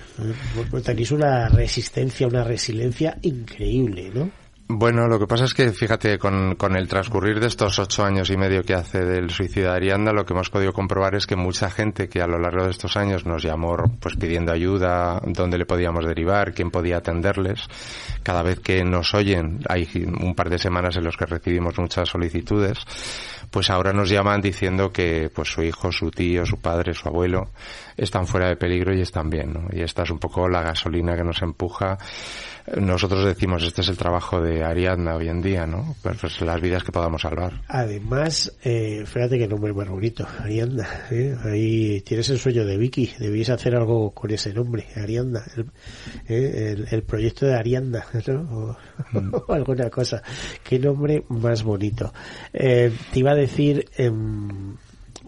Pues 0.70 0.84
tenéis 0.84 1.12
una 1.12 1.48
resistencia, 1.48 2.28
una 2.28 2.44
resiliencia 2.44 3.18
increíble, 3.22 4.12
¿no? 4.14 4.30
Bueno, 4.68 5.08
lo 5.08 5.20
que 5.20 5.28
pasa 5.28 5.46
es 5.46 5.54
que, 5.54 5.72
fíjate, 5.72 6.18
con, 6.18 6.56
con, 6.56 6.76
el 6.76 6.88
transcurrir 6.88 7.40
de 7.40 7.46
estos 7.46 7.78
ocho 7.78 8.04
años 8.04 8.32
y 8.32 8.36
medio 8.36 8.64
que 8.64 8.74
hace 8.74 9.06
del 9.06 9.30
suicidio 9.30 9.70
de 9.70 9.76
Arianda, 9.76 10.12
lo 10.12 10.26
que 10.26 10.34
hemos 10.34 10.50
podido 10.50 10.74
comprobar 10.74 11.14
es 11.14 11.28
que 11.28 11.36
mucha 11.36 11.70
gente 11.70 12.10
que 12.10 12.20
a 12.20 12.26
lo 12.26 12.40
largo 12.40 12.64
de 12.64 12.72
estos 12.72 12.98
años 12.98 13.28
nos 13.28 13.44
llamó 13.44 13.78
pues 14.00 14.16
pidiendo 14.16 14.52
ayuda, 14.52 15.22
dónde 15.24 15.60
le 15.60 15.68
podíamos 15.68 16.04
derivar, 16.04 16.52
quién 16.52 16.72
podía 16.72 16.98
atenderles, 16.98 17.68
cada 18.24 18.42
vez 18.42 18.60
que 18.60 18.84
nos 18.84 19.14
oyen, 19.14 19.60
hay 19.70 19.88
un 20.04 20.34
par 20.34 20.50
de 20.50 20.58
semanas 20.58 20.98
en 20.98 21.04
los 21.04 21.16
que 21.16 21.28
recibimos 21.28 21.78
muchas 21.78 22.10
solicitudes, 22.10 22.80
pues 23.52 23.70
ahora 23.70 23.94
nos 23.94 24.10
llaman 24.10 24.42
diciendo 24.42 24.92
que 24.92 25.30
pues 25.34 25.48
su 25.48 25.62
hijo, 25.62 25.92
su 25.92 26.10
tío, 26.10 26.44
su 26.44 26.58
padre, 26.58 26.96
su 26.96 27.08
abuelo 27.08 27.52
están 27.96 28.26
fuera 28.26 28.50
de 28.50 28.56
peligro 28.56 28.96
y 28.96 29.02
están 29.02 29.30
bien, 29.30 29.54
¿no? 29.54 29.68
Y 29.72 29.82
esta 29.82 30.02
es 30.02 30.10
un 30.10 30.18
poco 30.18 30.50
la 30.50 30.64
gasolina 30.64 31.16
que 31.16 31.24
nos 31.24 31.42
empuja 31.44 32.00
nosotros 32.80 33.24
decimos, 33.26 33.64
este 33.64 33.82
es 33.82 33.90
el 33.90 33.98
trabajo 33.98 34.42
de 34.42 34.64
Ariadna 34.64 35.16
hoy 35.16 35.30
en 35.30 35.42
día, 35.42 35.68
¿no? 35.68 35.96
Pues, 36.02 36.18
pues 36.20 36.42
las 36.42 36.60
vidas 36.60 36.84
que 36.84 36.92
podamos 36.92 37.22
salvar. 37.22 37.62
Además, 37.68 38.52
eh, 38.64 39.04
fíjate 39.06 39.38
que 39.38 39.48
nombre 39.48 39.72
más 39.74 39.88
bonito, 39.88 40.28
Ariadna. 40.40 40.88
¿eh? 41.12 41.36
Ahí 41.44 42.02
tienes 42.02 42.30
el 42.30 42.40
sueño 42.40 42.66
de 42.66 42.78
Vicky, 42.78 43.12
debéis 43.20 43.52
hacer 43.52 43.76
algo 43.76 44.12
con 44.12 44.32
ese 44.32 44.52
nombre, 44.52 44.88
Ariadna. 44.96 45.44
El, 45.56 45.70
¿eh? 46.28 46.86
el, 46.90 47.04
proyecto 47.04 47.46
de 47.46 47.56
Ariadna, 47.56 48.06
¿no? 48.28 48.78
Mm. 49.12 49.36
O, 49.48 49.54
alguna 49.54 49.90
cosa. 49.90 50.24
Qué 50.64 50.80
nombre 50.80 51.24
más 51.30 51.64
bonito. 51.64 52.14
Eh, 52.52 52.92
te 53.12 53.20
iba 53.20 53.32
a 53.32 53.36
decir... 53.36 53.86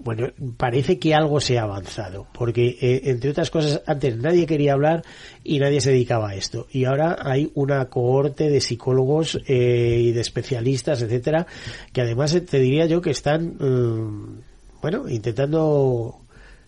Bueno, 0.08 0.30
parece 0.56 1.00
que 1.00 1.13
algo 1.13 1.41
se 1.41 1.60
ha 1.60 1.63
avanzado, 1.63 2.28
porque 2.34 2.78
eh, 2.80 3.02
entre 3.10 3.32
otras 3.32 3.52
cosas 3.52 3.82
antes 3.86 4.15
nadie 4.15 4.46
quería 4.46 4.72
hablar 4.72 5.04
y 5.43 5.60
nadie 5.60 5.82
se 5.82 5.91
dedicaba 5.91 6.30
a 6.30 6.36
esto, 6.36 6.65
y 6.72 6.86
ahora 6.86 7.17
hay 7.20 7.52
una 7.56 7.84
cohorte 7.89 8.50
de 8.50 8.62
psicólogos 8.62 9.38
eh, 9.48 10.00
y 10.02 10.13
de 10.13 10.22
especialistas, 10.22 11.02
etcétera, 11.02 11.46
que 11.91 12.00
además 12.00 12.34
eh, 12.36 12.39
te 12.39 12.58
diría 12.58 12.86
yo 12.86 13.02
que 13.02 13.10
están, 13.10 13.58
bueno, 14.82 15.10
intentando 15.10 16.22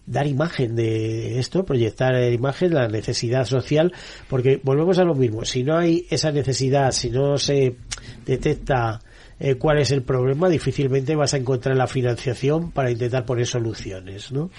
dar 0.06 0.28
imagen 0.28 0.75
de 0.75 1.39
esto, 1.39 1.63
proyectar 1.63 2.21
imagen, 2.34 2.73
la 2.73 2.89
necesidad 2.89 3.45
social, 3.45 3.93
porque 4.28 4.60
volvemos 4.62 4.99
a 4.99 5.06
lo 5.06 5.15
mismo, 5.15 5.45
si 5.45 5.63
no 5.63 5.78
hay 5.78 6.06
esa 6.10 6.34
necesidad, 6.34 6.91
si 6.91 7.10
no 7.10 7.38
se 7.38 7.78
detecta 8.25 8.99
eh, 9.39 9.56
cuál 9.56 9.80
es 9.80 9.91
el 9.91 10.04
problema, 10.04 10.49
difícilmente 10.49 11.15
vas 11.15 11.34
a 11.34 11.38
encontrar 11.38 11.75
la 11.75 11.88
financiación 11.88 12.71
para 12.71 12.91
intentar 12.91 13.25
poner 13.25 13.47
soluciones, 13.47 14.32
¿no? 14.32 14.49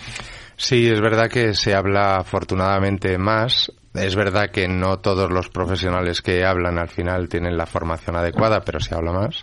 Sí, 0.57 0.89
es 0.89 1.01
verdad 1.01 1.29
que 1.29 1.55
se 1.55 1.75
habla 1.75 2.17
afortunadamente 2.17 3.17
más. 3.19 3.73
Es 3.95 4.15
verdad 4.15 4.51
que 4.51 4.69
no 4.69 4.99
todos 4.99 5.31
los 5.31 5.49
profesionales 5.49 6.23
que 6.23 6.45
hablan 6.45 6.79
al 6.79 6.89
final 6.89 7.29
tienen 7.29 7.57
la 7.57 7.67
formación 7.67 8.17
adecuada, 8.17 8.61
pero 8.61 8.79
se 8.79 8.95
habla 8.95 9.13
más. 9.13 9.43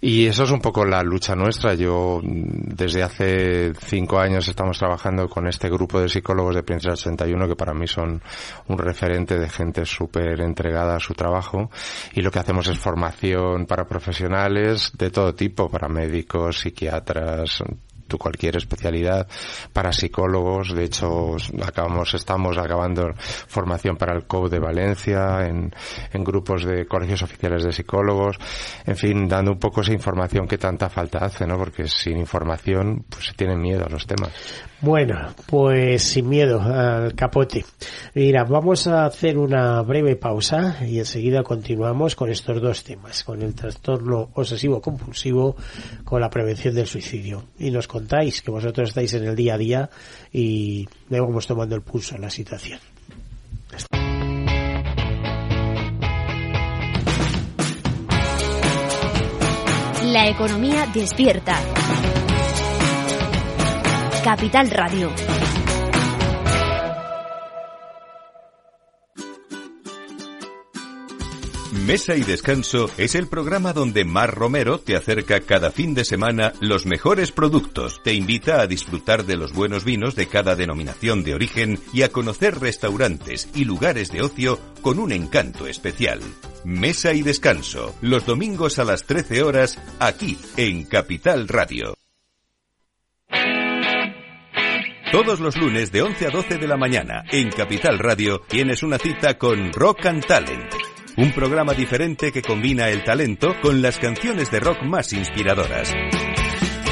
Y 0.00 0.26
eso 0.26 0.44
es 0.44 0.50
un 0.50 0.60
poco 0.60 0.84
la 0.84 1.02
lucha 1.02 1.34
nuestra. 1.34 1.74
Yo 1.74 2.20
desde 2.22 3.02
hace 3.02 3.72
cinco 3.74 4.18
años 4.18 4.48
estamos 4.48 4.78
trabajando 4.78 5.28
con 5.28 5.46
este 5.46 5.68
grupo 5.68 6.00
de 6.00 6.08
psicólogos 6.08 6.54
de 6.54 6.62
Princesa 6.62 6.92
81 6.92 7.48
que 7.48 7.56
para 7.56 7.74
mí 7.74 7.86
son 7.86 8.22
un 8.68 8.78
referente 8.78 9.38
de 9.38 9.48
gente 9.48 9.84
súper 9.84 10.40
entregada 10.40 10.96
a 10.96 11.00
su 11.00 11.14
trabajo 11.14 11.70
y 12.12 12.22
lo 12.22 12.30
que 12.30 12.38
hacemos 12.38 12.68
es 12.68 12.78
formación 12.78 13.66
para 13.66 13.86
profesionales 13.86 14.92
de 14.96 15.10
todo 15.10 15.34
tipo, 15.34 15.68
para 15.68 15.88
médicos, 15.88 16.60
psiquiatras, 16.60 17.62
tu 18.06 18.18
cualquier 18.18 18.56
especialidad 18.56 19.26
para 19.72 19.92
psicólogos. 19.92 20.74
De 20.74 20.84
hecho, 20.84 21.36
acabamos, 21.64 22.14
estamos 22.14 22.58
acabando 22.58 23.12
formación 23.16 23.96
para 23.96 24.14
el 24.14 24.26
COU 24.26 24.48
de 24.48 24.58
Valencia, 24.58 25.46
en, 25.46 25.72
en 26.12 26.24
grupos 26.24 26.64
de 26.64 26.86
colegios 26.86 27.22
oficiales 27.22 27.64
de 27.64 27.72
psicólogos. 27.72 28.36
En 28.84 28.96
fin, 28.96 29.28
dando 29.28 29.52
un 29.52 29.58
poco 29.58 29.80
esa 29.80 29.92
información 29.92 30.46
que 30.46 30.58
tanta 30.58 30.88
falta 30.88 31.18
hace, 31.18 31.46
¿no? 31.46 31.56
Porque 31.56 31.88
sin 31.88 32.18
información, 32.18 33.04
pues 33.08 33.26
se 33.26 33.34
tienen 33.34 33.60
miedo 33.60 33.84
a 33.84 33.88
los 33.88 34.06
temas. 34.06 34.30
Bueno, 34.80 35.34
pues 35.46 36.02
sin 36.02 36.28
miedo 36.28 36.60
al 36.60 37.14
capote. 37.14 37.64
Mira, 38.14 38.44
vamos 38.44 38.86
a 38.86 39.06
hacer 39.06 39.38
una 39.38 39.80
breve 39.80 40.16
pausa 40.16 40.76
y 40.86 40.98
enseguida 40.98 41.42
continuamos 41.42 42.14
con 42.14 42.30
estos 42.30 42.60
dos 42.60 42.84
temas, 42.84 43.24
con 43.24 43.40
el 43.40 43.54
trastorno 43.54 44.28
obsesivo 44.34 44.82
compulsivo, 44.82 45.56
con 46.04 46.20
la 46.20 46.28
prevención 46.28 46.74
del 46.74 46.86
suicidio. 46.86 47.44
Y 47.58 47.70
nos 47.70 47.88
contáis 47.96 48.42
que 48.42 48.50
vosotros 48.50 48.90
estáis 48.90 49.14
en 49.14 49.24
el 49.24 49.34
día 49.34 49.54
a 49.54 49.58
día 49.58 49.90
y 50.30 50.86
le 51.08 51.18
vamos 51.18 51.46
tomando 51.46 51.74
el 51.74 51.80
pulso 51.80 52.14
a 52.14 52.18
la 52.18 52.28
situación. 52.28 52.78
La 60.04 60.28
economía 60.28 60.86
despierta. 60.92 61.58
Capital 64.22 64.70
Radio. 64.70 65.10
Mesa 71.84 72.16
y 72.16 72.22
Descanso 72.22 72.90
es 72.96 73.14
el 73.14 73.28
programa 73.28 73.72
donde 73.72 74.04
Mar 74.04 74.34
Romero 74.34 74.78
te 74.78 74.96
acerca 74.96 75.40
cada 75.40 75.70
fin 75.70 75.94
de 75.94 76.04
semana 76.04 76.52
los 76.60 76.86
mejores 76.86 77.32
productos, 77.32 78.00
te 78.02 78.14
invita 78.14 78.60
a 78.60 78.66
disfrutar 78.66 79.24
de 79.24 79.36
los 79.36 79.52
buenos 79.52 79.84
vinos 79.84 80.16
de 80.16 80.26
cada 80.26 80.56
denominación 80.56 81.22
de 81.22 81.34
origen 81.34 81.78
y 81.92 82.02
a 82.02 82.08
conocer 82.08 82.58
restaurantes 82.58 83.48
y 83.54 83.64
lugares 83.64 84.10
de 84.10 84.22
ocio 84.22 84.58
con 84.80 84.98
un 84.98 85.12
encanto 85.12 85.66
especial. 85.66 86.20
Mesa 86.64 87.12
y 87.12 87.22
Descanso, 87.22 87.94
los 88.00 88.24
domingos 88.26 88.78
a 88.78 88.84
las 88.84 89.04
13 89.04 89.42
horas, 89.42 89.78
aquí 90.00 90.38
en 90.56 90.84
Capital 90.84 91.46
Radio. 91.46 91.94
Todos 95.12 95.40
los 95.40 95.56
lunes 95.56 95.92
de 95.92 96.02
11 96.02 96.26
a 96.26 96.30
12 96.30 96.58
de 96.58 96.66
la 96.66 96.76
mañana 96.76 97.24
en 97.30 97.50
Capital 97.50 97.98
Radio 97.98 98.40
tienes 98.48 98.82
una 98.82 98.98
cita 98.98 99.38
con 99.38 99.72
Rock 99.72 100.06
and 100.06 100.26
Talent. 100.26 100.85
Un 101.16 101.32
programa 101.32 101.72
diferente 101.72 102.30
que 102.30 102.42
combina 102.42 102.90
el 102.90 103.02
talento 103.02 103.54
con 103.62 103.80
las 103.80 103.98
canciones 103.98 104.50
de 104.50 104.60
rock 104.60 104.82
más 104.82 105.14
inspiradoras. 105.14 105.90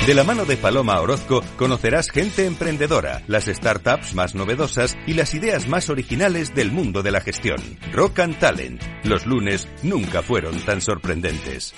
De 0.06 0.14
la 0.14 0.24
mano 0.24 0.46
de 0.46 0.56
Paloma 0.56 0.98
Orozco 1.00 1.42
conocerás 1.58 2.10
gente 2.10 2.46
emprendedora, 2.46 3.22
las 3.26 3.44
startups 3.44 4.14
más 4.14 4.34
novedosas 4.34 4.96
y 5.06 5.12
las 5.14 5.34
ideas 5.34 5.68
más 5.68 5.90
originales 5.90 6.54
del 6.54 6.72
mundo 6.72 7.02
de 7.02 7.10
la 7.10 7.20
gestión. 7.20 7.58
Rock 7.92 8.20
and 8.20 8.38
Talent. 8.38 8.82
Los 9.04 9.26
lunes 9.26 9.68
nunca 9.82 10.22
fueron 10.22 10.58
tan 10.60 10.80
sorprendentes. 10.80 11.74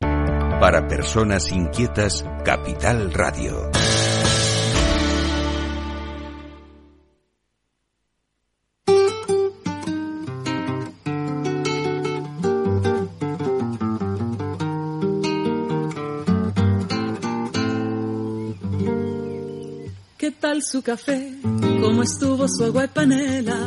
Para 0.00 0.86
personas 0.86 1.50
inquietas, 1.50 2.24
Capital 2.44 3.12
Radio. 3.12 3.81
Café? 20.82 21.34
¿Cómo 21.80 22.02
estuvo 22.02 22.48
su 22.48 22.64
agua 22.64 22.84
y 22.84 22.88
panela? 22.88 23.58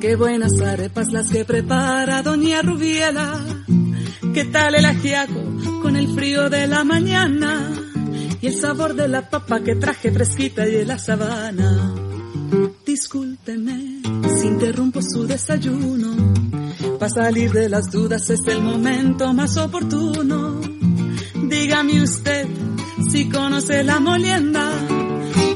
Qué 0.00 0.16
buenas 0.16 0.52
arepas 0.60 1.12
las 1.12 1.30
que 1.30 1.44
prepara 1.44 2.22
doña 2.22 2.62
Rubiela. 2.62 3.40
¿Qué 4.32 4.44
tal 4.44 4.74
el 4.76 4.84
ajiaco 4.84 5.80
con 5.82 5.96
el 5.96 6.14
frío 6.14 6.48
de 6.48 6.66
la 6.66 6.84
mañana? 6.84 7.70
Y 8.40 8.46
el 8.46 8.60
sabor 8.60 8.94
de 8.94 9.08
la 9.08 9.28
papa 9.28 9.60
que 9.60 9.74
traje 9.76 10.12
fresquita 10.12 10.66
y 10.66 10.72
de 10.72 10.84
la 10.84 10.98
sabana. 10.98 11.94
Discúlpeme 12.86 14.02
si 14.38 14.46
interrumpo 14.46 15.00
su 15.02 15.26
desayuno. 15.26 16.34
Para 16.98 17.10
salir 17.10 17.52
de 17.52 17.68
las 17.68 17.90
dudas 17.90 18.28
es 18.30 18.40
el 18.46 18.62
momento 18.62 19.32
más 19.32 19.56
oportuno. 19.56 20.60
Dígame 21.48 22.02
usted 22.02 22.46
si 23.10 23.28
conoce 23.28 23.82
la 23.82 24.00
molienda 24.00 24.93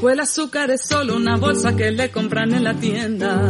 el 0.07 0.19
azúcar 0.21 0.71
es 0.71 0.83
solo 0.83 1.17
una 1.17 1.35
bolsa 1.35 1.75
que 1.75 1.91
le 1.91 2.09
compran 2.09 2.53
en 2.53 2.63
la 2.63 2.73
tienda. 2.75 3.49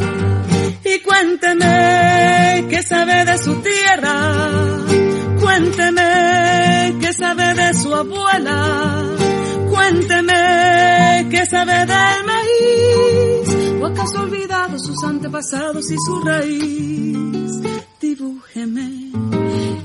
Y 0.84 1.00
cuénteme 1.02 2.66
qué 2.70 2.82
sabe 2.82 3.26
de 3.26 3.38
su 3.38 3.56
tierra, 3.62 4.36
cuénteme 5.40 6.98
qué 7.00 7.14
sabe 7.14 7.54
de 7.54 7.74
su 7.76 7.94
abuela, 7.94 9.06
cuénteme 9.70 11.28
qué 11.30 11.46
sabe 11.46 11.86
del 11.86 12.26
maíz, 12.26 13.82
o 13.82 13.86
acaso 13.86 14.22
olvidado 14.22 14.80
sus 14.80 15.04
antepasados 15.04 15.92
y 15.92 15.96
su 16.04 16.22
raíz. 16.22 17.62
Dibújeme 18.02 19.12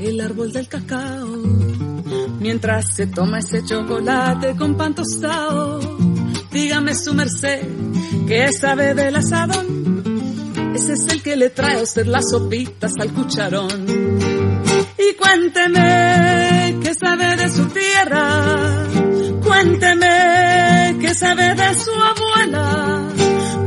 el 0.01 0.21
árbol 0.21 0.53
del 0.53 0.69
cacao, 0.69 1.43
mientras 2.41 2.95
se 2.95 3.07
toma 3.09 3.41
ese 3.41 3.63
chocolate 3.65 4.57
con 4.57 4.77
pan 4.77 4.95
tostado. 4.95 5.94
Dígame 6.55 6.95
su 6.95 7.13
merced, 7.15 7.67
¿qué 8.29 8.53
sabe 8.53 8.95
del 8.95 9.17
asadón? 9.17 10.73
Ese 10.77 10.93
es 10.93 11.09
el 11.09 11.21
que 11.21 11.35
le 11.35 11.51
trae 11.51 11.81
a 11.81 11.83
usted 11.83 12.07
las 12.07 12.31
sopitas 12.31 12.93
al 13.01 13.13
cucharón. 13.13 13.87
Y 14.97 15.15
cuénteme 15.15 16.79
qué 16.81 16.95
sabe 16.95 17.37
de 17.37 17.51
su 17.51 17.67
tierra. 17.67 18.87
Cuénteme 19.43 20.97
qué 21.01 21.13
sabe 21.13 21.57
de 21.57 21.75
su 21.75 21.91
abuela. 21.91 23.09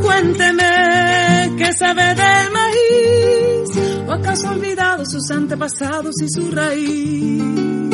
Cuénteme 0.01 1.55
qué 1.57 1.73
sabe 1.73 2.15
del 2.15 2.51
maíz. 2.53 4.07
¿O 4.07 4.11
acaso 4.13 4.47
ha 4.47 4.51
olvidado 4.51 5.05
sus 5.05 5.29
antepasados 5.29 6.15
y 6.21 6.29
su 6.29 6.51
raíz? 6.51 7.86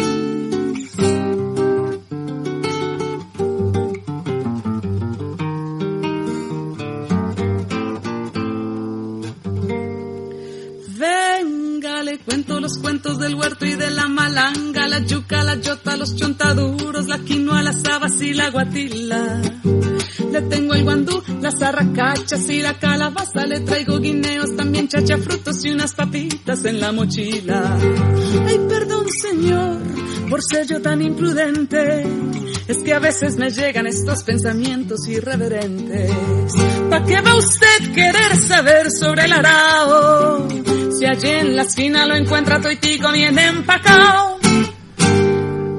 Y 18.23 18.33
la 18.33 18.49
guatila. 18.49 19.41
Le 20.31 20.41
tengo 20.43 20.73
el 20.73 20.83
guandú, 20.83 21.21
las 21.41 21.61
arracachas 21.61 22.49
y 22.49 22.61
la 22.61 22.73
calabaza, 22.79 23.45
le 23.45 23.59
traigo 23.59 23.99
guineos, 23.99 24.55
también 24.55 24.87
chacha 24.87 25.17
frutos 25.17 25.63
y 25.65 25.71
unas 25.71 25.93
papitas 25.93 26.65
en 26.65 26.79
la 26.79 26.91
mochila. 26.91 27.77
Ay, 28.47 28.59
perdón 28.67 29.05
señor, 29.21 29.77
por 30.29 30.41
ser 30.41 30.65
yo 30.67 30.81
tan 30.81 31.01
imprudente, 31.01 32.03
es 32.67 32.77
que 32.79 32.93
a 32.93 32.99
veces 32.99 33.37
me 33.37 33.51
llegan 33.51 33.85
estos 33.87 34.23
pensamientos 34.23 35.07
irreverentes. 35.07 36.11
¿Pa' 36.89 37.03
qué 37.03 37.21
va 37.21 37.35
usted 37.35 37.93
querer 37.93 38.35
saber 38.37 38.89
sobre 38.91 39.25
el 39.25 39.33
arao? 39.33 40.47
Si 40.97 41.05
allí 41.05 41.29
en 41.29 41.55
la 41.55 41.63
esquina 41.63 42.05
lo 42.05 42.15
encuentra 42.15 42.61
toitico 42.61 43.11
bien 43.11 43.37
empacao. 43.37 44.39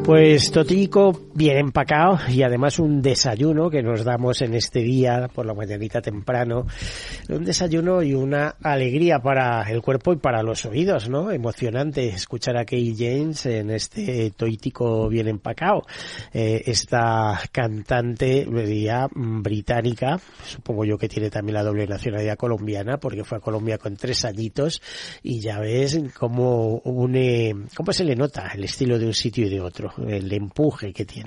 Pues 0.05 0.51
Totico 0.51 1.31
bien 1.35 1.57
empacado 1.59 2.19
y 2.29 2.43
además 2.43 2.79
un 2.79 3.03
desayuno 3.03 3.69
que 3.69 3.83
nos 3.83 4.05
damos 4.05 4.41
en 4.43 4.55
este 4.55 4.81
día 4.81 5.29
por 5.35 5.47
la 5.47 5.55
mañanita 5.55 6.01
temprano. 6.01 6.67
Un 7.29 7.45
desayuno 7.45 8.03
y 8.03 8.15
una 8.15 8.55
alegría 8.63 9.19
para 9.19 9.63
el 9.71 9.83
cuerpo 9.83 10.13
y 10.13 10.17
para 10.17 10.43
los 10.43 10.65
oídos, 10.65 11.09
¿no? 11.09 11.33
Emocionante 11.33 12.07
escuchar 12.07 12.57
a 12.57 12.65
Kay 12.65 12.95
James 12.97 13.47
en 13.47 13.71
este 13.71 14.31
Toitico 14.31 15.09
bien 15.09 15.27
empacado. 15.27 15.83
Eh, 16.33 16.63
esta 16.67 17.41
cantante, 17.51 18.47
diría, 18.47 19.09
británica, 19.13 20.21
supongo 20.47 20.85
yo 20.85 20.99
que 20.99 21.09
tiene 21.09 21.31
también 21.31 21.55
la 21.55 21.65
doble 21.65 21.87
nacionalidad 21.87 22.37
colombiana 22.37 22.99
porque 22.99 23.25
fue 23.25 23.39
a 23.39 23.41
Colombia 23.41 23.79
con 23.79 23.97
tres 23.97 24.25
añitos 24.25 24.81
y 25.23 25.41
ya 25.41 25.59
ves 25.59 25.99
cómo 26.17 26.81
une, 26.85 27.55
cómo 27.75 27.93
se 27.93 28.05
le 28.05 28.15
nota 28.15 28.53
el 28.55 28.65
estilo 28.65 28.99
de 28.99 29.07
un 29.07 29.15
sitio 29.15 29.47
y 29.47 29.51
de 29.51 29.61
otro 29.61 29.93
el 30.07 30.33
empuje 30.33 30.93
que 30.93 31.05
tiene. 31.05 31.24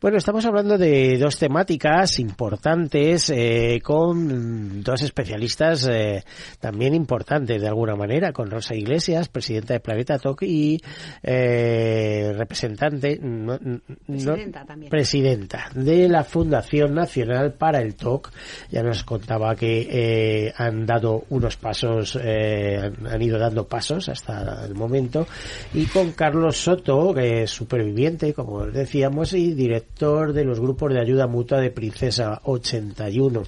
Bueno, 0.00 0.18
estamos 0.18 0.44
hablando 0.46 0.76
de 0.78 1.16
dos 1.18 1.38
temáticas 1.38 2.18
importantes 2.18 3.30
eh, 3.30 3.80
con 3.82 4.82
dos 4.82 5.02
especialistas 5.02 5.88
eh, 5.90 6.22
también 6.60 6.94
importantes 6.94 7.60
de 7.60 7.68
alguna 7.68 7.94
manera, 7.96 8.32
con 8.32 8.50
Rosa 8.50 8.74
Iglesias, 8.74 9.28
presidenta 9.28 9.74
de 9.74 9.80
Planeta 9.80 10.18
Talk 10.18 10.42
y 10.42 10.78
eh, 11.22 12.32
representante, 12.36 13.18
no, 13.20 13.58
Presidenta 14.06 14.64
también. 14.64 14.90
presidenta 14.90 15.70
de 15.74 16.08
la 16.08 16.24
Fundación 16.24 16.94
Nacional 16.94 17.52
para 17.54 17.80
el 17.80 17.94
TOC. 17.94 18.30
Ya 18.70 18.82
nos 18.82 19.04
contaba 19.04 19.54
que 19.54 19.88
eh, 19.90 20.52
han 20.56 20.86
dado 20.86 21.24
unos 21.30 21.56
pasos, 21.56 22.18
eh, 22.22 22.78
han- 22.80 23.06
han 23.06 23.22
ido 23.22 23.38
dando 23.38 23.66
pasos 23.66 24.08
hasta 24.08 24.64
el 24.66 24.74
momento. 24.74 25.26
Y 25.74 25.86
con 25.86 26.12
Carlos 26.12 26.56
Soto, 26.56 27.12
que 27.14 27.42
es 27.42 27.50
superviviente, 27.50 28.32
como 28.34 28.66
decíamos, 28.66 29.27
y 29.32 29.52
director 29.54 30.32
de 30.32 30.44
los 30.44 30.60
grupos 30.60 30.92
de 30.92 31.00
ayuda 31.00 31.26
mutua 31.26 31.60
de 31.60 31.70
Princesa 31.70 32.40
81. 32.44 33.42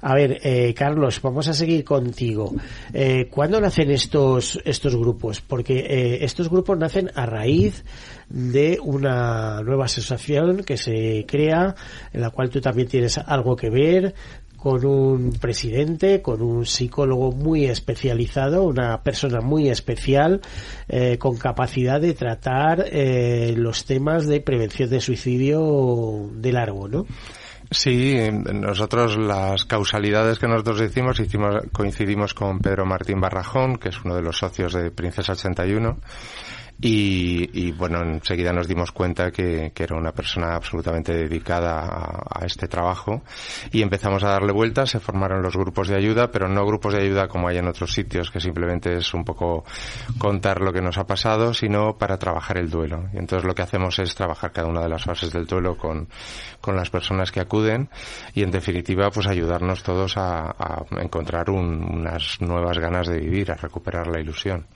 A 0.00 0.14
ver, 0.14 0.38
eh, 0.42 0.74
Carlos, 0.74 1.20
vamos 1.22 1.48
a 1.48 1.54
seguir 1.54 1.84
contigo. 1.84 2.54
Eh, 2.92 3.28
¿Cuándo 3.30 3.60
nacen 3.60 3.90
estos, 3.90 4.60
estos 4.64 4.94
grupos? 4.96 5.40
Porque 5.40 5.78
eh, 5.78 6.24
estos 6.24 6.48
grupos 6.48 6.78
nacen 6.78 7.10
a 7.14 7.26
raíz 7.26 7.84
de 8.28 8.78
una 8.82 9.60
nueva 9.62 9.86
asociación 9.86 10.62
que 10.62 10.76
se 10.76 11.24
crea, 11.26 11.74
en 12.12 12.20
la 12.20 12.30
cual 12.30 12.50
tú 12.50 12.60
también 12.60 12.88
tienes 12.88 13.18
algo 13.18 13.56
que 13.56 13.70
ver, 13.70 14.14
con 14.58 14.84
un 14.84 15.32
presidente, 15.40 16.20
con 16.20 16.42
un 16.42 16.66
psicólogo 16.66 17.30
muy 17.30 17.66
especializado, 17.66 18.64
una 18.64 19.02
persona 19.02 19.40
muy 19.40 19.68
especial, 19.68 20.40
eh, 20.88 21.16
con 21.16 21.36
capacidad 21.36 22.00
de 22.00 22.12
tratar 22.12 22.84
eh, 22.90 23.54
los 23.56 23.84
temas 23.84 24.26
de 24.26 24.40
prevención 24.40 24.90
de 24.90 25.00
suicidio 25.00 26.28
de 26.34 26.52
largo, 26.52 26.88
¿no? 26.88 27.06
Sí, 27.70 28.16
nosotros 28.32 29.18
las 29.18 29.64
causalidades 29.66 30.38
que 30.38 30.48
nosotros 30.48 30.80
hicimos, 30.80 31.20
hicimos 31.20 31.56
coincidimos 31.70 32.32
con 32.32 32.60
Pedro 32.60 32.86
Martín 32.86 33.20
Barrajón, 33.20 33.76
que 33.76 33.90
es 33.90 34.04
uno 34.04 34.16
de 34.16 34.22
los 34.22 34.38
socios 34.38 34.72
de 34.72 34.90
Princesa 34.90 35.32
81. 35.32 35.98
Y, 36.80 37.50
y, 37.52 37.72
bueno, 37.72 38.02
enseguida 38.02 38.52
nos 38.52 38.68
dimos 38.68 38.92
cuenta 38.92 39.32
que, 39.32 39.72
que 39.74 39.82
era 39.82 39.96
una 39.96 40.12
persona 40.12 40.54
absolutamente 40.54 41.12
dedicada 41.12 41.80
a, 41.80 42.22
a, 42.40 42.46
este 42.46 42.68
trabajo 42.68 43.22
y 43.72 43.82
empezamos 43.82 44.22
a 44.22 44.28
darle 44.28 44.52
vueltas, 44.52 44.90
se 44.90 45.00
formaron 45.00 45.42
los 45.42 45.56
grupos 45.56 45.88
de 45.88 45.96
ayuda, 45.96 46.30
pero 46.30 46.48
no 46.48 46.64
grupos 46.64 46.94
de 46.94 47.02
ayuda 47.02 47.26
como 47.26 47.48
hay 47.48 47.58
en 47.58 47.66
otros 47.66 47.92
sitios, 47.92 48.30
que 48.30 48.38
simplemente 48.38 48.96
es 48.96 49.12
un 49.12 49.24
poco 49.24 49.64
contar 50.18 50.60
lo 50.60 50.72
que 50.72 50.80
nos 50.80 50.98
ha 50.98 51.06
pasado, 51.06 51.52
sino 51.52 51.98
para 51.98 52.16
trabajar 52.16 52.58
el 52.58 52.70
duelo. 52.70 53.08
Y 53.12 53.18
entonces 53.18 53.44
lo 53.44 53.56
que 53.56 53.62
hacemos 53.62 53.98
es 53.98 54.14
trabajar 54.14 54.52
cada 54.52 54.68
una 54.68 54.82
de 54.82 54.88
las 54.88 55.02
fases 55.02 55.32
del 55.32 55.46
duelo 55.46 55.76
con, 55.76 56.08
con 56.60 56.76
las 56.76 56.90
personas 56.90 57.32
que 57.32 57.40
acuden 57.40 57.88
y 58.34 58.44
en 58.44 58.52
definitiva 58.52 59.10
pues 59.10 59.26
ayudarnos 59.26 59.82
todos 59.82 60.16
a, 60.16 60.50
a 60.50 60.84
encontrar 61.00 61.50
un, 61.50 61.82
unas 61.82 62.40
nuevas 62.40 62.78
ganas 62.78 63.08
de 63.08 63.18
vivir, 63.18 63.50
a 63.50 63.56
recuperar 63.56 64.06
la 64.06 64.20
ilusión. 64.20 64.66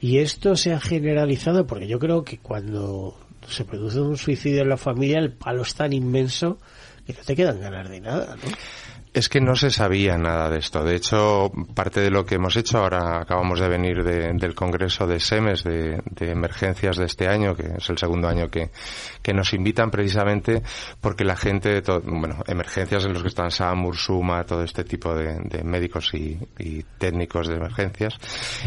Y 0.00 0.18
esto 0.18 0.56
se 0.56 0.72
ha 0.72 0.80
generalizado 0.80 1.66
porque 1.66 1.86
yo 1.86 1.98
creo 1.98 2.24
que 2.24 2.38
cuando 2.38 3.18
se 3.48 3.64
produce 3.64 4.00
un 4.00 4.16
suicidio 4.16 4.62
en 4.62 4.68
la 4.68 4.76
familia 4.76 5.18
el 5.18 5.32
palo 5.32 5.62
es 5.62 5.74
tan 5.74 5.92
inmenso 5.92 6.58
que 7.06 7.12
no 7.12 7.20
te 7.20 7.36
quedan 7.36 7.60
ganas 7.60 7.88
de 7.88 8.00
nada, 8.00 8.36
¿no? 8.36 8.42
Es 9.12 9.28
que 9.28 9.40
no 9.40 9.56
se 9.56 9.70
sabía 9.70 10.16
nada 10.16 10.48
de 10.50 10.58
esto. 10.58 10.84
De 10.84 10.94
hecho, 10.94 11.50
parte 11.74 12.00
de 12.00 12.10
lo 12.10 12.24
que 12.24 12.36
hemos 12.36 12.56
hecho, 12.56 12.78
ahora 12.78 13.20
acabamos 13.20 13.58
de 13.58 13.68
venir 13.68 14.04
de, 14.04 14.32
del 14.34 14.54
Congreso 14.54 15.04
de 15.04 15.18
SEMES 15.18 15.64
de, 15.64 16.00
de, 16.04 16.30
Emergencias 16.30 16.96
de 16.96 17.06
este 17.06 17.26
año, 17.26 17.56
que 17.56 17.66
es 17.76 17.90
el 17.90 17.98
segundo 17.98 18.28
año 18.28 18.48
que, 18.48 18.70
que 19.20 19.34
nos 19.34 19.52
invitan 19.52 19.90
precisamente 19.90 20.62
porque 21.00 21.24
la 21.24 21.34
gente, 21.34 21.82
to, 21.82 22.00
bueno, 22.02 22.44
emergencias 22.46 23.04
en 23.04 23.12
los 23.12 23.22
que 23.22 23.28
están 23.28 23.50
SAMUR, 23.50 23.96
SUMA, 23.96 24.44
todo 24.44 24.62
este 24.62 24.84
tipo 24.84 25.12
de, 25.12 25.40
de 25.40 25.64
médicos 25.64 26.14
y, 26.14 26.38
y 26.58 26.84
técnicos 26.96 27.48
de 27.48 27.56
emergencias. 27.56 28.16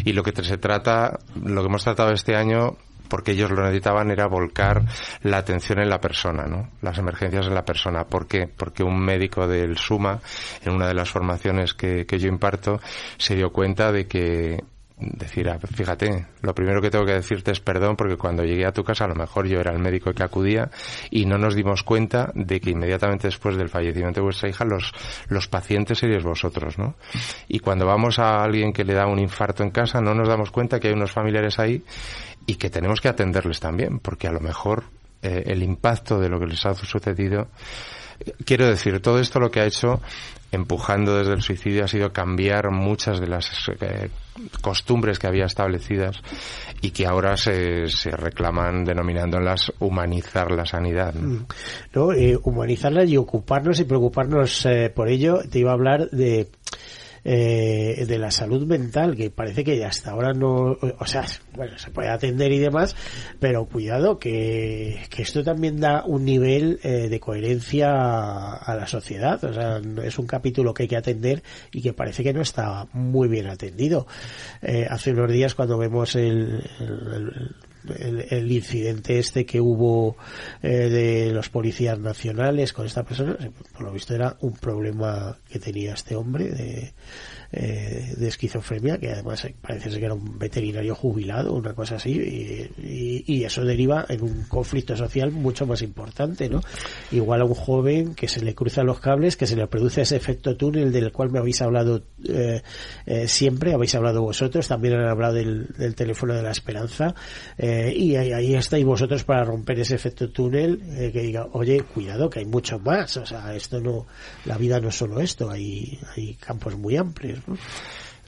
Y 0.04 0.12
lo 0.12 0.24
que 0.24 0.44
se 0.44 0.58
trata, 0.58 1.20
lo 1.42 1.62
que 1.62 1.68
hemos 1.68 1.86
tratado 1.86 2.12
este 2.12 2.36
año 2.36 2.76
porque 3.08 3.32
ellos 3.32 3.52
lo 3.52 3.64
necesitaban 3.64 4.12
era 4.12 4.28
volcar 4.28 4.84
la 5.22 5.38
atención 5.38 5.80
en 5.80 5.90
la 5.90 6.00
persona, 6.00 6.46
¿no? 6.46 6.70
Las 6.82 6.98
emergencias 6.98 7.48
en 7.48 7.56
la 7.56 7.66
persona. 7.66 8.06
¿Por 8.06 8.28
qué? 8.28 8.48
Porque 8.48 8.84
un 8.84 9.00
médico 9.00 9.48
del 9.48 9.78
SUMA, 9.78 10.20
en 10.64 10.74
una 10.74 10.88
de 10.88 10.94
las 10.94 11.10
formaciones 11.10 11.74
que, 11.74 12.06
que 12.06 12.20
yo 12.20 12.28
imparto, 12.28 12.80
se 13.18 13.36
dio 13.36 13.52
cuenta 13.52 13.92
de 13.92 14.08
que 14.08 14.64
decir, 15.12 15.50
ah, 15.50 15.60
fíjate, 15.60 16.28
lo 16.42 16.54
primero 16.54 16.82
que 16.82 16.90
tengo 16.90 17.06
que 17.06 17.14
decirte 17.14 17.52
es 17.52 17.60
perdón 17.60 17.96
porque 17.96 18.18
cuando 18.18 18.44
llegué 18.44 18.66
a 18.66 18.72
tu 18.72 18.84
casa 18.84 19.06
a 19.06 19.08
lo 19.08 19.16
mejor 19.16 19.48
yo 19.48 19.60
era 19.60 19.72
el 19.72 19.80
médico 19.80 20.14
que 20.14 20.24
acudía 20.24 20.70
y 21.10 21.26
no 21.26 21.38
nos 21.38 21.56
dimos 21.56 21.84
cuenta 21.84 22.32
de 22.36 22.60
que 22.60 22.72
inmediatamente 22.72 23.28
después 23.28 23.58
del 23.58 23.70
fallecimiento 23.70 24.22
de 24.22 24.26
vuestra 24.26 24.50
hija 24.50 24.66
los, 24.66 24.94
los 25.28 25.48
pacientes 25.48 25.98
seríais 25.98 26.24
vosotros, 26.24 26.78
¿no? 26.78 26.96
Y 27.48 27.60
cuando 27.60 27.86
vamos 27.86 28.20
a 28.20 28.44
alguien 28.44 28.72
que 28.72 28.84
le 28.84 28.94
da 28.94 29.08
un 29.08 29.20
infarto 29.20 29.64
en 29.64 29.72
casa 29.72 30.00
no 30.00 30.14
nos 30.14 30.28
damos 30.28 30.52
cuenta 30.52 30.80
que 30.80 30.88
hay 30.88 30.94
unos 30.94 31.12
familiares 31.12 31.60
ahí 31.60 31.84
y 32.46 32.56
que 32.56 32.70
tenemos 32.70 33.02
que 33.02 33.10
atenderles 33.10 33.60
también 33.60 34.00
porque 34.00 34.28
a 34.28 34.32
lo 34.32 34.40
mejor 34.40 34.84
eh, 35.22 35.44
el 35.48 35.64
impacto 35.64 36.20
de 36.20 36.30
lo 36.30 36.40
que 36.40 36.48
les 36.48 36.66
ha 36.66 36.74
sucedido 36.74 37.48
quiero 38.46 38.68
decir, 38.68 39.00
todo 39.02 39.20
esto 39.20 39.40
lo 39.40 39.52
que 39.52 39.62
ha 39.62 39.66
hecho 39.66 40.02
empujando 40.52 41.18
desde 41.18 41.34
el 41.34 41.42
suicidio 41.42 41.84
ha 41.84 41.88
sido 41.88 42.14
cambiar 42.14 42.70
muchas 42.70 43.20
de 43.20 43.28
las 43.28 43.50
eh, 43.82 44.10
costumbres 44.62 45.18
que 45.18 45.26
había 45.26 45.46
establecidas 45.46 46.22
y 46.82 46.92
que 46.92 47.08
ahora 47.08 47.38
se, 47.38 47.88
se 47.88 48.12
reclaman 48.12 48.84
denominándolas 48.84 49.74
humanizar 49.80 50.52
la 50.52 50.66
sanidad. 50.66 51.14
¿no? 51.16 51.28
Mm. 51.28 51.46
¿No? 51.94 52.14
Eh, 52.14 52.38
humanizarla 52.44 53.04
y 53.04 53.18
ocuparnos 53.18 53.80
y 53.80 53.86
preocuparnos 53.86 54.66
eh, 54.68 54.92
por 54.94 55.10
ello. 55.10 55.40
Te 55.50 55.60
iba 55.60 55.72
a 55.72 55.76
hablar 55.76 56.10
de 56.12 56.50
eh, 57.26 58.06
de 58.08 58.18
la 58.18 58.32
salud 58.32 58.66
mental, 58.66 59.16
que 59.16 59.30
parece 59.30 59.64
que 59.64 59.84
hasta 59.86 60.12
ahora 60.12 60.34
no, 60.34 60.78
o 61.00 61.06
sea, 61.06 61.26
bueno, 61.56 61.78
se 61.78 61.92
puede 61.92 62.10
atender 62.10 62.52
y 62.52 62.60
demás, 62.60 62.96
pero 63.40 63.66
cuidado 63.66 64.20
que, 64.20 65.00
que 65.10 65.22
esto 65.22 65.44
también 65.44 65.80
da 65.80 66.04
un 66.06 66.26
nivel 66.26 66.80
eh, 66.84 67.10
de 67.10 67.20
coherencia 67.20 67.92
a, 68.56 68.76
la 68.76 68.88
sociedad, 68.88 69.44
o 69.44 69.54
sea, 69.54 69.82
es 70.04 70.20
un 70.20 70.28
capítulo 70.28 70.74
que 70.74 70.84
hay 70.84 70.90
que 70.90 70.98
atender 70.98 71.44
y 71.72 71.82
que 71.82 71.94
parece 71.94 72.24
que 72.24 72.34
no 72.34 72.42
está 72.42 72.88
muy 72.94 73.28
bien 73.28 73.48
atendido. 73.48 74.08
Eh, 74.62 74.88
hace 74.90 75.12
unos 75.12 75.32
días 75.32 75.56
cuando 75.56 75.78
vemos 75.78 76.16
el, 76.16 76.62
el, 78.00 78.52
incidente 78.52 79.20
este 79.20 79.46
que 79.46 79.60
hubo 79.60 80.16
eh, 80.62 80.68
de 80.68 81.32
los 81.32 81.50
policías 81.50 82.00
nacionales 82.00 82.74
con 82.74 82.86
esta 82.86 83.04
persona, 83.04 83.38
por 83.74 83.82
lo 83.82 83.92
visto 83.92 84.14
era 84.14 84.38
un 84.42 84.54
problema 84.54 85.38
que 85.50 85.60
tenía 85.60 85.94
este 85.94 86.16
hombre 86.16 86.50
de, 86.50 86.94
eh, 87.54 88.14
de 88.18 88.28
esquizofrenia, 88.28 88.98
que 88.98 89.12
además 89.12 89.48
parece 89.62 89.92
ser 89.92 90.00
que 90.00 90.06
era 90.06 90.16
un 90.16 90.40
veterinario 90.40 90.96
jubilado, 90.96 91.54
una 91.54 91.74
cosa 91.74 91.96
así, 91.96 92.12
y, 92.12 93.24
y, 93.28 93.44
eso 93.44 93.64
deriva 93.64 94.06
en 94.10 94.24
un 94.24 94.44
conflicto 94.46 94.98
social 94.98 95.32
mucho 95.32 95.68
más 95.68 95.84
importante, 95.84 96.50
¿no? 96.50 96.62
Igual 97.12 97.42
a 97.42 97.46
un 97.46 97.54
joven 97.54 98.16
que 98.16 98.28
se 98.28 98.44
le 98.44 98.56
cruzan 98.56 98.88
los 98.88 99.00
cables, 99.00 99.38
que 99.38 99.46
se 99.46 99.56
le 99.56 99.68
produce 99.68 100.02
ese 100.02 100.16
efecto 100.16 100.58
túnel 100.58 100.92
del 100.92 101.12
cual 101.12 101.30
me 101.30 101.40
habéis 101.40 101.62
hablado 101.62 102.04
eh, 102.28 102.62
eh, 103.06 103.28
siempre, 103.28 103.74
habéis 103.74 103.94
hablado 103.94 104.22
vosotros, 104.22 104.68
también 104.68 104.96
han 104.96 105.10
hablado 105.10 105.34
del, 105.36 105.68
del 105.78 105.94
teléfono 105.94 106.34
de 106.34 106.42
la 106.42 106.52
esperanza, 106.52 107.14
eh, 107.58 107.94
y 107.96 108.16
ahí, 108.16 108.32
ahí, 108.32 108.56
estáis 108.56 108.86
vosotros 108.86 109.24
para 109.24 109.44
romper 109.44 109.80
ese 109.80 109.96
efecto 109.96 110.30
túnel, 110.30 110.82
eh, 110.98 111.12
que 111.12 111.22
diga, 111.22 111.48
oye, 111.52 111.82
cuidado, 111.82 112.30
que 112.30 112.40
hay 112.40 112.46
mucho 112.46 112.80
más, 112.80 113.18
o 113.18 113.26
sea, 113.26 113.54
esto 113.54 113.80
no, 113.80 114.08
la 114.46 114.58
vida 114.58 114.80
no 114.80 114.90
es 114.90 114.96
solo 114.96 115.20
esto, 115.20 115.52
hay, 115.52 116.00
hay 116.16 116.36
campos 116.36 116.78
muy 116.78 116.98
amplios. 116.98 117.43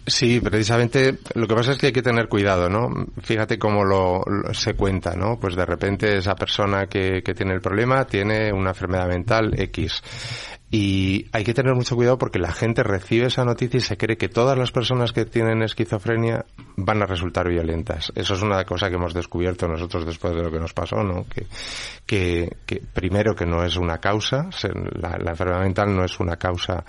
Sí, 0.08 0.40
precisamente 0.40 1.18
lo 1.34 1.48
que 1.48 1.56
pasa 1.56 1.72
es 1.72 1.80
que 1.80 1.88
hay 1.88 1.94
que 1.94 2.04
tener 2.04 2.28
cuidado, 2.28 2.70
¿no? 2.70 2.90
Fíjate 3.24 3.58
cómo 3.58 3.84
lo, 3.84 4.22
lo 4.24 4.54
se 4.54 4.76
cuenta, 4.76 5.16
¿no? 5.16 5.40
Pues 5.40 5.56
de 5.56 5.66
repente 5.66 6.18
esa 6.18 6.36
persona 6.36 6.86
que, 6.86 7.24
que, 7.24 7.34
tiene 7.34 7.54
el 7.54 7.62
problema 7.62 8.06
tiene 8.06 8.54
una 8.54 8.70
enfermedad 8.70 9.08
mental 9.08 9.60
X. 9.60 10.04
Y 10.72 11.28
hay 11.32 11.44
que 11.44 11.54
tener 11.54 11.76
mucho 11.76 11.96
cuidado 11.96 12.18
porque 12.18 12.40
la 12.40 12.52
gente 12.52 12.82
recibe 12.84 13.28
esa 13.28 13.46
noticia 13.46 13.78
y 13.78 13.82
se 13.82 13.98
cree 13.98 14.18
que 14.18 14.30
todas 14.30 14.58
las 14.58 14.72
personas 14.72 15.14
que 15.14 15.26
tienen 15.26 15.62
esquizofrenia 15.62 16.46
van 16.76 17.02
a 17.02 17.06
resultar 17.06 17.48
violentas. 17.48 18.12
Eso 18.16 18.34
es 18.34 18.42
una 18.42 18.64
cosa 18.66 18.90
que 18.90 18.96
hemos 18.96 19.14
descubierto 19.14 19.68
nosotros 19.68 20.06
después 20.06 20.36
de 20.36 20.42
lo 20.42 20.52
que 20.52 20.60
nos 20.60 20.74
pasó, 20.74 21.04
¿no? 21.04 21.26
Que, 21.30 21.46
que, 22.06 22.58
que 22.66 22.82
primero 22.82 23.36
que 23.36 23.46
no 23.46 23.64
es 23.64 23.78
una 23.78 24.00
causa, 24.00 24.50
la, 25.00 25.18
la, 25.18 25.32
enfermedad 25.32 25.62
mental 25.62 25.96
no 25.96 26.04
es 26.04 26.20
una 26.20 26.36
causa 26.36 26.84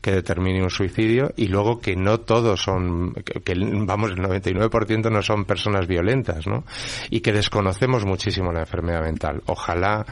que 0.00 0.12
determine 0.12 0.62
un 0.62 0.70
suicidio 0.70 1.32
y 1.36 1.48
luego 1.48 1.80
que 1.80 1.96
no 1.96 2.20
todos 2.20 2.62
son, 2.62 3.14
que, 3.14 3.40
que 3.40 3.54
vamos, 3.54 4.10
el 4.10 4.18
99% 4.18 5.10
no 5.10 5.22
son 5.22 5.44
personas 5.46 5.86
violentas, 5.86 6.46
¿no? 6.46 6.64
Y 7.10 7.20
que 7.20 7.32
desconocemos 7.32 8.04
muchísimo 8.04 8.52
la 8.52 8.60
enfermedad 8.60 9.02
mental. 9.02 9.42
Ojalá, 9.46 10.04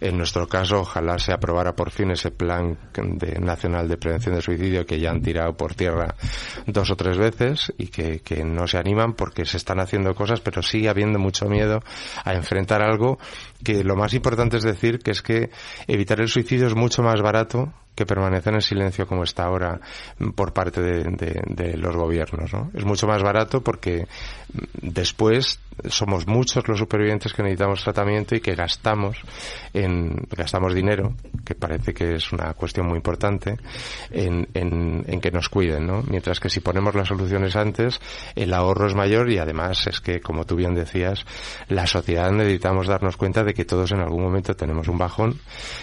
en 0.00 0.16
nuestro 0.16 0.46
caso, 0.46 0.80
ojalá 0.80 1.18
se 1.18 1.32
aprobara 1.32 1.74
por 1.74 1.90
fin 1.90 2.10
ese 2.10 2.30
plan 2.30 2.65
de, 2.94 3.38
nacional 3.40 3.88
de 3.88 3.96
prevención 3.96 4.34
de 4.34 4.42
suicidio 4.42 4.86
que 4.86 4.98
ya 4.98 5.10
han 5.10 5.22
tirado 5.22 5.56
por 5.56 5.74
tierra 5.74 6.14
dos 6.66 6.90
o 6.90 6.96
tres 6.96 7.18
veces 7.18 7.72
y 7.78 7.88
que, 7.88 8.20
que 8.20 8.44
no 8.44 8.66
se 8.66 8.78
animan 8.78 9.14
porque 9.14 9.44
se 9.44 9.56
están 9.56 9.80
haciendo 9.80 10.14
cosas 10.14 10.40
pero 10.40 10.62
sigue 10.62 10.88
habiendo 10.88 11.18
mucho 11.18 11.46
miedo 11.46 11.82
a 12.24 12.34
enfrentar 12.34 12.82
algo 12.82 13.18
que 13.64 13.84
lo 13.84 13.96
más 13.96 14.14
importante 14.14 14.56
es 14.56 14.64
decir 14.64 14.98
que 14.98 15.10
es 15.10 15.22
que 15.22 15.50
evitar 15.86 16.20
el 16.20 16.28
suicidio 16.28 16.66
es 16.66 16.74
mucho 16.74 17.02
más 17.02 17.20
barato 17.22 17.72
que 17.96 18.06
permanece 18.06 18.50
en 18.50 18.60
silencio 18.60 19.06
como 19.06 19.24
está 19.24 19.44
ahora 19.44 19.80
por 20.36 20.52
parte 20.52 20.80
de 20.80 21.76
los 21.76 21.96
gobiernos. 21.96 22.52
¿no? 22.52 22.70
Es 22.74 22.84
mucho 22.84 23.06
más 23.06 23.22
barato 23.22 23.62
porque 23.62 24.06
después 24.80 25.58
somos 25.88 26.26
muchos 26.26 26.66
los 26.68 26.78
supervivientes 26.78 27.32
que 27.32 27.42
necesitamos 27.42 27.82
tratamiento 27.82 28.34
y 28.34 28.40
que 28.40 28.54
gastamos 28.54 29.18
en 29.74 30.26
gastamos 30.30 30.74
dinero 30.74 31.14
que 31.44 31.54
parece 31.54 31.92
que 31.92 32.14
es 32.14 32.32
una 32.32 32.54
cuestión 32.54 32.86
muy 32.86 32.96
importante 32.96 33.56
en, 34.10 34.48
en, 34.54 35.04
en 35.06 35.20
que 35.20 35.30
nos 35.30 35.48
cuiden 35.48 35.86
¿no? 35.86 36.02
mientras 36.08 36.40
que 36.40 36.48
si 36.48 36.60
ponemos 36.60 36.94
las 36.94 37.08
soluciones 37.08 37.56
antes 37.56 38.00
el 38.34 38.54
ahorro 38.54 38.86
es 38.86 38.94
mayor 38.94 39.30
y 39.30 39.38
además 39.38 39.86
es 39.86 40.00
que 40.00 40.20
como 40.20 40.46
tú 40.46 40.56
bien 40.56 40.74
decías 40.74 41.26
la 41.68 41.86
sociedad 41.86 42.30
necesitamos 42.30 42.86
darnos 42.86 43.16
cuenta 43.16 43.44
de 43.44 43.52
que 43.52 43.64
todos 43.64 43.92
en 43.92 44.00
algún 44.00 44.22
momento 44.22 44.56
tenemos 44.56 44.88
un 44.88 44.98
bajón 44.98 45.40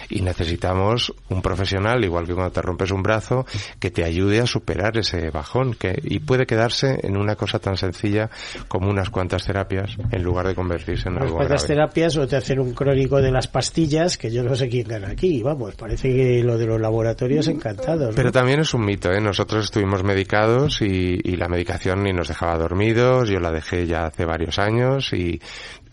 y 0.08 0.22
necesitamos 0.22 1.14
un 1.28 1.40
profesional 1.40 2.03
igual 2.04 2.26
que 2.26 2.34
cuando 2.34 2.52
te 2.52 2.62
rompes 2.62 2.90
un 2.90 3.02
brazo 3.02 3.46
que 3.78 3.90
te 3.90 4.04
ayude 4.04 4.40
a 4.40 4.46
superar 4.46 4.96
ese 4.98 5.30
bajón 5.30 5.74
que 5.74 5.98
y 6.02 6.20
puede 6.20 6.46
quedarse 6.46 6.98
en 7.02 7.16
una 7.16 7.36
cosa 7.36 7.58
tan 7.58 7.76
sencilla 7.76 8.30
como 8.68 8.90
unas 8.90 9.10
cuantas 9.10 9.44
terapias 9.44 9.96
en 10.10 10.22
lugar 10.22 10.46
de 10.48 10.54
convertirse 10.54 11.08
en 11.08 11.18
algo 11.18 11.36
cuantas 11.36 11.62
grave. 11.64 11.74
terapias 11.74 12.16
o 12.16 12.26
te 12.26 12.36
hacen 12.36 12.60
un 12.60 12.72
crónico 12.74 13.20
de 13.20 13.30
las 13.30 13.48
pastillas 13.48 14.16
que 14.16 14.30
yo 14.30 14.42
no 14.42 14.54
sé 14.54 14.68
quién 14.68 14.88
gana 14.88 15.08
aquí 15.08 15.42
vamos 15.42 15.74
parece 15.74 16.14
que 16.14 16.42
lo 16.42 16.58
de 16.58 16.66
los 16.66 16.80
laboratorios 16.80 17.48
encantado 17.48 18.08
¿no? 18.08 18.14
pero 18.14 18.32
también 18.32 18.60
es 18.60 18.74
un 18.74 18.84
mito 18.84 19.10
¿eh? 19.10 19.20
nosotros 19.20 19.64
estuvimos 19.64 20.02
medicados 20.02 20.80
y, 20.82 21.18
y 21.22 21.36
la 21.36 21.48
medicación 21.48 22.02
ni 22.02 22.12
nos 22.12 22.28
dejaba 22.28 22.56
dormidos 22.58 23.28
yo 23.28 23.40
la 23.40 23.50
dejé 23.50 23.86
ya 23.86 24.06
hace 24.06 24.24
varios 24.24 24.58
años 24.58 25.12
y 25.12 25.40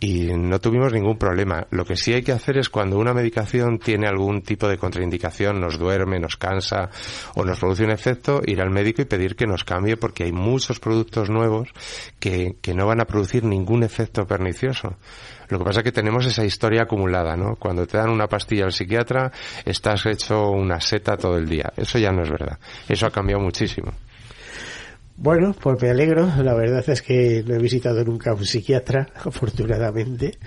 y 0.04 0.34
no 0.34 0.60
tuvimos 0.60 0.92
ningún 0.92 1.18
problema. 1.18 1.68
Lo 1.70 1.86
que 1.86 1.96
sí 1.96 2.12
hay 2.12 2.24
que 2.24 2.32
hacer 2.32 2.58
es 2.58 2.70
cuando 2.70 2.98
una 2.98 3.14
medicación 3.14 3.78
tiene 3.78 4.08
algún 4.08 4.42
tipo 4.42 4.68
de 4.68 4.80
contraindicación, 4.80 5.62
nos 5.62 5.78
duerme, 5.78 6.20
nos 6.20 6.38
cansa 6.38 6.90
o 7.36 7.46
nos 7.46 7.60
produce 7.60 7.84
un 7.84 7.92
efecto, 7.92 8.42
ir 8.44 8.62
al 8.62 8.72
médico 8.72 9.04
y 9.04 9.06
pedir 9.06 9.36
que 9.36 9.46
nos 9.46 9.64
cambie 9.64 9.98
porque 9.98 10.24
hay 10.24 10.32
muchos 10.32 10.80
productos 10.80 11.30
nuevos 11.30 11.70
que, 12.20 12.56
que 12.64 12.74
no 12.74 12.88
van 12.88 13.00
a 13.00 13.06
producir 13.06 13.44
ningún 13.44 13.84
efecto 13.84 14.26
pernicioso. 14.26 14.98
Lo 15.50 15.60
que 15.60 15.66
pasa 15.66 15.82
es 15.82 15.84
que 15.84 15.92
tenemos 15.92 16.26
esa 16.26 16.44
historia 16.44 16.84
acumulada, 16.84 17.36
¿no? 17.36 17.56
Cuando 17.58 17.86
te 17.86 17.98
dan 17.98 18.10
una 18.10 18.26
pastilla 18.26 18.66
al 18.66 18.72
psiquiatra, 18.72 19.32
estás 19.66 20.08
hecho 20.08 20.50
una 20.50 20.82
seta 20.82 21.16
todo 21.16 21.38
el 21.38 21.48
día. 21.48 21.72
Eso 21.78 22.00
ya 22.00 22.12
no 22.12 22.24
es 22.24 22.30
verdad. 22.32 22.58
Eso 22.90 23.06
ha 23.06 23.12
cambiado 23.12 23.44
muchísimo. 23.44 23.92
Bueno, 25.24 25.54
pues 25.54 25.80
me 25.80 25.92
alegro. 25.92 26.28
La 26.44 26.56
verdad 26.56 26.84
es 26.90 27.04
que 27.04 27.44
no 27.46 27.54
he 27.54 27.60
visitado 27.60 28.04
nunca 28.04 28.32
a 28.32 28.34
un 28.34 28.44
psiquiatra, 28.44 29.08
afortunadamente. 29.24 30.40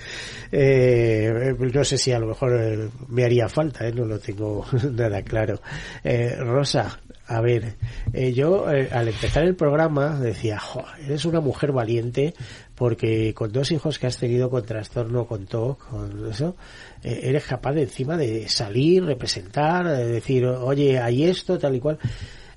Eh, 0.50 1.54
no 1.56 1.84
sé 1.84 1.96
si 1.96 2.10
a 2.10 2.18
lo 2.18 2.26
mejor 2.26 2.60
eh, 2.60 2.88
me 3.06 3.24
haría 3.24 3.48
falta, 3.48 3.86
¿eh? 3.86 3.92
no 3.92 4.04
lo 4.04 4.18
tengo 4.18 4.66
nada 4.90 5.22
claro. 5.22 5.60
Eh, 6.02 6.34
Rosa, 6.40 6.98
a 7.28 7.40
ver, 7.40 7.76
eh, 8.12 8.32
yo 8.32 8.68
eh, 8.68 8.88
al 8.90 9.06
empezar 9.06 9.44
el 9.44 9.54
programa 9.54 10.18
decía, 10.18 10.60
eres 11.06 11.24
una 11.24 11.38
mujer 11.38 11.70
valiente 11.70 12.34
porque 12.74 13.32
con 13.32 13.52
dos 13.52 13.70
hijos 13.70 14.00
que 14.00 14.08
has 14.08 14.18
tenido 14.18 14.50
con 14.50 14.66
trastorno, 14.66 15.24
con 15.24 15.46
TOC, 15.46 15.88
con 15.88 16.28
eso, 16.28 16.56
eres 17.00 17.44
capaz 17.44 17.74
de 17.74 17.82
encima 17.82 18.16
de 18.16 18.48
salir, 18.48 19.04
representar, 19.04 19.86
de 19.86 20.08
decir, 20.08 20.44
oye, 20.44 20.98
hay 20.98 21.22
esto, 21.22 21.60
tal 21.60 21.76
y 21.76 21.80
cual. 21.80 21.98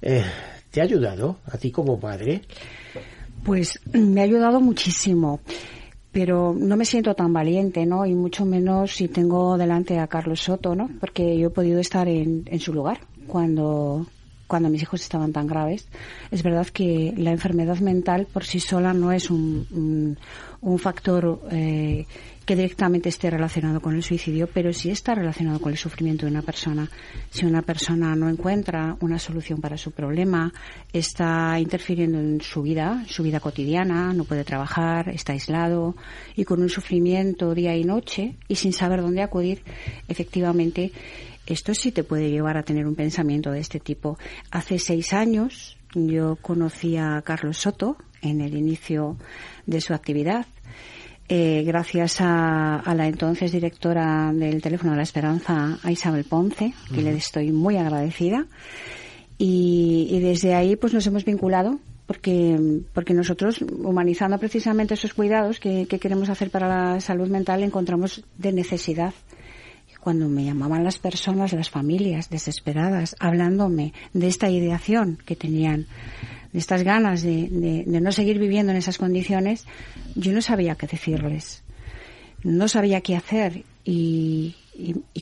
Eh, 0.02 0.24
¿Te 0.72 0.82
ha 0.82 0.84
ayudado 0.84 1.38
a 1.46 1.58
ti 1.58 1.72
como 1.72 1.98
madre? 1.98 2.42
Pues 3.44 3.80
me 3.94 4.22
ha 4.22 4.24
ayudado 4.24 4.60
muchísimo, 4.60 5.40
pero 6.12 6.54
no 6.58 6.76
me 6.76 6.86
siento 6.86 7.14
tan 7.14 7.32
valiente, 7.32 7.86
¿no? 7.86 8.06
Y 8.06 8.14
mucho 8.14 8.46
menos 8.46 8.96
si 8.96 9.08
tengo 9.08 9.58
delante 9.58 10.00
a 10.00 10.08
Carlos 10.08 10.42
Soto, 10.42 10.76
¿no? 10.76 10.90
Porque 11.00 11.38
yo 11.38 11.48
he 11.48 11.52
podido 11.52 11.80
estar 11.80 12.08
en, 12.08 12.60
su 12.60 12.74
lugar 12.74 13.00
cuando 13.28 14.06
cuando 14.48 14.70
mis 14.70 14.82
hijos 14.82 15.02
estaban 15.02 15.34
tan 15.34 15.46
graves. 15.46 15.88
Es 16.32 16.42
verdad 16.42 16.68
que 16.68 17.14
la 17.18 17.32
enfermedad 17.32 17.80
mental 17.80 18.28
por 18.32 18.46
sí 18.46 18.62
sola 18.62 18.94
no 18.94 19.12
es 19.12 19.30
un, 19.30 20.18
factor 20.80 21.42
eh, 21.52 22.06
que 22.46 22.56
directamente 22.56 23.10
esté 23.10 23.30
relacionado 23.30 23.82
con 23.82 23.94
el 23.94 24.02
suicidio, 24.02 24.48
pero 24.48 24.72
sí 24.72 24.90
está 24.90 25.14
relacionado 25.14 25.60
con 25.60 25.74
el 25.74 25.78
sufrimiento 25.78 26.26
de 26.26 26.32
una 26.32 26.42
persona. 26.42 26.90
Si 27.30 27.46
una 27.46 27.62
persona 27.62 28.16
no 28.16 28.30
encuentra 28.30 28.96
una 29.02 29.20
solución 29.20 29.60
para 29.60 29.78
su 29.78 29.92
problema, 29.92 30.54
está 30.94 31.60
interfiriendo 31.60 32.20
en 32.20 32.40
su 32.40 32.62
vida, 32.62 33.04
su 33.08 33.24
vida 33.24 33.42
cotidiana, 33.42 34.14
no 34.14 34.24
puede 34.24 34.46
trabajar, 34.46 35.10
está 35.10 35.34
aislado 35.34 35.98
y 36.36 36.46
con 36.46 36.62
un 36.62 36.70
sufrimiento 36.70 37.54
día 37.54 37.76
y 37.76 37.84
noche 37.84 38.36
y 38.48 38.56
sin 38.56 38.72
saber 38.72 39.02
dónde 39.02 39.24
acudir, 39.24 39.64
efectivamente 40.08 40.94
esto 41.48 41.74
sí 41.74 41.92
te 41.92 42.04
puede 42.04 42.30
llevar 42.30 42.58
a 42.58 42.64
tener 42.64 42.86
un 42.86 42.96
pensamiento 42.96 43.52
de 43.52 43.60
este 43.60 43.80
tipo. 43.80 44.18
Hace 44.52 44.80
seis 44.80 45.14
años 45.14 45.78
yo 46.06 46.36
conocí 46.36 46.98
a 46.98 47.22
Carlos 47.24 47.58
Soto 47.58 47.98
en 48.22 48.42
el 48.42 48.56
inicio 48.56 49.18
de 49.66 49.82
su 49.82 49.94
actividad. 49.94 50.46
Eh, 51.30 51.64
gracias 51.66 52.22
a, 52.22 52.82
la 52.96 53.08
entonces 53.08 53.52
directora 53.52 54.32
del 54.34 54.62
Teléfono 54.62 54.92
de 54.92 54.98
la 54.98 55.04
Esperanza, 55.04 55.78
a 55.84 55.92
Isabel 55.92 56.24
Ponce, 56.24 56.74
que 56.94 57.02
le 57.02 57.16
estoy 57.16 57.52
muy 57.52 57.78
agradecida. 57.78 58.46
Y, 59.38 60.20
desde 60.22 60.56
ahí 60.56 60.76
pues 60.76 60.94
nos 60.94 61.06
hemos 61.06 61.26
vinculado 61.26 61.80
porque, 62.06 62.82
porque 62.94 63.14
nosotros, 63.14 63.62
humanizando 63.62 64.38
precisamente 64.40 64.94
esos 64.94 65.14
cuidados 65.14 65.60
que, 65.60 65.86
que 65.86 66.00
queremos 66.00 66.30
hacer 66.30 66.50
para 66.50 66.68
la 66.68 67.02
salud 67.02 67.28
mental, 67.28 67.62
encontramos 67.64 68.24
de 68.38 68.54
necesidad 68.54 69.14
cuando 70.08 70.30
me 70.30 70.46
llamaban 70.46 70.86
las 70.86 71.00
personas, 71.00 71.52
las 71.52 71.70
familias 71.70 72.30
desesperadas, 72.30 73.18
hablándome 73.20 73.92
de 74.14 74.30
esta 74.30 74.50
ideación 74.50 75.18
que 75.26 75.36
tenían, 75.36 75.86
de 76.54 76.60
estas 76.60 76.84
ganas 76.84 77.24
de, 77.24 77.84
no 77.86 78.14
seguir 78.14 78.40
viviendo 78.40 78.72
en 78.72 78.78
esas 78.78 78.98
condiciones, 78.98 79.66
yo 80.16 80.32
no 80.32 80.42
sabía 80.42 80.76
qué 80.76 80.88
decirles. 80.88 81.62
No 82.42 82.70
sabía 82.70 83.02
qué 83.02 83.18
hacer 83.18 83.66
y, 83.84 84.56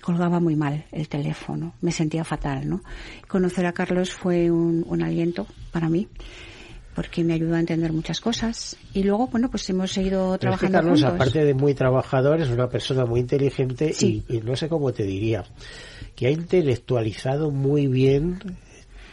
colgaba 0.03 0.39
muy 0.39 0.55
mal 0.55 0.85
el 0.91 1.09
teléfono. 1.09 1.73
Me 1.81 1.91
sentía 1.91 2.23
fatal, 2.23 2.69
¿no? 2.69 2.83
Conocer 3.27 3.65
a 3.65 3.73
Carlos 3.73 4.11
fue 4.13 4.51
un 4.51 5.01
aliento 5.01 5.47
para 5.71 5.89
mí 5.89 6.07
porque 6.95 7.23
me 7.23 7.33
ayudó 7.33 7.55
a 7.55 7.59
entender 7.59 7.91
muchas 7.91 8.21
cosas. 8.21 8.77
Y 8.93 9.03
luego, 9.03 9.27
bueno, 9.27 9.51
pues 9.51 9.69
hemos 9.69 9.91
seguido 9.91 10.37
trabajando. 10.37 10.79
Carlos, 10.79 11.03
aparte 11.03 11.43
de 11.43 11.53
muy 11.53 11.75
trabajador, 11.75 12.41
es 12.41 12.49
una 12.49 12.69
persona 12.69 13.05
muy 13.05 13.19
inteligente 13.19 13.93
y, 13.99 14.23
no 14.43 14.55
sé 14.55 14.69
cómo 14.69 14.93
te 14.93 15.03
diría, 15.03 15.43
que 16.15 16.27
ha 16.27 16.31
intelectualizado 16.31 17.51
muy 17.51 17.87
bien 17.87 18.39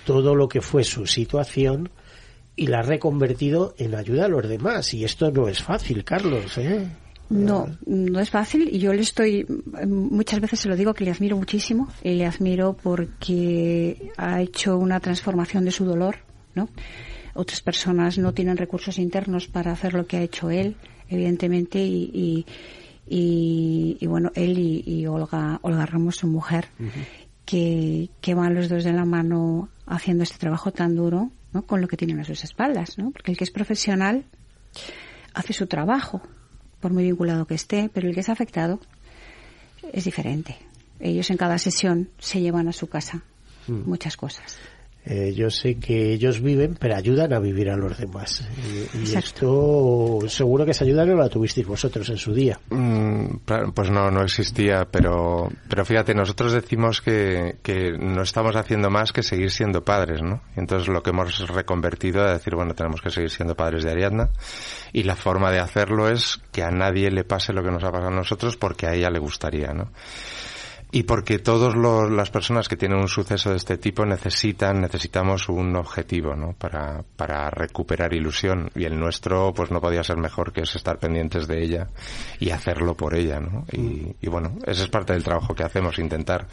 todo 0.06 0.34
lo 0.36 0.48
que 0.48 0.60
fue 0.60 0.84
su 0.84 1.06
situación 1.06 1.90
y 2.54 2.68
la 2.68 2.78
ha 2.78 2.82
reconvertido 2.82 3.74
en 3.78 3.96
ayuda 3.96 4.26
a 4.26 4.28
los 4.28 4.48
demás. 4.48 4.94
Y 4.94 5.04
esto 5.04 5.32
no 5.32 5.48
es 5.48 5.60
fácil, 5.60 6.04
Carlos, 6.04 6.56
¿eh? 6.58 6.86
No, 7.30 7.66
no 7.86 8.20
es 8.20 8.28
fácil 8.28 8.68
y 8.70 8.78
yo 8.78 8.92
le 8.92 9.00
estoy, 9.00 9.46
muchas 9.86 10.38
veces 10.38 10.60
se 10.60 10.68
lo 10.68 10.76
digo 10.76 10.92
que 10.92 11.04
le 11.04 11.12
admiro 11.12 11.36
muchísimo 11.36 11.88
y 12.04 12.10
le 12.10 12.26
admiro 12.26 12.76
porque 12.80 14.12
ha 14.18 14.42
hecho 14.42 14.76
una 14.76 15.00
transformación 15.00 15.64
de 15.64 15.70
su 15.70 15.86
dolor, 15.86 16.16
¿no? 16.54 16.68
Otras 17.34 17.62
personas 17.62 18.18
no 18.18 18.32
tienen 18.32 18.56
recursos 18.56 18.98
internos 18.98 19.48
para 19.48 19.72
hacer 19.72 19.94
lo 19.94 20.06
que 20.06 20.18
ha 20.18 20.22
hecho 20.22 20.50
él, 20.50 20.76
evidentemente, 21.08 21.78
y, 21.78 22.46
y, 23.06 24.06
bueno, 24.06 24.30
él 24.34 24.58
y, 24.58 25.06
Olga, 25.06 25.58
Olga 25.62 25.86
Ramos, 25.86 26.16
su 26.16 26.26
mujer, 26.26 26.66
que, 27.44 28.10
que 28.20 28.34
van 28.34 28.54
los 28.54 28.68
dos 28.68 28.84
de 28.84 28.92
la 28.92 29.04
mano 29.04 29.68
haciendo 29.86 30.22
este 30.22 30.38
trabajo 30.38 30.72
tan 30.72 30.94
duro, 30.94 31.30
¿no? 31.52 31.62
Con 31.62 31.80
lo 31.80 31.88
que 31.88 31.96
tienen 31.96 32.20
a 32.20 32.24
sus 32.24 32.44
espaldas, 32.44 32.98
¿no? 32.98 33.10
Porque 33.10 33.32
el 33.32 33.38
que 33.38 33.44
es 33.44 33.50
profesional 33.50 34.24
hace 35.34 35.52
su 35.52 35.66
trabajo, 35.66 36.22
por 36.80 36.92
muy 36.92 37.04
vinculado 37.04 37.46
que 37.46 37.54
esté, 37.54 37.90
pero 37.92 38.08
el 38.08 38.14
que 38.14 38.20
es 38.20 38.28
afectado 38.28 38.80
es 39.92 40.04
diferente. 40.04 40.56
Ellos 41.00 41.30
en 41.30 41.36
cada 41.36 41.58
sesión 41.58 42.10
se 42.18 42.40
llevan 42.40 42.68
a 42.68 42.72
su 42.72 42.88
casa 42.88 43.22
mm. 43.66 43.88
muchas 43.88 44.16
cosas. 44.16 44.58
Eh, 45.04 45.32
yo 45.34 45.50
sé 45.50 45.76
que 45.76 46.12
ellos 46.12 46.40
viven, 46.40 46.76
pero 46.78 46.94
ayudan 46.94 47.32
a 47.32 47.40
vivir 47.40 47.70
a 47.70 47.76
los 47.76 47.98
demás. 47.98 48.46
Y, 48.94 49.16
esto 49.16 50.20
seguro 50.28 50.64
que 50.64 50.70
esa 50.70 50.84
ayuda 50.84 51.04
no 51.04 51.16
la 51.16 51.28
tuvisteis 51.28 51.66
vosotros 51.66 52.08
en 52.08 52.16
su 52.16 52.32
día. 52.32 52.60
Mm, 52.70 53.38
pues 53.74 53.90
no, 53.90 54.10
no 54.10 54.22
existía, 54.22 54.86
pero, 54.90 55.50
pero 55.68 55.84
fíjate, 55.84 56.14
nosotros 56.14 56.52
decimos 56.52 57.00
que, 57.00 57.56
que 57.62 57.92
no 57.98 58.22
estamos 58.22 58.54
haciendo 58.54 58.90
más 58.90 59.12
que 59.12 59.22
seguir 59.22 59.50
siendo 59.50 59.84
padres, 59.84 60.22
¿no? 60.22 60.40
entonces 60.56 60.88
lo 60.88 61.02
que 61.02 61.10
hemos 61.10 61.48
reconvertido 61.48 62.22
a 62.22 62.32
decir, 62.32 62.54
bueno, 62.54 62.74
tenemos 62.74 63.00
que 63.00 63.10
seguir 63.10 63.30
siendo 63.30 63.56
padres 63.56 63.84
de 63.84 63.90
Ariadna 63.90 64.30
y 64.92 65.02
la 65.02 65.16
forma 65.16 65.50
de 65.50 65.58
hacerlo 65.58 66.08
es 66.08 66.40
que 66.52 66.62
a 66.62 66.70
nadie 66.70 67.10
le 67.10 67.24
pase 67.24 67.52
lo 67.52 67.62
que 67.62 67.70
nos 67.70 67.82
ha 67.84 67.90
pasado 67.90 68.08
a 68.08 68.16
nosotros 68.16 68.56
porque 68.56 68.86
a 68.86 68.94
ella 68.94 69.10
le 69.10 69.18
gustaría, 69.18 69.72
¿no? 69.72 69.90
Y 70.94 71.04
porque 71.04 71.38
todas 71.38 71.74
las 72.10 72.30
personas 72.30 72.68
que 72.68 72.76
tienen 72.76 72.98
un 72.98 73.08
suceso 73.08 73.50
de 73.50 73.56
este 73.56 73.78
tipo 73.78 74.04
necesitan, 74.04 74.82
necesitamos 74.82 75.48
un 75.48 75.74
objetivo, 75.74 76.36
¿no? 76.36 76.52
Para, 76.52 77.02
para 77.16 77.48
recuperar 77.48 78.12
ilusión 78.12 78.70
y 78.74 78.84
el 78.84 79.00
nuestro 79.00 79.54
pues 79.54 79.70
no 79.70 79.80
podía 79.80 80.04
ser 80.04 80.18
mejor 80.18 80.52
que 80.52 80.60
es 80.60 80.76
estar 80.76 80.98
pendientes 80.98 81.48
de 81.48 81.64
ella 81.64 81.88
y 82.38 82.50
hacerlo 82.50 82.94
por 82.94 83.14
ella, 83.14 83.40
¿no? 83.40 83.64
Y, 83.72 84.14
y 84.20 84.28
bueno, 84.28 84.58
ese 84.66 84.82
es 84.82 84.88
parte 84.88 85.14
del 85.14 85.24
trabajo 85.24 85.54
que 85.54 85.64
hacemos, 85.64 85.98
intentar 85.98 86.46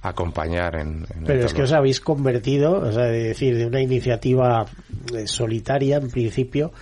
acompañar 0.00 0.80
en, 0.80 1.06
Pero 1.26 1.44
es 1.44 1.52
que 1.52 1.62
os 1.62 1.72
habéis 1.72 2.00
convertido, 2.00 2.80
o 2.80 2.92
sea, 2.92 3.04
de 3.04 3.28
decir, 3.28 3.56
de 3.56 3.66
una 3.66 3.80
iniciativa 3.80 4.66
eh, 5.14 5.26
solitaria 5.26 5.98
en 5.98 6.10
principio, 6.10 6.72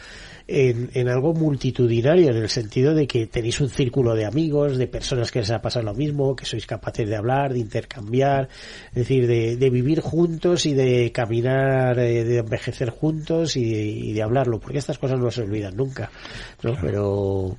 en, 0.51 1.09
algo 1.09 1.33
multitudinario, 1.33 2.31
en 2.31 2.37
el 2.37 2.49
sentido 2.49 2.93
de 2.95 3.07
que 3.07 3.27
tenéis 3.27 3.61
un 3.61 3.71
círculo 3.71 4.15
de 4.15 4.27
amigos, 4.27 4.77
de 4.77 4.89
personas 4.89 5.31
que 5.31 5.39
les 5.39 5.51
ha 5.51 5.63
pasado 5.63 5.87
lo 5.87 5.95
mismo, 5.95 6.35
que 6.35 6.45
sois 6.45 6.67
capaces 6.67 7.09
de 7.09 7.17
hablar, 7.17 7.53
de 7.53 7.61
intercambiar, 7.61 8.49
es 8.89 8.95
decir, 8.95 9.27
de, 9.27 9.71
vivir 9.71 10.01
juntos 10.01 10.67
y 10.67 10.75
de 10.75 11.13
caminar, 11.13 11.99
eh, 12.01 12.25
de 12.25 12.39
envejecer 12.39 12.91
juntos 12.91 13.57
y 13.57 14.13
de, 14.13 14.23
hablarlo, 14.23 14.59
porque 14.59 14.79
estas 14.79 14.99
cosas 14.99 15.21
no 15.21 15.31
se 15.31 15.43
olvidan 15.43 15.77
nunca, 15.77 16.11
¿no? 16.63 16.77
Pero 16.81 17.57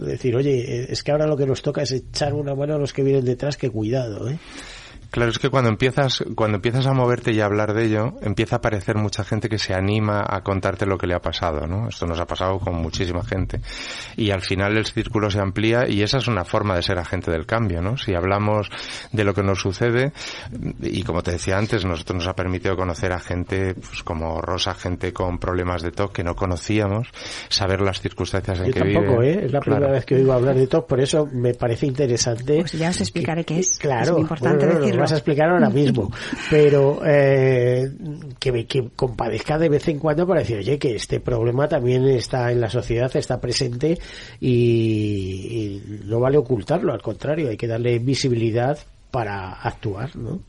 decir, 0.00 0.36
oye, 0.36 0.92
es 0.92 1.02
que 1.02 1.12
ahora 1.12 1.26
lo 1.26 1.36
que 1.36 1.46
nos 1.46 1.62
toca 1.62 1.82
es 1.82 1.92
echar 1.92 2.34
una 2.34 2.54
mano 2.54 2.74
a 2.74 2.78
los 2.78 2.92
que 2.92 3.02
vienen 3.02 3.24
detrás, 3.24 3.56
que 3.56 3.70
cuidado, 3.70 4.28
¿eh? 4.28 4.38
Claro, 5.10 5.30
es 5.32 5.38
que 5.38 5.50
cuando 5.50 5.70
empiezas, 5.70 6.24
cuando 6.36 6.56
empiezas 6.56 6.86
a 6.86 6.92
moverte 6.92 7.32
y 7.32 7.40
a 7.40 7.46
hablar 7.46 7.74
de 7.74 7.86
ello, 7.86 8.14
empieza 8.22 8.56
a 8.56 8.58
aparecer 8.58 8.96
mucha 8.96 9.24
gente 9.24 9.48
que 9.48 9.58
se 9.58 9.74
anima 9.74 10.24
a 10.24 10.42
contarte 10.42 10.86
lo 10.86 10.98
que 10.98 11.08
le 11.08 11.14
ha 11.14 11.20
pasado, 11.20 11.66
¿no? 11.66 11.88
Esto 11.88 12.06
nos 12.06 12.20
ha 12.20 12.26
pasado 12.26 12.60
con 12.60 12.76
muchísima 12.76 13.24
gente. 13.24 13.60
Y 14.16 14.30
al 14.30 14.40
final 14.42 14.76
el 14.76 14.86
círculo 14.86 15.28
se 15.28 15.40
amplía 15.40 15.88
y 15.88 16.02
esa 16.02 16.18
es 16.18 16.28
una 16.28 16.44
forma 16.44 16.76
de 16.76 16.82
ser 16.82 16.98
agente 16.98 17.30
del 17.32 17.44
cambio, 17.44 17.82
¿no? 17.82 17.96
Si 17.96 18.14
hablamos 18.14 18.68
de 19.10 19.24
lo 19.24 19.34
que 19.34 19.42
nos 19.42 19.60
sucede, 19.60 20.12
y 20.80 21.02
como 21.02 21.22
te 21.22 21.32
decía 21.32 21.58
antes, 21.58 21.84
nosotros 21.84 22.18
nos 22.18 22.28
ha 22.28 22.34
permitido 22.34 22.76
conocer 22.76 23.12
a 23.12 23.18
gente, 23.18 23.74
pues 23.74 24.04
como 24.04 24.40
Rosa, 24.40 24.74
gente 24.74 25.12
con 25.12 25.38
problemas 25.38 25.82
de 25.82 25.90
TOC 25.90 26.12
que 26.12 26.24
no 26.24 26.36
conocíamos, 26.36 27.08
saber 27.48 27.80
las 27.80 28.00
circunstancias 28.00 28.60
en 28.60 28.70
que 28.70 28.78
tampoco, 28.78 29.22
¿eh? 29.22 29.46
Es 29.46 29.52
la 29.52 29.60
primera 29.60 29.90
vez 29.90 30.04
que 30.04 30.14
oigo 30.14 30.32
hablar 30.32 30.54
de 30.54 30.68
TOC, 30.68 30.86
por 30.86 31.00
eso 31.00 31.28
me 31.32 31.54
parece 31.54 31.86
interesante. 31.86 32.60
Pues 32.60 32.72
ya 32.72 32.90
os 32.90 33.00
explicaré 33.00 33.44
qué 33.44 33.58
es. 33.58 33.76
Claro. 33.78 34.14
Es 34.14 34.20
importante 34.20 34.66
decirlo 34.66 34.99
vas 35.00 35.12
a 35.12 35.16
explicar 35.16 35.48
ahora 35.48 35.70
mismo, 35.70 36.10
pero 36.48 37.00
eh, 37.04 37.90
que, 38.38 38.66
que 38.66 38.88
compadezca 38.94 39.58
de 39.58 39.68
vez 39.68 39.88
en 39.88 39.98
cuando 39.98 40.26
para 40.26 40.40
decir, 40.40 40.58
oye, 40.58 40.78
que 40.78 40.94
este 40.94 41.20
problema 41.20 41.68
también 41.68 42.06
está 42.06 42.52
en 42.52 42.60
la 42.60 42.70
sociedad, 42.70 43.10
está 43.16 43.40
presente 43.40 43.98
y, 44.40 45.80
no 46.04 46.20
vale 46.20 46.38
ocultarlo, 46.38 46.92
al 46.92 47.02
contrario, 47.02 47.48
hay 47.48 47.56
que 47.56 47.66
darle 47.66 47.98
visibilidad 47.98 48.78
para 49.10 49.52
actuar, 49.52 50.14
¿no? 50.16 50.40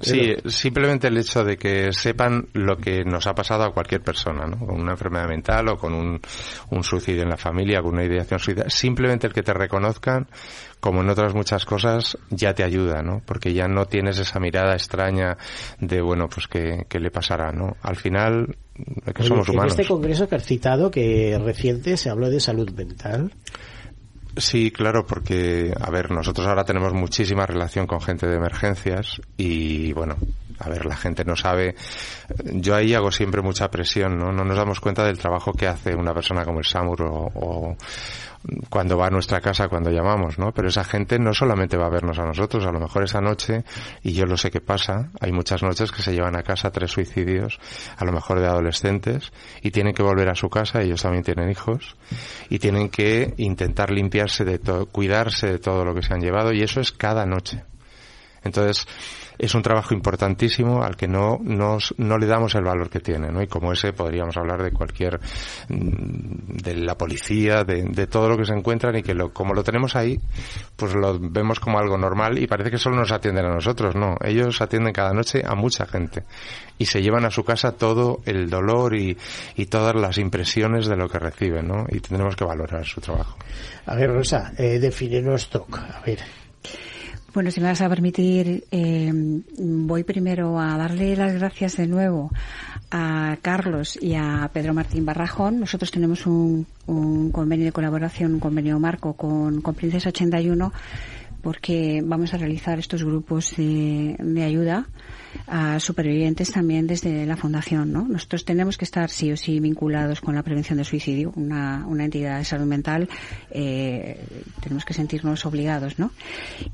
Sí, 0.00 0.34
simplemente 0.46 1.08
el 1.08 1.18
hecho 1.18 1.44
de 1.44 1.56
que 1.56 1.92
sepan 1.92 2.48
lo 2.54 2.76
que 2.76 3.04
nos 3.04 3.26
ha 3.26 3.34
pasado 3.34 3.64
a 3.64 3.72
cualquier 3.72 4.02
persona, 4.02 4.46
¿no? 4.46 4.66
Con 4.66 4.80
una 4.80 4.92
enfermedad 4.92 5.28
mental 5.28 5.68
o 5.68 5.76
con 5.76 5.92
un, 5.92 6.20
un 6.70 6.84
suicidio 6.84 7.22
en 7.22 7.28
la 7.28 7.36
familia, 7.36 7.82
con 7.82 7.94
una 7.94 8.04
ideación 8.04 8.40
suicida. 8.40 8.70
Simplemente 8.70 9.26
el 9.26 9.32
que 9.32 9.42
te 9.42 9.52
reconozcan, 9.52 10.28
como 10.80 11.02
en 11.02 11.10
otras 11.10 11.34
muchas 11.34 11.66
cosas, 11.66 12.16
ya 12.30 12.54
te 12.54 12.64
ayuda, 12.64 13.02
¿no? 13.02 13.22
Porque 13.26 13.52
ya 13.52 13.68
no 13.68 13.84
tienes 13.84 14.18
esa 14.18 14.40
mirada 14.40 14.72
extraña 14.72 15.36
de, 15.78 16.00
bueno, 16.00 16.28
pues 16.28 16.48
qué, 16.48 16.86
qué 16.88 16.98
le 16.98 17.10
pasará, 17.10 17.52
¿no? 17.52 17.76
Al 17.82 17.96
final, 17.96 18.56
que 19.14 19.22
somos 19.22 19.48
humanos. 19.48 19.74
En 19.74 19.80
este 19.80 19.92
congreso 19.92 20.28
que 20.28 20.36
has 20.36 20.44
citado, 20.44 20.90
que 20.90 21.38
reciente, 21.44 21.96
se 21.96 22.08
habló 22.08 22.30
de 22.30 22.40
salud 22.40 22.70
mental. 22.72 23.32
Sí, 24.36 24.70
claro, 24.70 25.06
porque, 25.06 25.74
a 25.78 25.90
ver, 25.90 26.10
nosotros 26.10 26.46
ahora 26.46 26.64
tenemos 26.64 26.92
muchísima 26.92 27.46
relación 27.46 27.86
con 27.86 28.00
gente 28.00 28.26
de 28.26 28.36
emergencias 28.36 29.20
y, 29.36 29.92
bueno, 29.92 30.16
a 30.60 30.68
ver, 30.68 30.86
la 30.86 30.96
gente 30.96 31.24
no 31.24 31.36
sabe. 31.36 31.74
Yo 32.44 32.74
ahí 32.74 32.94
hago 32.94 33.10
siempre 33.10 33.42
mucha 33.42 33.70
presión, 33.70 34.18
¿no? 34.18 34.30
No 34.30 34.44
nos 34.44 34.56
damos 34.56 34.80
cuenta 34.80 35.04
del 35.04 35.18
trabajo 35.18 35.52
que 35.52 35.66
hace 35.66 35.94
una 35.94 36.14
persona 36.14 36.44
como 36.44 36.58
el 36.60 36.66
Samur 36.66 37.02
o, 37.02 37.76
cuando 38.70 38.96
va 38.96 39.06
a 39.06 39.10
nuestra 39.10 39.40
casa 39.40 39.68
cuando 39.68 39.90
llamamos, 39.90 40.38
¿no? 40.38 40.52
Pero 40.52 40.68
esa 40.68 40.84
gente 40.84 41.18
no 41.18 41.34
solamente 41.34 41.76
va 41.76 41.86
a 41.86 41.90
vernos 41.90 42.18
a 42.18 42.24
nosotros, 42.24 42.64
a 42.64 42.72
lo 42.72 42.80
mejor 42.80 43.04
esa 43.04 43.20
noche, 43.20 43.64
y 44.02 44.12
yo 44.12 44.24
lo 44.24 44.36
sé 44.36 44.50
que 44.50 44.60
pasa, 44.60 45.10
hay 45.20 45.32
muchas 45.32 45.62
noches 45.62 45.92
que 45.92 46.02
se 46.02 46.12
llevan 46.12 46.36
a 46.36 46.42
casa 46.42 46.70
tres 46.70 46.90
suicidios, 46.90 47.58
a 47.96 48.04
lo 48.04 48.12
mejor 48.12 48.40
de 48.40 48.46
adolescentes, 48.46 49.32
y 49.62 49.70
tienen 49.70 49.94
que 49.94 50.02
volver 50.02 50.28
a 50.30 50.34
su 50.34 50.48
casa, 50.48 50.80
ellos 50.80 51.02
también 51.02 51.24
tienen 51.24 51.50
hijos, 51.50 51.96
y 52.48 52.58
tienen 52.58 52.88
que 52.88 53.34
intentar 53.36 53.90
limpiarse 53.90 54.44
de 54.44 54.58
todo, 54.58 54.86
cuidarse 54.86 55.46
de 55.46 55.58
todo 55.58 55.84
lo 55.84 55.94
que 55.94 56.02
se 56.02 56.14
han 56.14 56.20
llevado, 56.20 56.52
y 56.52 56.62
eso 56.62 56.80
es 56.80 56.92
cada 56.92 57.26
noche. 57.26 57.64
Entonces, 58.42 58.86
es 59.40 59.54
un 59.54 59.62
trabajo 59.62 59.94
importantísimo 59.94 60.82
al 60.82 60.96
que 60.96 61.08
no, 61.08 61.38
nos, 61.42 61.94
no 61.96 62.18
le 62.18 62.26
damos 62.26 62.54
el 62.54 62.64
valor 62.64 62.90
que 62.90 63.00
tiene, 63.00 63.32
¿no? 63.32 63.42
Y 63.42 63.46
como 63.46 63.72
ese 63.72 63.94
podríamos 63.94 64.36
hablar 64.36 64.62
de 64.62 64.70
cualquier, 64.70 65.18
mm, 65.68 66.58
de 66.62 66.76
la 66.76 66.96
policía, 66.96 67.64
de, 67.64 67.84
de 67.84 68.06
todo 68.06 68.28
lo 68.28 68.36
que 68.36 68.44
se 68.44 68.52
encuentran 68.52 68.96
y 68.96 69.02
que 69.02 69.14
lo, 69.14 69.32
como 69.32 69.54
lo 69.54 69.64
tenemos 69.64 69.96
ahí, 69.96 70.20
pues 70.76 70.94
lo 70.94 71.18
vemos 71.18 71.58
como 71.58 71.78
algo 71.78 71.96
normal 71.96 72.38
y 72.38 72.46
parece 72.46 72.70
que 72.70 72.78
solo 72.78 72.96
nos 72.96 73.12
atienden 73.12 73.46
a 73.46 73.54
nosotros, 73.54 73.94
no. 73.94 74.16
Ellos 74.22 74.60
atienden 74.60 74.92
cada 74.92 75.14
noche 75.14 75.42
a 75.44 75.54
mucha 75.54 75.86
gente 75.86 76.24
y 76.76 76.84
se 76.84 77.00
llevan 77.00 77.24
a 77.24 77.30
su 77.30 77.42
casa 77.42 77.72
todo 77.72 78.20
el 78.26 78.50
dolor 78.50 78.94
y, 78.94 79.16
y 79.56 79.66
todas 79.66 79.94
las 79.94 80.18
impresiones 80.18 80.86
de 80.86 80.96
lo 80.96 81.08
que 81.08 81.18
reciben, 81.18 81.66
¿no? 81.66 81.86
Y 81.88 82.00
tendremos 82.00 82.36
que 82.36 82.44
valorar 82.44 82.84
su 82.84 83.00
trabajo. 83.00 83.38
A 83.86 83.94
ver, 83.94 84.10
Rosa, 84.10 84.52
eh, 84.58 84.78
defínenos 84.78 85.48
TOC. 85.48 85.78
A 85.78 86.02
ver. 86.04 86.18
Bueno, 87.32 87.52
si 87.52 87.60
me 87.60 87.68
vas 87.68 87.80
a 87.80 87.88
permitir, 87.88 88.64
eh, 88.72 89.12
voy 89.58 90.02
primero 90.02 90.58
a 90.58 90.76
darle 90.76 91.14
las 91.14 91.32
gracias 91.34 91.76
de 91.76 91.86
nuevo 91.86 92.32
a 92.90 93.36
Carlos 93.40 93.96
y 94.02 94.16
a 94.16 94.50
Pedro 94.52 94.74
Martín 94.74 95.06
Barrajón. 95.06 95.60
Nosotros 95.60 95.92
tenemos 95.92 96.26
un, 96.26 96.66
un 96.88 97.30
convenio 97.30 97.66
de 97.66 97.72
colaboración, 97.72 98.34
un 98.34 98.40
convenio 98.40 98.80
marco 98.80 99.12
con, 99.12 99.60
con 99.60 99.76
Princesa 99.76 100.08
81 100.08 100.72
porque 101.42 102.02
vamos 102.04 102.34
a 102.34 102.38
realizar 102.38 102.78
estos 102.78 103.04
grupos 103.04 103.54
de, 103.56 104.16
de 104.18 104.42
ayuda 104.42 104.86
a 105.46 105.80
supervivientes 105.80 106.50
también 106.52 106.86
desde 106.86 107.26
la 107.26 107.36
fundación, 107.36 107.92
¿no? 107.92 108.06
Nosotros 108.06 108.44
tenemos 108.44 108.76
que 108.76 108.84
estar 108.84 109.10
sí 109.10 109.30
o 109.32 109.36
sí 109.36 109.60
vinculados 109.60 110.20
con 110.20 110.34
la 110.34 110.42
prevención 110.42 110.76
del 110.76 110.86
suicidio, 110.86 111.32
una, 111.36 111.86
una 111.86 112.04
entidad 112.04 112.38
de 112.38 112.44
salud 112.44 112.66
mental, 112.66 113.08
eh, 113.50 114.20
tenemos 114.60 114.84
que 114.84 114.94
sentirnos 114.94 115.44
obligados, 115.46 115.98
¿no? 115.98 116.10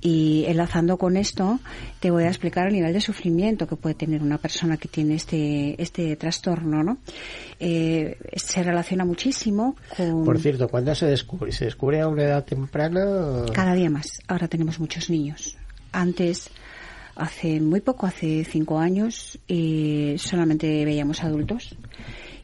Y 0.00 0.44
enlazando 0.46 0.96
con 0.96 1.16
esto, 1.16 1.60
te 2.00 2.10
voy 2.10 2.24
a 2.24 2.28
explicar 2.28 2.68
el 2.68 2.74
nivel 2.74 2.92
de 2.92 3.00
sufrimiento 3.00 3.66
que 3.66 3.76
puede 3.76 3.94
tener 3.94 4.22
una 4.22 4.38
persona 4.38 4.76
que 4.76 4.88
tiene 4.88 5.14
este, 5.14 5.80
este 5.80 6.16
trastorno, 6.16 6.82
¿no? 6.82 6.98
Eh, 7.58 8.18
se 8.34 8.62
relaciona 8.62 9.04
muchísimo 9.04 9.76
con... 9.96 10.24
Por 10.24 10.38
cierto, 10.38 10.68
¿cuándo 10.68 10.94
se 10.94 11.06
descubre? 11.06 11.52
¿Se 11.52 11.66
descubre 11.66 12.00
a 12.00 12.08
una 12.08 12.24
edad 12.24 12.44
temprana? 12.44 13.44
Cada 13.52 13.74
día 13.74 13.88
más. 13.88 14.20
Ahora 14.28 14.48
tenemos 14.56 14.80
muchos 14.80 15.08
niños. 15.10 15.56
Antes 15.92 16.50
Hace 17.16 17.60
muy 17.62 17.80
poco, 17.80 18.04
hace 18.06 18.44
cinco 18.44 18.78
años, 18.78 19.38
eh, 19.48 20.16
solamente 20.18 20.84
veíamos 20.84 21.24
adultos. 21.24 21.74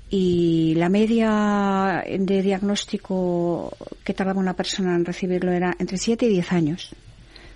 Y 0.09 0.75
la 0.77 0.89
media 0.89 2.03
de 2.09 2.43
diagnóstico 2.43 3.77
que 4.03 4.15
tardaba 4.15 4.41
una 4.41 4.55
persona 4.57 4.97
en 4.97 5.05
recibirlo 5.05 5.53
era 5.53 5.77
entre 5.79 5.99
siete 5.99 6.25
y 6.25 6.31
diez 6.31 6.53
años, 6.53 6.95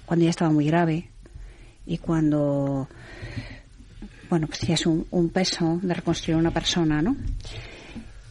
cuando 0.05 0.25
ya 0.25 0.31
estaba 0.31 0.51
muy 0.51 0.67
grave 0.67 1.09
y 1.87 1.97
cuando, 1.97 2.87
bueno, 4.29 4.47
pues 4.47 4.61
ya 4.61 4.75
es 4.75 4.85
un, 4.85 5.07
un 5.11 5.31
peso 5.31 5.81
de 5.83 5.95
reconstruir 5.95 6.37
una 6.37 6.51
persona, 6.51 7.01
¿no? 7.01 7.17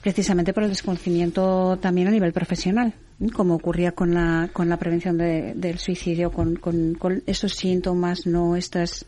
Precisamente 0.01 0.53
por 0.53 0.61
el 0.61 0.69
desconocimiento 0.69 1.79
también 1.81 2.07
a 2.07 2.11
nivel 2.11 2.33
profesional 2.33 2.93
como 3.33 3.55
ocurría 3.55 3.93
con 3.93 4.13
la, 4.13 4.49
con 4.51 4.69
la 4.69 4.77
prevención 4.77 5.17
del 5.17 5.77
suicidio, 5.77 6.31
con, 6.31 6.55
con, 6.55 6.95
con 6.95 7.23
estos 7.25 7.53
síntomas, 7.53 8.25
no 8.25 8.55
estas, 8.55 9.05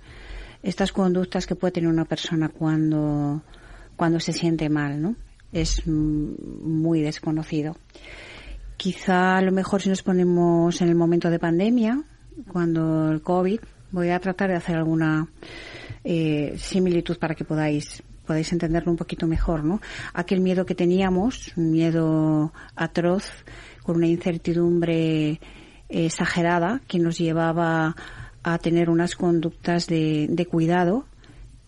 estas 0.63 0.91
conductas 0.91 1.45
que 1.45 1.55
puede 1.55 1.73
tener 1.73 1.89
una 1.89 2.05
persona 2.05 2.49
cuando, 2.49 3.41
cuando 3.95 4.19
se 4.19 4.33
siente 4.33 4.69
mal, 4.69 5.01
¿no? 5.01 5.15
Es 5.51 5.85
muy 5.87 7.01
desconocido. 7.01 7.75
Quizá 8.77 9.37
a 9.37 9.41
lo 9.41 9.51
mejor 9.51 9.81
si 9.81 9.89
nos 9.89 10.03
ponemos 10.03 10.81
en 10.81 10.89
el 10.89 10.95
momento 10.95 11.29
de 11.29 11.39
pandemia, 11.39 12.03
cuando 12.47 13.11
el 13.11 13.21
COVID, 13.21 13.59
voy 13.91 14.09
a 14.09 14.19
tratar 14.19 14.49
de 14.49 14.55
hacer 14.55 14.75
alguna 14.75 15.27
eh, 16.03 16.53
similitud 16.57 17.17
para 17.17 17.35
que 17.35 17.43
podáis 17.43 18.03
podáis 18.27 18.51
entenderlo 18.51 18.91
un 18.91 18.97
poquito 18.97 19.25
mejor, 19.25 19.63
¿no? 19.63 19.79
Aquel 20.13 20.41
miedo 20.41 20.65
que 20.65 20.75
teníamos, 20.75 21.53
un 21.55 21.71
miedo 21.71 22.51
atroz, 22.75 23.31
con 23.87 23.95
una 23.95 24.07
incertidumbre 24.07 25.39
exagerada 25.87 26.81
que 26.89 26.99
nos 26.99 27.17
llevaba 27.17 27.95
a 28.43 28.57
tener 28.57 28.89
unas 28.89 29.15
conductas 29.15 29.87
de, 29.87 30.27
de 30.29 30.45
cuidado 30.45 31.05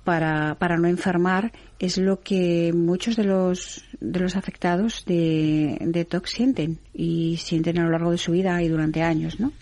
para, 0.04 0.56
para, 0.56 0.76
no 0.76 0.90
enfermar 0.90 1.54
es 1.80 1.98
lo 1.98 2.20
que 2.20 2.74
muchos 2.76 3.16
de 3.16 3.24
los, 3.24 3.86
de 4.02 4.20
los 4.20 4.36
afectados 4.36 5.06
de, 5.06 5.78
de 5.80 6.04
TOC 6.04 6.26
sienten 6.26 6.80
y 6.94 7.38
sienten 7.38 7.80
a 7.80 7.86
lo 7.86 7.92
largo 7.92 8.12
de 8.12 8.18
su 8.18 8.34
vida 8.34 8.62
y 8.62 8.68
durante 8.68 9.02
años, 9.02 9.40
¿no? 9.40 9.54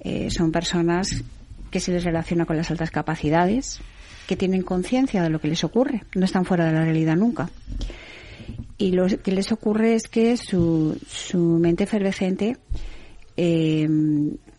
Eh, 0.00 0.28
son 0.30 0.50
personas 0.50 1.22
que 1.70 1.78
se 1.78 1.92
les 1.92 2.02
relaciona 2.02 2.46
con 2.46 2.56
las 2.56 2.72
altas 2.72 2.90
capacidades, 2.90 3.80
que 4.26 4.34
tienen 4.34 4.62
conciencia 4.62 5.22
de 5.22 5.30
lo 5.30 5.40
que 5.40 5.46
les 5.46 5.62
ocurre, 5.62 6.02
no 6.16 6.24
están 6.24 6.44
fuera 6.44 6.64
de 6.64 6.72
la 6.72 6.84
realidad 6.84 7.14
nunca 7.14 7.48
y 8.78 8.92
lo 8.92 9.06
que 9.06 9.32
les 9.32 9.52
ocurre 9.52 9.94
es 9.94 10.08
que 10.08 10.36
su, 10.36 10.98
su 11.08 11.38
mente 11.38 11.84
efervescente 11.84 12.56
eh, 13.36 13.88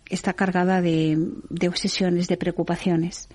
está 0.09 0.33
cargada 0.33 0.81
de, 0.81 1.17
de, 1.49 1.67
obsesiones, 1.67 2.27
de 2.27 2.37
preocupaciones, 2.37 3.29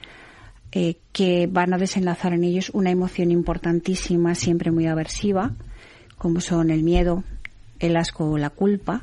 eh, 0.72 0.96
que 1.12 1.46
van 1.46 1.72
a 1.72 1.78
desenlazar 1.78 2.34
en 2.34 2.44
ellos 2.44 2.70
una 2.74 2.90
emoción 2.90 3.30
importantísima, 3.30 4.34
siempre 4.34 4.70
muy 4.70 4.86
aversiva, 4.86 5.52
como 6.18 6.40
son 6.40 6.70
el 6.70 6.82
miedo, 6.82 7.24
el 7.78 7.96
asco 7.96 8.30
o 8.30 8.38
la 8.38 8.50
culpa. 8.50 9.00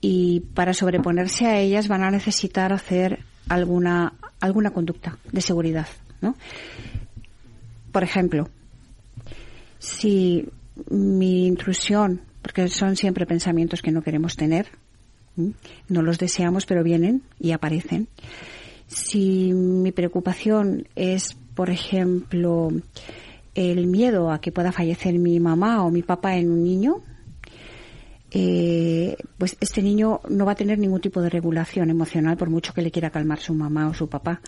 Y 0.00 0.40
para 0.54 0.74
sobreponerse 0.74 1.46
a 1.46 1.58
ellas 1.58 1.88
van 1.88 2.04
a 2.04 2.10
necesitar 2.10 2.72
hacer 2.72 3.20
alguna, 3.48 4.14
alguna 4.40 4.70
conducta 4.70 5.18
de 5.30 5.40
seguridad, 5.40 5.88
¿no? 6.20 6.36
Por 7.92 8.02
ejemplo, 8.02 8.48
si 9.82 10.48
mi 10.90 11.48
intrusión, 11.48 12.20
porque 12.40 12.68
son 12.68 12.94
siempre 12.94 13.26
pensamientos 13.26 13.82
que 13.82 13.90
no 13.90 14.02
queremos 14.02 14.36
tener, 14.36 14.68
no 15.88 16.02
los 16.02 16.18
deseamos, 16.18 16.66
pero 16.66 16.84
vienen 16.84 17.22
y 17.40 17.50
aparecen. 17.50 18.06
Si 18.86 19.52
mi 19.52 19.90
preocupación 19.90 20.86
es, 20.94 21.36
por 21.56 21.68
ejemplo, 21.68 22.70
el 23.56 23.88
miedo 23.88 24.30
a 24.30 24.40
que 24.40 24.52
pueda 24.52 24.70
fallecer 24.70 25.18
mi 25.18 25.40
mamá 25.40 25.84
o 25.84 25.90
mi 25.90 26.02
papá 26.02 26.36
en 26.36 26.52
un 26.52 26.62
niño, 26.62 27.02
eh, 28.30 29.16
pues 29.36 29.56
este 29.60 29.82
niño 29.82 30.20
no 30.28 30.46
va 30.46 30.52
a 30.52 30.54
tener 30.54 30.78
ningún 30.78 31.00
tipo 31.00 31.20
de 31.20 31.28
regulación 31.28 31.90
emocional 31.90 32.36
por 32.36 32.50
mucho 32.50 32.72
que 32.72 32.82
le 32.82 32.92
quiera 32.92 33.10
calmar 33.10 33.40
su 33.40 33.52
mamá 33.52 33.88
o 33.88 33.94
su 33.94 34.08
papá 34.08 34.40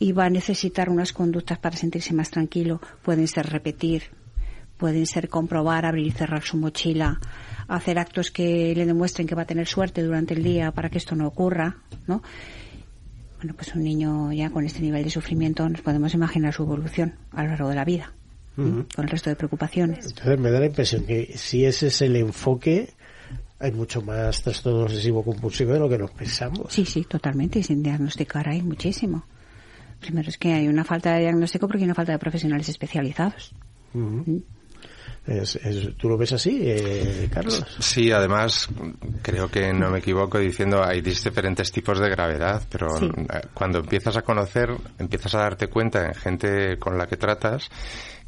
y 0.00 0.10
va 0.10 0.24
a 0.24 0.30
necesitar 0.30 0.90
unas 0.90 1.12
conductas 1.12 1.60
para 1.60 1.76
sentirse 1.76 2.12
más 2.12 2.30
tranquilo. 2.30 2.80
Pueden 3.02 3.28
ser 3.28 3.46
repetir 3.46 4.19
pueden 4.80 5.04
ser 5.04 5.28
comprobar, 5.28 5.84
abrir 5.84 6.06
y 6.06 6.10
cerrar 6.10 6.42
su 6.42 6.56
mochila, 6.56 7.20
hacer 7.68 7.98
actos 7.98 8.30
que 8.30 8.74
le 8.74 8.86
demuestren 8.86 9.28
que 9.28 9.34
va 9.34 9.42
a 9.42 9.46
tener 9.46 9.66
suerte 9.66 10.02
durante 10.02 10.32
el 10.32 10.42
día 10.42 10.72
para 10.72 10.88
que 10.88 10.98
esto 10.98 11.14
no 11.14 11.26
ocurra, 11.26 11.76
¿no? 12.06 12.22
Bueno, 13.36 13.54
pues 13.54 13.74
un 13.74 13.84
niño 13.84 14.32
ya 14.32 14.50
con 14.50 14.64
este 14.64 14.80
nivel 14.80 15.04
de 15.04 15.10
sufrimiento 15.10 15.68
nos 15.68 15.82
podemos 15.82 16.14
imaginar 16.14 16.52
su 16.52 16.62
evolución 16.62 17.14
a 17.30 17.42
lo 17.42 17.50
largo 17.50 17.68
de 17.68 17.74
la 17.74 17.84
vida, 17.84 18.12
con 18.56 18.86
el 18.96 19.08
resto 19.08 19.30
de 19.30 19.36
preocupaciones. 19.36 20.06
Entonces 20.06 20.38
me 20.38 20.50
da 20.50 20.60
la 20.60 20.66
impresión 20.66 21.04
que 21.04 21.32
si 21.36 21.64
ese 21.64 21.88
es 21.88 22.02
el 22.02 22.16
enfoque, 22.16 22.94
hay 23.58 23.72
mucho 23.72 24.02
más 24.02 24.42
trastorno 24.42 24.82
obsesivo 24.82 25.22
compulsivo 25.22 25.72
de 25.74 25.78
lo 25.78 25.88
que 25.88 25.98
nos 25.98 26.10
pensamos. 26.10 26.72
Sí, 26.72 26.84
sí, 26.86 27.04
totalmente, 27.04 27.58
y 27.58 27.62
sin 27.62 27.82
diagnosticar 27.82 28.48
hay 28.48 28.62
muchísimo. 28.62 29.24
Primero 30.00 30.30
es 30.30 30.38
que 30.38 30.54
hay 30.54 30.68
una 30.68 30.84
falta 30.84 31.14
de 31.14 31.20
diagnóstico 31.20 31.66
porque 31.66 31.82
hay 31.82 31.84
una 31.84 31.94
falta 31.94 32.12
de 32.12 32.18
profesionales 32.18 32.68
especializados. 32.68 33.54
Es, 35.30 35.54
es, 35.54 35.96
¿Tú 35.96 36.08
lo 36.08 36.18
ves 36.18 36.32
así, 36.32 36.60
eh, 36.64 37.28
Carlos? 37.32 37.64
Sí, 37.78 38.10
además 38.10 38.68
creo 39.22 39.48
que 39.48 39.72
no 39.72 39.88
me 39.88 40.00
equivoco 40.00 40.40
diciendo 40.40 40.82
hay 40.84 41.02
diferentes 41.02 41.70
tipos 41.70 42.00
de 42.00 42.10
gravedad, 42.10 42.60
pero 42.68 42.88
sí. 42.98 43.08
cuando 43.54 43.78
empiezas 43.78 44.16
a 44.16 44.22
conocer, 44.22 44.70
empiezas 44.98 45.36
a 45.36 45.42
darte 45.42 45.68
cuenta 45.68 46.04
en 46.04 46.14
gente 46.14 46.78
con 46.78 46.98
la 46.98 47.06
que 47.06 47.16
tratas 47.16 47.70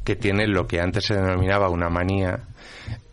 que 0.05 0.15
tiene 0.15 0.47
lo 0.47 0.65
que 0.65 0.79
antes 0.79 1.05
se 1.05 1.15
denominaba 1.15 1.67
una 1.69 1.89
manía 1.89 2.39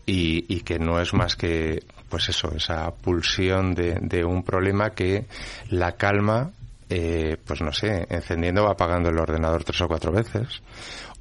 y, 0.05 0.45
y 0.47 0.61
que 0.61 0.79
no 0.79 1.01
es 1.01 1.13
más 1.13 1.35
que, 1.35 1.83
pues 2.07 2.29
eso, 2.29 2.53
esa 2.55 2.91
pulsión 2.91 3.73
de, 3.73 3.99
de 4.01 4.23
un 4.23 4.43
problema 4.43 4.91
que 4.91 5.25
la 5.69 5.93
calma 5.93 6.51
eh, 6.91 7.37
pues 7.45 7.61
no 7.61 7.71
sé, 7.71 8.05
encendiendo 8.09 8.65
o 8.65 8.69
apagando 8.69 9.09
el 9.09 9.17
ordenador 9.17 9.63
tres 9.63 9.81
o 9.81 9.87
cuatro 9.87 10.11
veces, 10.11 10.61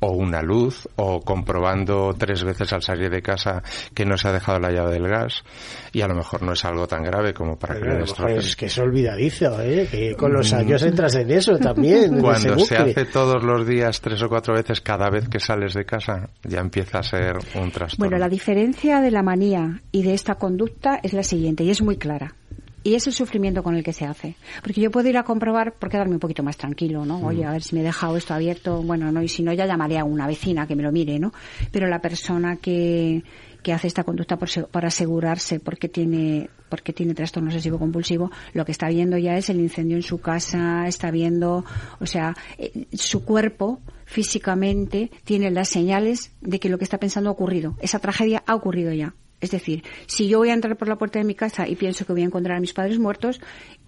o 0.01 0.13
una 0.13 0.43
luz, 0.43 0.89
o 0.97 1.21
comprobando 1.21 2.15
tres 2.19 2.43
veces 2.43 2.73
al 2.73 2.83
salir 2.83 3.11
de 3.11 3.23
casa 3.23 3.63
que 3.95 4.05
no 4.05 4.17
se 4.17 4.29
ha 4.29 4.33
dejado 4.33 4.59
la 4.59 4.73
llave 4.73 4.95
del 4.95 5.07
gas, 5.07 5.45
y 5.93 6.01
a 6.01 6.09
lo 6.09 6.15
mejor 6.15 6.43
no 6.43 6.53
es 6.53 6.65
algo 6.65 6.89
tan 6.89 7.05
grave 7.05 7.33
como 7.33 7.57
para 7.57 7.79
que 7.79 7.87
le 7.87 8.37
Es 8.37 8.57
que 8.57 8.67
es 8.67 8.79
olvidadizo, 8.79 9.61
¿eh? 9.63 9.87
que 9.91 10.15
con 10.17 10.33
los 10.33 10.53
años 10.53 10.83
entras 10.83 11.15
en 11.15 11.31
eso 11.31 11.57
también. 11.59 12.21
Cuando 12.21 12.59
se 12.59 12.77
hace 12.77 13.05
todos 13.05 13.43
los 13.45 13.67
días 13.67 14.01
tres 14.01 14.23
o 14.23 14.29
cuatro 14.29 14.55
veces 14.55 14.81
cada 14.81 15.09
vez 15.09 15.29
que 15.29 15.39
sales 15.39 15.75
de 15.75 15.85
casa, 15.85 16.31
ya 16.43 16.61
empieza 16.61 16.99
a 16.99 17.03
ser 17.03 17.37
un 17.55 17.71
trastorno. 17.71 18.09
Bueno, 18.09 18.19
la 18.19 18.29
diferencia 18.29 19.01
de 19.01 19.11
la 19.11 19.23
manía 19.23 19.83
y 19.93 20.03
de 20.03 20.15
esta 20.15 20.35
conducta 20.35 20.99
es 21.03 21.13
la 21.13 21.23
siguiente, 21.23 21.63
y 21.63 21.71
es 21.71 21.83
muy 21.83 21.97
clara 21.97 22.35
y 22.83 22.95
es 22.95 23.07
el 23.07 23.13
sufrimiento 23.13 23.63
con 23.63 23.75
el 23.75 23.83
que 23.83 23.93
se 23.93 24.05
hace. 24.05 24.37
Porque 24.63 24.81
yo 24.81 24.91
puedo 24.91 25.09
ir 25.09 25.19
a 25.19 25.25
comprobar 25.25 25.75
por 25.75 25.91
quedarme 25.91 26.15
un 26.15 26.21
poquito 26.21 26.43
más 26.43 26.57
tranquilo, 26.57 27.05
¿no? 27.05 27.19
Oye, 27.27 27.45
a 27.45 27.53
ver 27.53 27.63
si 27.63 27.75
me 27.75 27.83
he 27.83 27.85
dejado 27.85 28.17
esto 28.17 28.35
abierto. 28.35 28.83
Bueno, 28.83 29.11
no, 29.13 29.23
y 29.23 29.29
si 29.29 29.43
no, 29.43 29.53
ya 29.53 29.67
llamaré 29.67 29.99
a 29.99 30.05
una 30.05 30.27
vecina 30.27 30.67
que 30.67 30.77
me 30.77 30.83
lo 30.83 30.93
mire, 30.93 31.19
¿no? 31.19 31.33
Pero 31.71 31.89
la 31.89 32.01
persona 32.01 32.57
que, 32.57 33.23
que 33.63 33.73
hace 33.73 33.87
esta 33.87 34.05
conducta 34.05 34.39
por, 34.39 34.49
por 34.69 34.87
asegurarse 34.87 35.61
porque 35.61 35.89
tiene 35.89 36.49
porque 36.71 36.93
tiene 36.93 37.15
trastorno 37.15 37.49
obsesivo 37.49 37.81
compulsivo, 37.81 38.31
lo 38.55 38.65
que 38.65 38.71
está 38.71 38.89
viendo 38.89 39.19
ya 39.19 39.37
es 39.37 39.51
el 39.51 39.59
incendio 39.59 39.97
en 39.97 40.05
su 40.05 40.21
casa, 40.21 40.87
está 40.87 41.11
viendo, 41.11 41.65
o 41.99 42.07
sea, 42.07 42.37
eh, 42.59 42.87
su 42.93 43.25
cuerpo 43.25 43.81
físicamente 44.05 45.11
tiene 45.25 45.51
las 45.51 45.69
señales 45.69 46.33
de 46.41 46.61
que 46.61 46.69
lo 46.69 46.79
que 46.79 46.85
está 46.85 46.99
pensando 46.99 47.29
ha 47.29 47.33
ocurrido. 47.33 47.77
Esa 47.81 47.99
tragedia 47.99 48.45
ha 48.47 48.55
ocurrido 48.55 48.93
ya. 48.93 49.15
Es 49.41 49.51
decir, 49.51 49.85
si 50.07 50.29
yo 50.29 50.39
voy 50.39 50.51
a 50.51 50.55
entrar 50.55 50.77
por 50.77 50.89
la 50.89 50.97
puerta 50.97 51.19
de 51.19 51.25
mi 51.25 51.35
casa 51.35 51.67
y 51.67 51.77
pienso 51.77 52.05
que 52.05 52.13
voy 52.13 52.23
a 52.23 52.27
encontrar 52.27 52.59
a 52.59 52.61
mis 52.61 52.73
padres 52.73 52.99
muertos, 52.99 53.41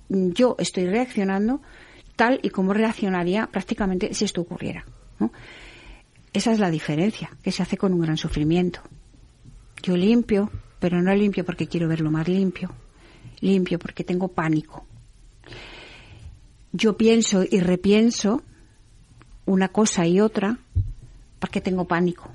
yo 0.09 0.57
estoy 0.59 0.87
reaccionando 0.87 1.61
tal 2.17 2.41
y 2.43 2.51
como 2.51 2.73
reaccionaría 2.73 3.47
prácticamente 3.47 4.15
si 4.15 4.25
esto 4.25 4.41
ocurriera. 4.41 4.85
Esa 6.33 6.53
es 6.53 6.59
la 6.59 6.71
diferencia 6.71 7.31
que 7.43 7.53
se 7.53 7.63
hace 7.63 7.77
con 7.77 7.93
un 7.93 8.01
gran 8.01 8.17
sufrimiento. 8.17 8.81
Yo 9.83 9.97
limpio, 9.97 10.51
pero 10.79 11.03
no 11.03 11.15
limpio 11.15 11.45
porque 11.45 11.67
quiero 11.67 11.89
verlo 11.89 12.11
más 12.11 12.29
limpio. 12.29 12.71
Limpio 13.41 13.79
porque 13.79 14.05
tengo 14.05 14.29
pánico. 14.29 14.87
Yo 16.73 16.97
pienso 16.97 17.45
y 17.49 17.61
repienso 17.61 18.43
una 19.45 19.69
cosa 19.69 20.07
y 20.07 20.21
otra 20.21 20.59
porque 21.39 21.61
tengo 21.61 21.87
pánico 21.87 22.31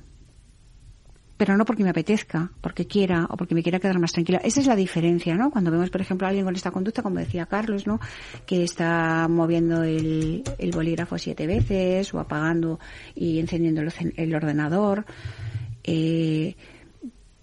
pero 1.37 1.55
no 1.55 1.65
porque 1.65 1.83
me 1.83 1.91
apetezca, 1.91 2.51
porque 2.61 2.87
quiera 2.87 3.27
o 3.29 3.37
porque 3.37 3.53
me 3.53 3.61
quiera 3.61 3.79
quedar 3.79 3.99
más 3.99 4.11
tranquila. 4.11 4.41
Esa 4.43 4.59
es 4.59 4.65
la 4.67 4.75
diferencia, 4.75 5.35
¿no? 5.35 5.51
Cuando 5.51 5.69
vemos, 5.69 5.91
por 5.91 6.01
ejemplo, 6.01 6.25
a 6.25 6.29
alguien 6.29 6.45
con 6.45 6.55
esta 6.55 6.71
conducta, 6.71 7.03
como 7.03 7.19
decía 7.19 7.45
Carlos, 7.45 7.85
¿no? 7.85 7.99
Que 8.47 8.63
está 8.63 9.27
moviendo 9.29 9.83
el, 9.83 10.43
bolígrafo 10.73 11.17
siete 11.19 11.45
veces 11.45 12.11
o 12.13 12.19
apagando 12.19 12.79
y 13.13 13.39
encendiendo 13.39 13.81
el, 13.81 14.35
ordenador, 14.35 15.05
eh, 15.83 16.55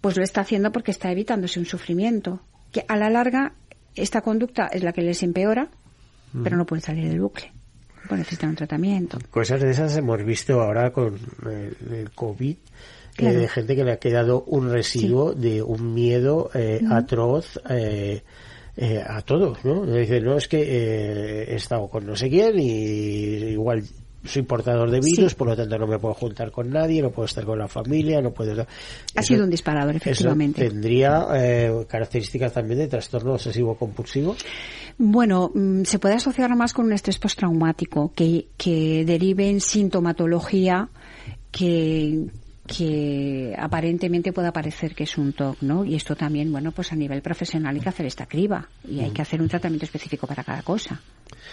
pues 0.01 0.17
lo 0.17 0.25
está 0.25 0.41
haciendo 0.41 0.73
porque 0.73 0.91
está 0.91 1.13
evitándose 1.13 1.61
un 1.61 1.67
sufrimiento. 1.67 2.41
Que 2.73 2.85
a 2.89 2.97
la 2.97 3.09
larga, 3.11 3.53
esta 3.95 4.23
conducta 4.23 4.67
es 4.67 4.83
la 4.83 4.93
que 4.93 5.03
les 5.03 5.23
empeora, 5.23 5.69
pero 6.43 6.57
no 6.57 6.67
puede 6.67 6.83
salir 6.83 7.09
del 7.09 7.21
bucle. 7.21 7.53
Pues 8.09 8.19
necesitan 8.19 8.51
un 8.51 8.57
tratamiento. 8.57 9.19
Cosas 9.31 9.63
de 9.63 9.71
esas 9.71 9.97
hemos 9.97 10.23
visto 10.25 10.61
ahora 10.61 10.93
con 10.93 11.17
el 11.47 12.11
COVID 12.11 12.57
de 13.17 13.49
gente 13.49 13.77
que 13.77 13.85
le 13.85 13.93
ha 13.93 13.99
quedado 13.99 14.45
un 14.47 14.71
residuo 14.71 15.33
de 15.35 15.63
un 15.63 15.95
miedo 15.95 16.51
eh, 16.55 16.81
atroz 16.91 17.61
eh, 17.69 18.23
eh, 18.77 19.03
a 19.07 19.23
todos, 19.23 19.65
¿no? 19.65 19.87
Dice, 19.87 20.21
no, 20.21 20.37
es 20.37 20.49
que 20.49 20.63
he 20.63 21.55
estado 21.55 21.89
con 21.89 22.07
no 22.07 22.17
sé 22.17 22.29
quién 22.29 22.59
y 22.59 23.53
igual 23.53 23.85
soy 24.25 24.43
portador 24.43 24.91
de 24.91 25.01
virus, 25.01 25.35
por 25.35 25.49
lo 25.49 25.57
tanto 25.57 25.79
no 25.79 25.87
me 25.87 25.99
puedo 25.99 26.15
juntar 26.15 26.51
con 26.51 26.71
nadie, 26.71 27.03
no 27.03 27.11
puedo 27.11 27.27
estar 27.27 27.45
con 27.45 27.59
la 27.59 27.69
familia, 27.69 28.23
no 28.23 28.33
puedo... 28.33 28.67
Ha 29.15 29.23
sido 29.23 29.45
un 29.45 29.51
disparador, 29.51 29.95
efectivamente. 29.95 30.67
¿Tendría 30.67 31.27
características 31.87 32.55
también 32.55 32.79
de 32.79 32.89
trastorno 32.89 33.35
obsesivo 33.35 33.77
compulsivo? 33.77 34.35
Bueno, 34.97 35.51
mm, 35.55 35.83
se 35.83 35.99
puede 35.99 36.15
asociar 36.15 36.57
más 36.57 36.73
con 36.73 36.87
un 36.87 36.95
estrés 36.95 37.19
postraumático 37.19 38.13
que, 38.15 38.47
que 38.57 39.05
derive 39.05 39.51
en 39.51 39.61
sintomatología 39.61 40.89
que, 41.51 42.27
que 42.67 43.55
aparentemente 43.59 44.33
pueda 44.33 44.53
parecer 44.53 44.95
que 44.95 45.05
es 45.05 45.19
un 45.19 45.33
TOC, 45.33 45.63
¿no? 45.63 45.85
Y 45.85 45.95
esto 45.95 46.17
también, 46.17 46.51
bueno, 46.51 46.73
pues 46.73 46.93
a 46.93 46.97
nivel 46.97 47.21
profesional 47.21 47.75
hay 47.75 47.83
que 47.83 47.89
hacer 47.89 48.07
esta 48.07 48.27
criba 48.27 48.69
y 48.89 49.01
hay 49.01 49.11
que 49.11 49.23
hacer 49.23 49.43
un 49.43 49.49
tratamiento 49.49 49.85
específico 49.85 50.27
para 50.27 50.45
cada 50.45 50.63
cosa. 50.63 51.01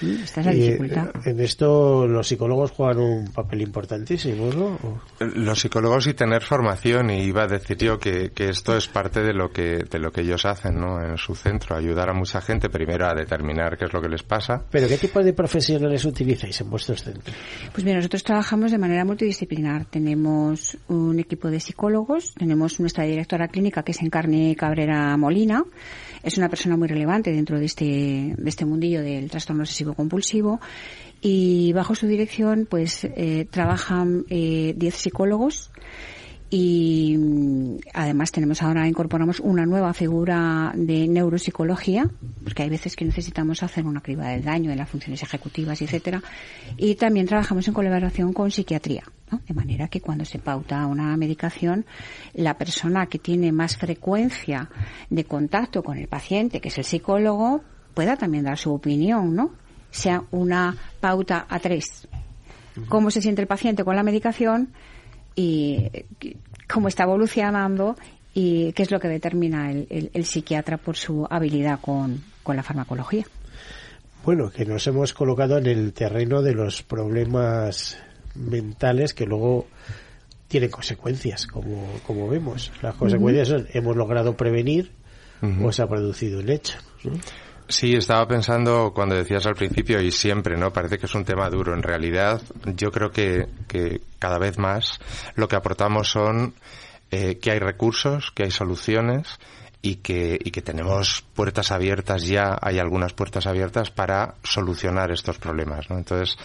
Esta 0.01 0.39
es 0.39 0.45
la 0.45 0.53
dificultad. 0.53 1.09
en 1.25 1.39
esto 1.41 2.07
los 2.07 2.27
psicólogos 2.27 2.71
juegan 2.71 2.99
un 2.99 3.27
papel 3.27 3.61
importantísimo, 3.61 4.51
¿no? 4.51 5.01
Los 5.19 5.59
psicólogos 5.59 6.07
y 6.07 6.13
tener 6.13 6.41
formación 6.43 7.11
y 7.11 7.23
iba 7.23 7.43
a 7.43 7.47
decir 7.47 7.77
yo 7.77 7.99
que, 7.99 8.31
que, 8.31 8.49
esto 8.49 8.75
es 8.75 8.87
parte 8.87 9.21
de 9.21 9.33
lo 9.33 9.51
que 9.51 9.83
de 9.83 9.99
lo 9.99 10.11
que 10.11 10.21
ellos 10.21 10.45
hacen, 10.45 10.79
¿no? 10.79 11.03
En 11.03 11.17
su 11.17 11.35
centro, 11.35 11.75
ayudar 11.75 12.09
a 12.09 12.13
mucha 12.13 12.41
gente 12.41 12.69
primero 12.69 13.05
a 13.07 13.13
determinar 13.13 13.77
qué 13.77 13.85
es 13.85 13.93
lo 13.93 14.01
que 14.01 14.09
les 14.09 14.23
pasa. 14.23 14.63
Pero 14.71 14.87
¿qué 14.87 14.97
tipo 14.97 15.21
de 15.21 15.33
profesionales 15.33 16.03
utilizáis 16.05 16.59
en 16.61 16.69
vuestros 16.69 17.03
centros? 17.03 17.35
Pues 17.71 17.83
mira, 17.83 17.97
nosotros 17.97 18.23
trabajamos 18.23 18.71
de 18.71 18.77
manera 18.77 19.05
multidisciplinar. 19.05 19.85
Tenemos 19.85 20.77
un 20.87 21.00
equipo 21.19 21.49
de 21.49 21.59
psicólogos, 21.59 22.33
tenemos 22.35 22.79
nuestra 22.79 23.03
directora 23.03 23.47
clínica 23.47 23.83
que 23.83 23.91
es 23.91 24.01
Encarne 24.01 24.55
Cabrera 24.55 25.15
Molina, 25.17 25.63
es 26.23 26.37
una 26.37 26.49
persona 26.49 26.77
muy 26.77 26.87
relevante 26.87 27.31
dentro 27.31 27.59
de 27.59 27.65
este, 27.65 28.35
de 28.37 28.49
este 28.49 28.65
mundillo 28.65 29.01
del 29.01 29.29
trastorno 29.29 29.63
obsesivo 29.63 29.93
compulsivo. 29.93 30.59
Y 31.23 31.71
bajo 31.73 31.93
su 31.93 32.07
dirección 32.07 32.67
pues 32.69 33.03
eh, 33.03 33.45
trabajan 33.49 34.25
10 34.27 34.29
eh, 34.29 34.91
psicólogos 34.91 35.69
y 36.53 37.15
mm, 37.17 37.77
además 37.93 38.31
tenemos 38.33 38.61
ahora 38.61 38.85
incorporamos 38.85 39.39
una 39.39 39.65
nueva 39.65 39.93
figura 39.93 40.73
de 40.75 41.07
neuropsicología 41.07 42.09
porque 42.43 42.63
hay 42.63 42.69
veces 42.69 42.97
que 42.97 43.05
necesitamos 43.05 43.63
hacer 43.63 43.85
una 43.85 44.01
criba 44.01 44.27
del 44.27 44.43
daño 44.43 44.69
en 44.69 44.77
las 44.77 44.89
funciones 44.89 45.23
ejecutivas 45.23 45.81
etcétera. 45.81 46.21
Y 46.77 46.95
también 46.95 47.25
trabajamos 47.25 47.67
en 47.69 47.73
colaboración 47.73 48.33
con 48.33 48.51
psiquiatría 48.51 49.03
de 49.47 49.53
manera 49.53 49.87
que 49.87 50.01
cuando 50.01 50.25
se 50.25 50.39
pauta 50.39 50.85
una 50.87 51.15
medicación 51.15 51.85
la 52.33 52.57
persona 52.57 53.05
que 53.05 53.17
tiene 53.17 53.53
más 53.53 53.77
frecuencia 53.77 54.69
de 55.09 55.23
contacto 55.23 55.83
con 55.83 55.97
el 55.97 56.09
paciente 56.09 56.59
que 56.59 56.67
es 56.67 56.77
el 56.77 56.83
psicólogo 56.83 57.61
pueda 57.93 58.17
también 58.17 58.43
dar 58.43 58.57
su 58.57 58.73
opinión 58.73 59.33
no 59.33 59.51
sea 59.89 60.23
una 60.31 60.75
pauta 60.99 61.45
a 61.49 61.59
tres. 61.59 62.07
Cómo 62.87 63.11
se 63.11 63.21
siente 63.21 63.41
el 63.41 63.47
paciente 63.47 63.83
con 63.83 63.95
la 63.95 64.03
medicación 64.03 64.69
y 65.35 65.89
cómo 66.67 66.87
está 66.87 67.03
evolucionando 67.03 67.95
y 68.33 68.71
qué 68.73 68.83
es 68.83 68.91
lo 68.91 68.99
que 68.99 69.07
determina 69.07 69.71
el, 69.71 70.25
psiquiatra 70.25 70.77
por 70.77 70.95
su 70.95 71.27
habilidad 71.29 71.79
con, 71.81 72.23
la 72.45 72.63
farmacología. 72.63 73.25
Bueno, 74.25 74.51
que 74.51 74.65
nos 74.65 74.85
hemos 74.87 75.13
colocado 75.13 75.57
en 75.57 75.67
el 75.67 75.93
terreno 75.93 76.41
de 76.41 76.53
los 76.53 76.83
problemas 76.83 77.97
mentales 78.35 79.13
que 79.13 79.25
luego 79.25 79.67
tienen 80.47 80.69
consecuencias, 80.69 81.47
como, 81.47 81.85
como 82.05 82.27
vemos. 82.27 82.71
Las 82.81 82.95
consecuencias 82.95 83.47
son, 83.47 83.67
hemos 83.73 83.95
logrado 83.95 84.35
prevenir 84.35 84.91
o 85.63 85.71
se 85.71 85.81
ha 85.81 85.87
producido 85.87 86.39
un 86.39 86.49
hecho. 86.49 86.77
Sí, 87.71 87.95
estaba 87.95 88.27
pensando 88.27 88.91
cuando 88.93 89.15
decías 89.15 89.45
al 89.45 89.55
principio 89.55 90.01
y 90.01 90.11
siempre, 90.11 90.57
¿no? 90.57 90.73
Parece 90.73 90.97
que 90.97 91.05
es 91.05 91.15
un 91.15 91.23
tema 91.23 91.49
duro. 91.49 91.73
En 91.73 91.81
realidad, 91.81 92.41
yo 92.65 92.91
creo 92.91 93.11
que, 93.11 93.47
que 93.69 94.01
cada 94.19 94.37
vez 94.37 94.57
más 94.57 94.99
lo 95.35 95.47
que 95.47 95.55
aportamos 95.55 96.09
son 96.09 96.53
eh, 97.11 97.39
que 97.39 97.51
hay 97.51 97.59
recursos, 97.59 98.31
que 98.35 98.43
hay 98.43 98.51
soluciones 98.51 99.39
y 99.81 99.95
que, 99.95 100.37
y 100.43 100.51
que 100.51 100.61
tenemos 100.61 101.23
puertas 101.33 101.71
abiertas 101.71 102.27
ya, 102.27 102.57
hay 102.61 102.77
algunas 102.77 103.13
puertas 103.13 103.47
abiertas 103.47 103.89
para 103.89 104.35
solucionar 104.43 105.11
estos 105.11 105.39
problemas, 105.39 105.89
¿no? 105.89 105.97
Entonces, 105.97 106.37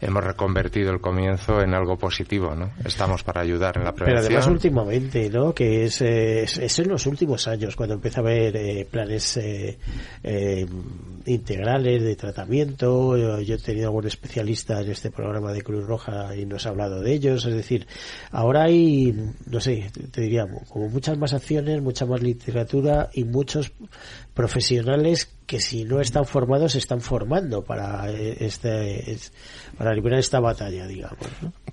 hemos 0.00 0.22
reconvertido 0.22 0.90
el 0.92 1.00
comienzo 1.00 1.62
en 1.62 1.74
algo 1.74 1.96
positivo, 1.96 2.54
¿no? 2.54 2.72
Estamos 2.84 3.22
para 3.22 3.40
ayudar 3.40 3.78
en 3.78 3.84
la 3.84 3.92
prevención. 3.92 4.26
Pero 4.26 4.38
además 4.38 4.52
últimamente, 4.52 5.30
¿no? 5.30 5.54
Que 5.54 5.84
es, 5.84 6.02
es, 6.02 6.78
en 6.78 6.88
los 6.88 7.06
últimos 7.06 7.48
años 7.48 7.76
cuando 7.76 7.94
empieza 7.94 8.20
a 8.20 8.24
haber 8.24 8.56
eh, 8.56 8.86
planes 8.90 9.36
eh, 9.38 9.78
eh, 10.22 10.66
integrales 11.24 12.02
de 12.02 12.16
tratamiento. 12.16 13.16
Yo, 13.16 13.54
he 13.54 13.58
tenido 13.58 13.86
algún 13.86 14.06
especialista 14.06 14.80
en 14.80 14.90
este 14.90 15.10
programa 15.10 15.52
de 15.52 15.62
Cruz 15.62 15.86
Roja 15.86 16.36
y 16.36 16.44
nos 16.44 16.66
ha 16.66 16.70
hablado 16.70 17.00
de 17.00 17.12
ellos. 17.12 17.46
Es 17.46 17.54
decir, 17.54 17.86
ahora 18.32 18.64
hay, 18.64 19.14
no 19.46 19.60
sé, 19.60 19.90
te 20.10 20.20
diría, 20.20 20.46
como 20.68 20.88
muchas 20.88 21.16
más 21.16 21.32
acciones, 21.32 21.80
mucha 21.80 22.04
más 22.06 22.20
literatura 22.22 22.81
y 23.12 23.24
muchos 23.24 23.72
profesionales 24.34 25.30
que 25.46 25.60
si 25.60 25.84
no 25.84 26.00
están 26.00 26.24
formados 26.24 26.72
se 26.72 26.78
están 26.78 27.00
formando 27.00 27.62
para 27.62 28.10
este 28.10 29.18
para 29.76 29.92
liberar 29.92 30.18
esta 30.18 30.40
batalla 30.40 30.86
digamos 30.86 31.18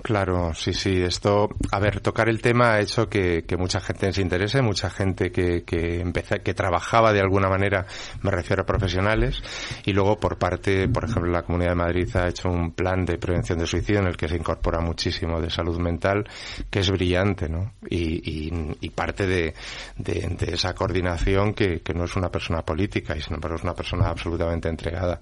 Claro, 0.02 0.54
sí, 0.54 0.74
sí. 0.74 1.02
Esto, 1.02 1.50
a 1.72 1.80
ver, 1.80 2.00
tocar 2.00 2.30
el 2.30 2.42
tema 2.42 2.74
ha 2.74 2.80
hecho 2.80 3.10
que, 3.10 3.44
mucha 3.58 3.82
gente 3.82 4.12
se 4.14 4.22
interese, 4.22 4.62
mucha 4.62 4.90
gente 4.90 5.32
que, 5.32 5.64
que, 5.64 6.04
que 6.44 6.54
trabajaba 6.54 7.12
de 7.12 7.20
alguna 7.20 7.50
manera, 7.50 7.86
me 8.22 8.32
refiero 8.32 8.64
a 8.64 8.66
profesionales, 8.66 9.42
y 9.86 9.92
luego 9.92 10.18
por 10.18 10.38
parte, 10.38 10.88
por 10.88 11.04
ejemplo, 11.04 11.30
la 11.32 11.44
Comunidad 11.44 11.72
de 11.72 11.76
Madrid 11.76 12.16
ha 12.16 12.30
hecho 12.30 12.50
un 12.50 12.72
plan 12.72 13.06
de 13.06 13.18
prevención 13.18 13.60
de 13.60 13.68
suicidio 13.68 14.00
en 14.00 14.08
el 14.08 14.18
que 14.18 14.30
se 14.30 14.38
incorpora 14.38 14.80
muchísimo 14.80 15.42
de 15.42 15.50
salud 15.50 15.78
mental, 15.80 16.26
que 16.70 16.80
es 16.80 16.90
brillante, 16.90 17.50
¿no? 17.50 17.74
Y, 17.90 18.50
y, 18.80 18.90
parte 18.90 19.28
de, 19.28 19.54
de, 19.98 20.36
esa 20.54 20.74
coordinación 20.74 21.54
que, 21.54 21.82
que 21.82 21.94
no 21.94 22.06
es 22.06 22.16
una 22.16 22.30
persona 22.30 22.49
política, 22.64 23.16
y 23.16 23.22
sino 23.22 23.38
es 23.38 23.64
una 23.64 23.74
persona 23.74 24.10
absolutamente 24.10 24.70
entregada. 24.70 25.20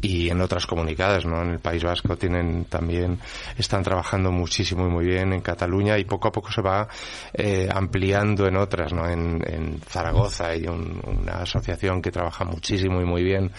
Y 0.00 0.28
en 0.30 0.40
otras 0.40 0.66
comunidades, 0.66 1.24
¿no? 1.26 1.42
En 1.42 1.50
el 1.50 1.58
País 1.58 1.82
Vasco 1.84 2.16
tienen 2.16 2.64
también, 2.64 3.18
están 3.56 3.82
trabajando 3.82 4.30
muchísimo 4.30 4.86
y 4.86 4.90
muy 4.90 5.06
bien 5.06 5.32
en 5.32 5.40
Cataluña 5.40 5.98
y 5.98 6.04
poco 6.04 6.28
a 6.28 6.32
poco 6.32 6.50
se 6.50 6.62
va 6.62 6.88
eh, 7.32 7.68
ampliando 7.72 8.46
en 8.46 8.56
otras, 8.56 8.92
¿no? 8.92 9.08
En, 9.08 9.80
Zaragoza 9.86 10.48
hay 10.48 10.66
una 10.66 11.42
asociación 11.42 12.00
que 12.00 12.10
trabaja 12.10 12.44
muchísimo 12.44 13.00
y 13.00 13.04
muy 13.04 13.22
bien 13.22 13.50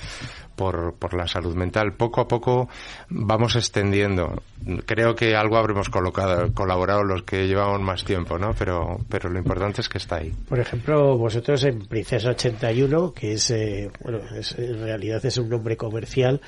por, 0.61 0.93
por 0.93 1.15
la 1.15 1.27
salud 1.27 1.55
mental. 1.55 1.93
Poco 1.93 2.21
a 2.21 2.27
poco 2.27 2.69
vamos 3.09 3.55
extendiendo. 3.55 4.43
Creo 4.85 5.15
que 5.15 5.35
algo 5.35 5.57
habremos 5.57 5.89
colocado, 5.89 6.53
colaborado 6.53 7.03
los 7.03 7.23
que 7.23 7.47
llevamos 7.47 7.81
más 7.81 8.05
tiempo, 8.05 8.37
¿no? 8.37 8.53
Pero, 8.53 8.99
pero 9.09 9.27
lo 9.27 9.39
importante 9.39 9.81
es 9.81 9.89
que 9.89 9.97
está 9.97 10.17
ahí. 10.17 10.31
Por 10.47 10.59
ejemplo, 10.59 11.17
vosotros 11.17 11.63
en 11.63 11.79
Princesa 11.87 12.29
81, 12.29 13.11
que 13.11 13.33
es, 13.33 13.49
eh, 13.49 13.89
bueno, 14.03 14.19
en 14.29 14.83
realidad 14.83 15.25
es 15.25 15.35
un 15.39 15.49
nombre 15.49 15.75
comercial, 15.75 16.39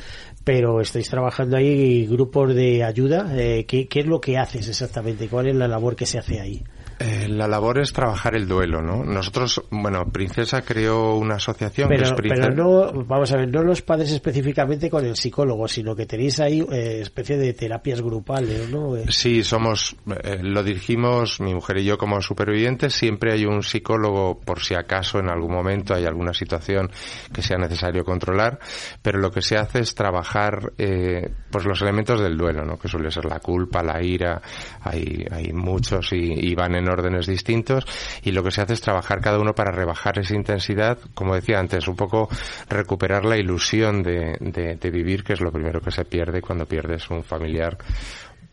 pero 0.43 0.80
estáis 0.80 1.09
trabajando 1.09 1.57
ahí 1.57 2.05
grupos 2.05 2.53
de 2.53 2.84
ayuda. 2.84 3.34
Eh, 3.36 3.66
¿qué, 3.66 3.88
¿Qué 3.88 4.01
es 4.01 4.05
lo 4.05 4.22
que 4.22 4.38
haces 4.38 4.68
exactamente? 4.68 5.28
¿Cuál 5.28 5.47
es 5.47 5.55
la 5.55 5.68
labor 5.68 5.95
que 5.95 6.05
se 6.05 6.20
hace 6.20 6.39
ahí? 6.39 6.64
Eh, 7.00 7.28
la 7.28 7.48
labor 7.48 7.80
es 7.80 7.91
trabajar 7.91 8.36
el 8.36 8.48
duelo, 8.48 8.82
¿no? 8.82 9.04
Nosotros, 9.04 9.64
bueno, 9.72 10.06
Princesa 10.12 10.62
creó 10.62 11.16
una 11.16 11.36
asociación 11.36 11.89
pero, 11.89 12.04
que 12.04 12.10
es 12.10 12.14
Princesa... 12.14 12.50
Pero 12.50 12.64
no, 12.64 13.04
vamos 13.06 13.32
a 13.32 13.38
ver, 13.38 13.50
no 13.50 13.64
los 13.64 13.82
padres 13.82 14.12
específicamente 14.12 14.89
con 14.89 15.06
el 15.06 15.16
psicólogo, 15.16 15.68
sino 15.68 15.96
que 15.96 16.06
tenéis 16.06 16.39
ahí 16.39 16.62
eh, 16.72 17.00
especie 17.02 17.38
de 17.38 17.54
terapias 17.54 18.02
grupales, 18.02 18.70
¿no? 18.70 18.96
Eh. 18.96 19.06
Sí, 19.10 19.44
somos, 19.44 19.96
lo 20.41 20.64
dirigimos 20.64 21.39
mi 21.39 21.54
mujer 21.54 21.78
y 21.78 21.86
yo 21.86 21.98
como 21.98 22.22
supervivientes. 22.22 22.94
Siempre 22.94 23.34
hay 23.34 23.46
un 23.46 23.64
psicólogo 23.64 24.39
por 24.39 24.60
si 24.60 24.76
acaso 24.76 25.20
en 25.20 25.30
algún 25.30 25.52
momento 25.52 25.94
hay 25.94 26.06
alguna 26.06 26.34
situación 26.34 26.91
que 27.34 27.41
sea 27.41 27.58
necesario 27.58 28.04
controlar, 28.04 28.60
pero 29.02 29.20
lo 29.20 29.32
que 29.32 29.41
se 29.41 29.58
hace 29.58 29.80
es 29.80 29.96
trabajar, 29.96 30.74
pues 30.78 31.66
los 31.66 31.82
elementos 31.82 32.22
del 32.22 32.38
duelo, 32.38 32.64
¿no? 32.66 32.78
Que 32.78 32.88
suele 32.88 33.12
ser 33.12 33.26
la 33.26 33.39
culpa, 33.39 33.82
la 33.84 34.02
ira, 34.02 34.41
hay, 34.82 35.26
hay 35.32 35.52
muchos 35.54 36.14
y, 36.14 36.34
y 36.34 36.56
van 36.56 36.76
en 36.76 36.82
órdenes 36.88 37.27
distintos 37.27 37.86
y 38.23 38.31
lo 38.31 38.43
que 38.43 38.51
se 38.51 38.61
hace 38.61 38.73
es 38.73 38.81
trabajar 38.81 39.21
cada 39.21 39.39
uno 39.39 39.53
para 39.53 39.71
rebajar 39.71 40.19
esa 40.19 40.36
intensidad, 40.36 40.97
como 41.13 41.36
decía 41.36 41.59
antes, 41.59 41.88
un 41.88 41.95
poco 41.95 42.29
recuperar 42.69 43.25
la 43.25 43.38
ilusión 43.38 44.03
de, 44.03 44.38
de, 44.39 44.91
vivir, 44.91 45.23
que 45.23 45.34
es 45.34 45.41
lo 45.41 45.51
primero 45.51 45.81
que 45.81 45.91
se 45.91 46.05
pierde 46.05 46.41
cuando 46.41 46.65
pierdes 46.65 47.09
un 47.09 47.23
familiar 47.23 47.77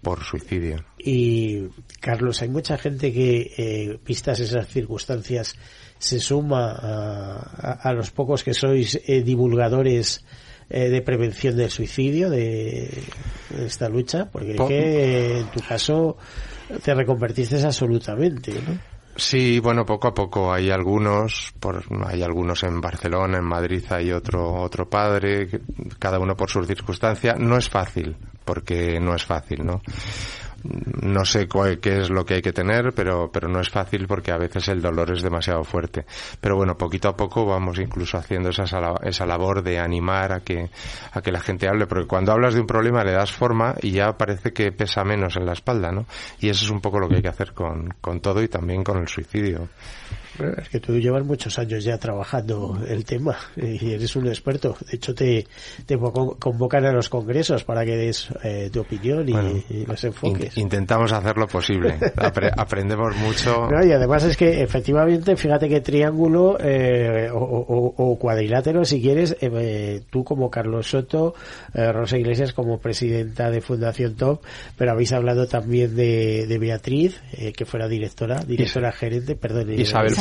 por 0.03 0.25
suicidio. 0.25 0.85
Y 0.99 1.69
Carlos, 2.01 2.41
hay 2.43 2.49
mucha 2.49 2.79
gente 2.79 3.13
que, 3.13 3.53
eh, 3.57 3.99
vistas 4.05 4.41
esas 4.41 4.67
circunstancias, 4.69 5.57
se 5.99 6.19
suma 6.19 6.73
a, 6.73 7.93
los 7.93 8.11
pocos 8.11 8.43
que 8.43 8.55
sois 8.55 8.99
eh, 9.07 9.21
divulgadores 9.21 10.25
eh, 10.71 10.89
de 10.89 11.03
prevención 11.03 11.57
del 11.57 11.69
suicidio, 11.69 12.31
de, 12.31 12.89
esta 13.59 13.89
lucha, 13.91 14.31
porque 14.31 14.57
que 14.57 15.41
en 15.41 15.51
tu 15.51 15.61
caso 15.61 16.17
te 16.83 16.95
reconvertiste 16.95 17.65
absolutamente, 17.65 18.53
¿no? 18.53 18.79
Sí, 19.17 19.59
bueno, 19.59 19.85
poco 19.85 20.09
a 20.09 20.15
poco 20.15 20.53
hay 20.53 20.71
algunos, 20.71 21.53
por, 21.59 21.83
hay 22.07 22.23
algunos 22.23 22.63
en 22.63 22.81
Barcelona, 22.81 23.39
en 23.39 23.45
Madrid 23.45 23.85
hay 23.91 24.13
otro 24.13 24.55
otro 24.55 24.89
padre, 24.89 25.49
cada 25.99 26.19
uno 26.19 26.37
por 26.37 26.49
sus 26.49 26.67
circunstancias. 26.67 27.39
No 27.39 27.59
es 27.59 27.69
fácil, 27.69 28.17
porque 28.45 28.99
no 29.01 29.15
es 29.15 29.25
fácil, 29.25 29.67
¿no? 29.67 29.83
No 30.63 31.25
sé 31.25 31.49
qué 31.49 31.99
es 31.99 32.11
lo 32.11 32.25
que 32.25 32.35
hay 32.35 32.43
que 32.43 32.53
tener, 32.53 32.93
pero, 32.95 33.31
pero 33.33 33.49
no 33.49 33.61
es 33.61 33.71
fácil 33.71 34.07
porque 34.07 34.33
a 34.33 34.39
veces 34.39 34.69
el 34.69 34.83
dolor 34.83 35.11
es 35.13 35.23
demasiado 35.23 35.65
fuerte. 35.65 36.05
Pero 36.41 36.57
bueno, 36.57 36.77
poquito 36.77 37.09
a 37.09 37.17
poco 37.17 37.47
vamos 37.47 37.79
incluso 37.79 38.19
haciendo 38.19 38.51
esa, 38.51 38.65
esa 39.03 39.27
labor 39.27 39.63
de 39.63 39.79
animar 39.79 40.33
a 40.33 40.41
que, 40.41 40.71
a 41.13 41.21
que 41.23 41.33
la 41.33 41.41
gente 41.41 41.69
hable, 41.69 41.87
porque 41.87 42.07
cuando 42.07 42.33
hablas 42.33 42.55
de 42.55 42.61
un 42.61 42.67
problema 42.67 43.05
le 43.05 43.13
das 43.13 43.33
forma 43.33 43.75
y 43.81 43.93
ya 43.93 44.17
parece 44.17 44.53
que 44.53 44.73
pesa 44.73 45.05
menos 45.05 45.37
en 45.37 45.47
la 45.47 45.53
espalda, 45.53 45.91
¿no? 45.91 46.07
Y 46.41 46.49
eso 46.49 46.65
es 46.65 46.71
un 46.71 46.81
poco 46.81 46.99
lo 46.99 47.09
que 47.09 47.17
hay 47.17 47.23
que 47.23 47.29
hacer 47.29 47.53
con, 47.53 47.95
con 48.01 48.21
todo 48.21 48.43
y 48.43 48.49
también 48.49 48.85
con 48.85 48.99
el 48.99 49.09
suicidio. 49.09 49.69
Es 50.39 50.69
que 50.69 50.81
tú 50.81 50.99
llevas 50.99 51.25
muchos 51.25 51.59
años 51.59 51.85
ya 51.85 51.99
trabajando 51.99 52.79
el 52.89 53.05
tema 53.05 53.37
y 53.57 53.93
eres 53.93 54.17
un 54.17 54.29
experto. 54.29 54.77
De 54.89 54.97
hecho, 54.97 55.15
te, 55.15 55.47
te 55.87 55.99
convocan 55.99 56.85
a 56.87 56.93
los 56.93 57.09
congresos 57.09 57.65
para 57.65 57.85
que 57.85 57.97
des 57.97 58.29
eh, 58.43 58.71
tu 58.73 58.81
opinión 58.81 59.29
y, 59.29 59.85
los 59.85 60.05
enfoques. 60.05 60.57
intentamos 60.57 61.13
hacer 61.13 61.37
lo 61.37 61.47
posible. 61.47 61.99
aprendemos 62.57 63.17
mucho. 63.17 63.69
y 63.85 63.93
además 63.93 64.25
es 64.25 64.37
que 64.37 64.63
efectivamente, 64.63 65.37
fíjate 65.37 65.69
que 65.69 65.81
triángulo 65.81 66.59
eh, 66.61 67.29
o, 67.33 68.17
cuadrilátero, 68.19 68.85
si 68.85 69.01
quieres, 69.01 69.37
eh, 69.41 70.03
tú 70.11 70.25
como 70.25 70.51
Carlos 70.51 70.89
Soto, 70.89 71.35
Rosa 71.75 72.19
Iglesias 72.19 72.53
como 72.53 72.79
presidenta 72.79 73.51
de 73.51 73.61
Fundación 73.61 74.15
Top, 74.15 74.43
pero 74.77 74.93
habéis 74.93 75.13
hablado 75.13 75.47
también 75.47 75.95
de, 75.97 76.47
de 76.47 76.59
Beatriz, 76.59 77.21
que 77.57 77.65
fuera 77.65 77.89
directora, 77.89 78.41
directora 78.41 78.93
gerente, 78.93 79.37
perdón. 79.37 79.73
Isabel 79.73 80.15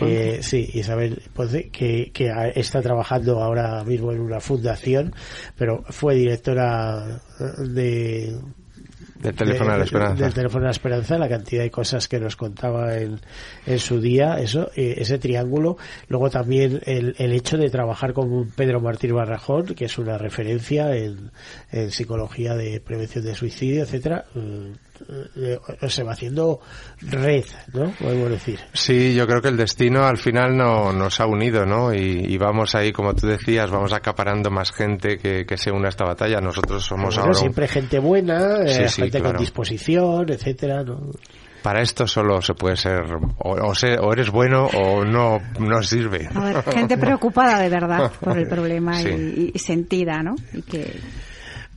eh, 0.00 0.38
sí, 0.42 0.70
Isabel 0.74 1.22
Ponce, 1.32 1.70
que, 1.70 2.10
que 2.12 2.32
está 2.54 2.82
trabajando 2.82 3.42
ahora 3.42 3.82
mismo 3.84 4.12
en 4.12 4.20
una 4.20 4.40
fundación, 4.40 5.14
pero 5.56 5.84
fue 5.88 6.14
directora 6.14 7.20
de 7.58 8.38
del 9.22 9.36
teléfono 9.36 9.72
de, 9.72 9.78
la 9.78 9.84
esperanza. 9.84 10.24
Del 10.24 10.34
teléfono 10.34 10.62
de 10.62 10.66
la 10.66 10.72
esperanza, 10.72 11.18
la 11.18 11.28
cantidad 11.28 11.62
de 11.62 11.70
cosas 11.70 12.08
que 12.08 12.18
nos 12.18 12.34
contaba 12.34 12.96
en, 12.98 13.20
en 13.66 13.78
su 13.78 14.00
día, 14.00 14.38
eso, 14.40 14.70
eh, 14.74 14.94
ese 14.98 15.18
triángulo. 15.18 15.76
Luego 16.08 16.28
también 16.28 16.80
el, 16.86 17.14
el 17.18 17.32
hecho 17.32 17.56
de 17.56 17.70
trabajar 17.70 18.14
con 18.14 18.50
Pedro 18.50 18.80
Martín 18.80 19.14
Barrajón, 19.14 19.74
que 19.76 19.84
es 19.84 19.96
una 19.96 20.18
referencia 20.18 20.96
en, 20.96 21.30
en 21.70 21.92
psicología 21.92 22.54
de 22.54 22.80
prevención 22.80 23.24
de 23.24 23.36
suicidio, 23.36 23.84
etcétera. 23.84 24.24
Eh, 24.34 24.40
eh, 24.40 24.91
se 25.88 26.02
va 26.02 26.12
haciendo 26.12 26.60
red, 27.00 27.44
¿no? 27.72 27.92
Podemos 27.92 28.30
decir. 28.30 28.60
Sí, 28.72 29.14
yo 29.14 29.26
creo 29.26 29.40
que 29.40 29.48
el 29.48 29.56
destino 29.56 30.04
al 30.04 30.18
final 30.18 30.56
no, 30.56 30.92
nos 30.92 31.20
ha 31.20 31.26
unido, 31.26 31.66
¿no? 31.66 31.92
Y, 31.92 32.36
vamos 32.38 32.74
ahí, 32.74 32.92
como 32.92 33.14
tú 33.14 33.26
decías, 33.26 33.70
vamos 33.70 33.92
acaparando 33.92 34.50
más 34.50 34.72
gente 34.72 35.18
que, 35.18 35.46
que 35.46 35.56
se 35.56 35.70
une 35.70 35.86
a 35.86 35.90
esta 35.90 36.04
batalla. 36.04 36.40
Nosotros 36.40 36.84
somos 36.84 37.16
ahora... 37.18 37.34
siempre 37.34 37.68
gente 37.68 37.98
buena, 37.98 38.62
eh, 38.64 38.88
gente 38.88 39.20
con 39.20 39.36
disposición, 39.36 40.30
etcétera, 40.30 40.82
¿no? 40.82 41.10
para 41.62 41.80
esto 41.80 42.06
solo 42.06 42.42
se 42.42 42.54
puede 42.54 42.76
ser 42.76 43.04
o, 43.38 43.52
o, 43.52 44.12
eres 44.12 44.30
bueno 44.30 44.66
o 44.66 45.04
no 45.04 45.38
no 45.60 45.82
sirve. 45.82 46.28
gente 46.72 46.98
preocupada 46.98 47.60
de 47.60 47.68
verdad 47.68 48.10
por 48.20 48.36
el 48.36 48.48
problema 48.48 49.00
y, 49.00 49.52
y, 49.54 49.58
sentida, 49.58 50.22
¿no? 50.22 50.34
Y 50.52 50.62
que 50.62 50.92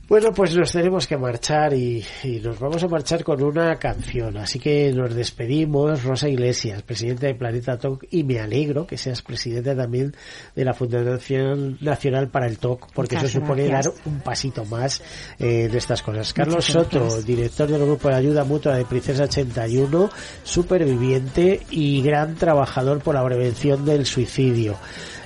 bueno, 0.08 0.32
pues 0.32 0.56
nos 0.56 0.70
tenemos 0.70 1.06
que 1.06 1.16
marchar 1.16 1.74
y, 1.74 2.04
nos 2.42 2.60
vamos 2.60 2.82
a 2.84 2.86
marchar 2.88 3.24
con 3.24 3.42
una 3.42 3.74
canción. 3.76 4.36
Así 4.36 4.60
que 4.60 4.92
nos 4.92 5.12
despedimos, 5.14 6.04
Rosa 6.04 6.28
Iglesias, 6.28 6.82
presidenta 6.82 7.26
de 7.26 7.34
Planeta 7.34 7.76
Talk, 7.76 8.06
y 8.10 8.22
me 8.22 8.38
alegro 8.38 8.86
que 8.86 8.98
seas 8.98 9.22
presidenta 9.22 9.74
también 9.74 10.14
de 10.54 10.64
la 10.64 10.74
Fundación 10.74 11.78
Nacional 11.80 12.28
para 12.28 12.46
el 12.46 12.58
TOC, 12.58 12.92
porque 12.92 13.16
eso 13.16 13.28
supone 13.28 13.66
dar 13.68 13.86
un 14.04 14.20
pasito 14.20 14.64
más 14.64 15.02
eh, 15.40 15.68
de 15.68 15.78
estas 15.78 16.02
cosas. 16.02 16.32
Carlos 16.32 16.64
Soto, 16.64 17.22
director 17.22 17.68
del 17.68 17.84
Grupo 17.84 18.08
de 18.08 18.14
Ayuda 18.14 18.44
Mutua 18.44 18.76
de 18.76 18.84
Princesa 18.84 19.24
81, 19.24 20.08
superviviente 20.44 21.62
y 21.70 22.00
gran 22.02 22.36
trabajador 22.36 23.00
por 23.00 23.16
la 23.16 23.24
prevención 23.24 23.84
del 23.84 24.06
suicidio. 24.06 24.76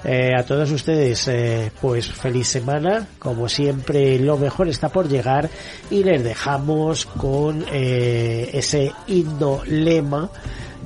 Eh, 0.03 0.35
a 0.35 0.43
todos 0.45 0.71
ustedes, 0.71 1.29
eh, 1.29 1.71
pues 1.81 2.11
feliz 2.11 2.49
semana. 2.49 3.07
Como 3.19 3.49
siempre, 3.49 4.19
lo 4.19 4.39
mejor 4.39 4.69
está 4.69 4.89
por 4.89 5.09
llegar 5.09 5.51
y 5.91 6.03
les 6.03 6.25
dejamos 6.25 7.05
con 7.05 7.65
eh, 7.71 8.51
ese 8.53 8.93
himno 9.07 9.63
lema 9.67 10.31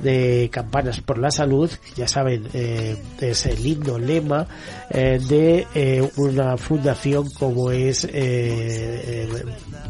de 0.01 0.49
Campanas 0.51 1.01
por 1.01 1.17
la 1.17 1.31
Salud, 1.31 1.69
ya 1.95 2.07
saben, 2.07 2.47
es 2.53 3.45
el 3.45 3.65
himno 3.65 3.97
lema 3.97 4.47
de 4.89 6.11
una 6.17 6.57
fundación 6.57 7.29
como 7.31 7.71
es 7.71 8.03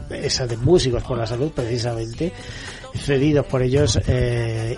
esa 0.10 0.48
de 0.48 0.58
Músicos 0.58 1.04
por 1.04 1.18
la 1.18 1.28
Salud, 1.28 1.52
precisamente, 1.52 2.32
cedidos 2.94 3.46
por 3.46 3.62
ellos 3.62 4.00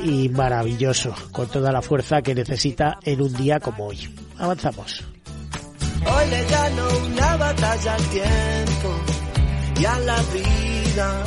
y 0.04 0.30
maravilloso, 0.30 1.14
con 1.32 1.48
toda 1.48 1.72
la 1.72 1.82
fuerza 1.82 2.22
que 2.22 2.34
necesita 2.34 3.00
en 3.04 3.22
un 3.22 3.34
día 3.34 3.60
como 3.60 3.88
hoy. 3.88 4.10
Avanzamos. 4.38 5.04
Hoy 6.06 6.30
le 6.30 6.46
una 7.16 7.38
batalla 7.38 7.96
al 7.96 8.04
tiempo 8.10 8.96
y 9.80 9.86
a 9.86 10.00
la 10.00 10.18
vida. 10.34 11.24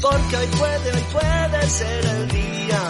Porque 0.00 0.36
hoy 0.36 0.46
puede, 0.58 0.92
hoy 0.92 1.04
puede 1.12 1.70
ser 1.70 2.04
el 2.06 2.28
día, 2.28 2.80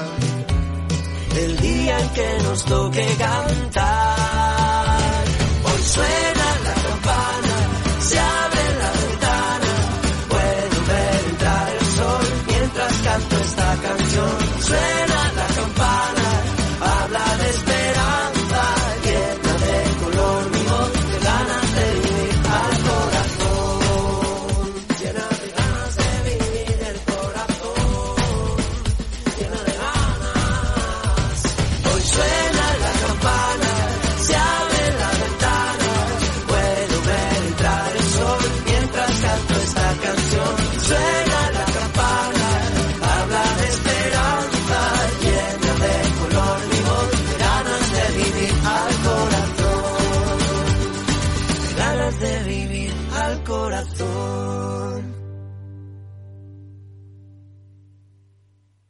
el 1.37 1.57
día 1.59 2.01
en 2.01 2.09
que 2.11 2.39
nos 2.45 2.65
toque 2.65 3.07
cantar. 3.19 4.99
Hoy 5.65 5.83
suena 5.85 6.47
la 6.65 6.75
campana, 6.89 7.57
se 8.01 8.19
abre 8.19 8.65
la 8.81 8.91
ventana, 9.01 9.73
puedo 10.29 10.87
ver 10.89 11.25
entrar 11.31 11.69
el 11.81 11.87
sol 11.97 12.27
mientras 12.47 12.93
canto 13.03 13.37
esta 13.39 13.77
canción. 13.83 14.98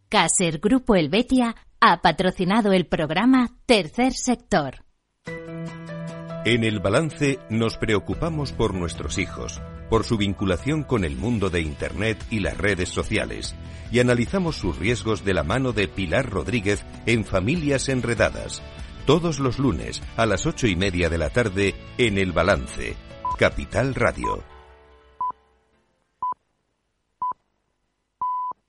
Caser 0.09 0.59
Grupo 0.59 0.97
Helvetia 0.97 1.55
ha 1.81 2.01
patrocinado 2.01 2.73
el 2.73 2.87
programa 2.87 3.51
Tercer 3.67 4.15
Sector. 4.15 4.87
En 6.47 6.65
el 6.65 6.81
balance 6.81 7.39
nos 7.51 7.77
preocupamos 7.77 8.53
por 8.53 8.73
nuestros 8.73 9.19
hijos, 9.19 9.61
por 9.91 10.05
su 10.05 10.17
vinculación 10.17 10.83
con 10.83 11.05
el 11.05 11.15
mundo 11.17 11.51
de 11.51 11.61
Internet 11.61 12.25
y 12.31 12.41
las 12.41 12.57
redes 12.57 12.89
sociales, 12.89 13.55
y 13.93 14.01
analizamos 14.01 14.57
sus 14.57 14.79
riesgos 14.79 15.27
de 15.27 15.35
la 15.35 15.43
mano 15.43 15.73
de 15.73 15.89
Pilar 15.89 16.31
Rodríguez 16.31 16.87
en 17.05 17.27
Familias 17.27 17.91
Enredadas, 17.91 18.63
todos 19.05 19.39
los 19.41 19.59
lunes 19.59 20.03
a 20.17 20.25
las 20.25 20.47
ocho 20.47 20.67
y 20.67 20.75
media 20.75 21.11
de 21.11 21.19
la 21.19 21.29
tarde 21.29 21.75
en 21.99 22.17
el 22.17 22.33
balance, 22.33 22.97
Capital 23.39 23.95
Radio. 23.95 24.43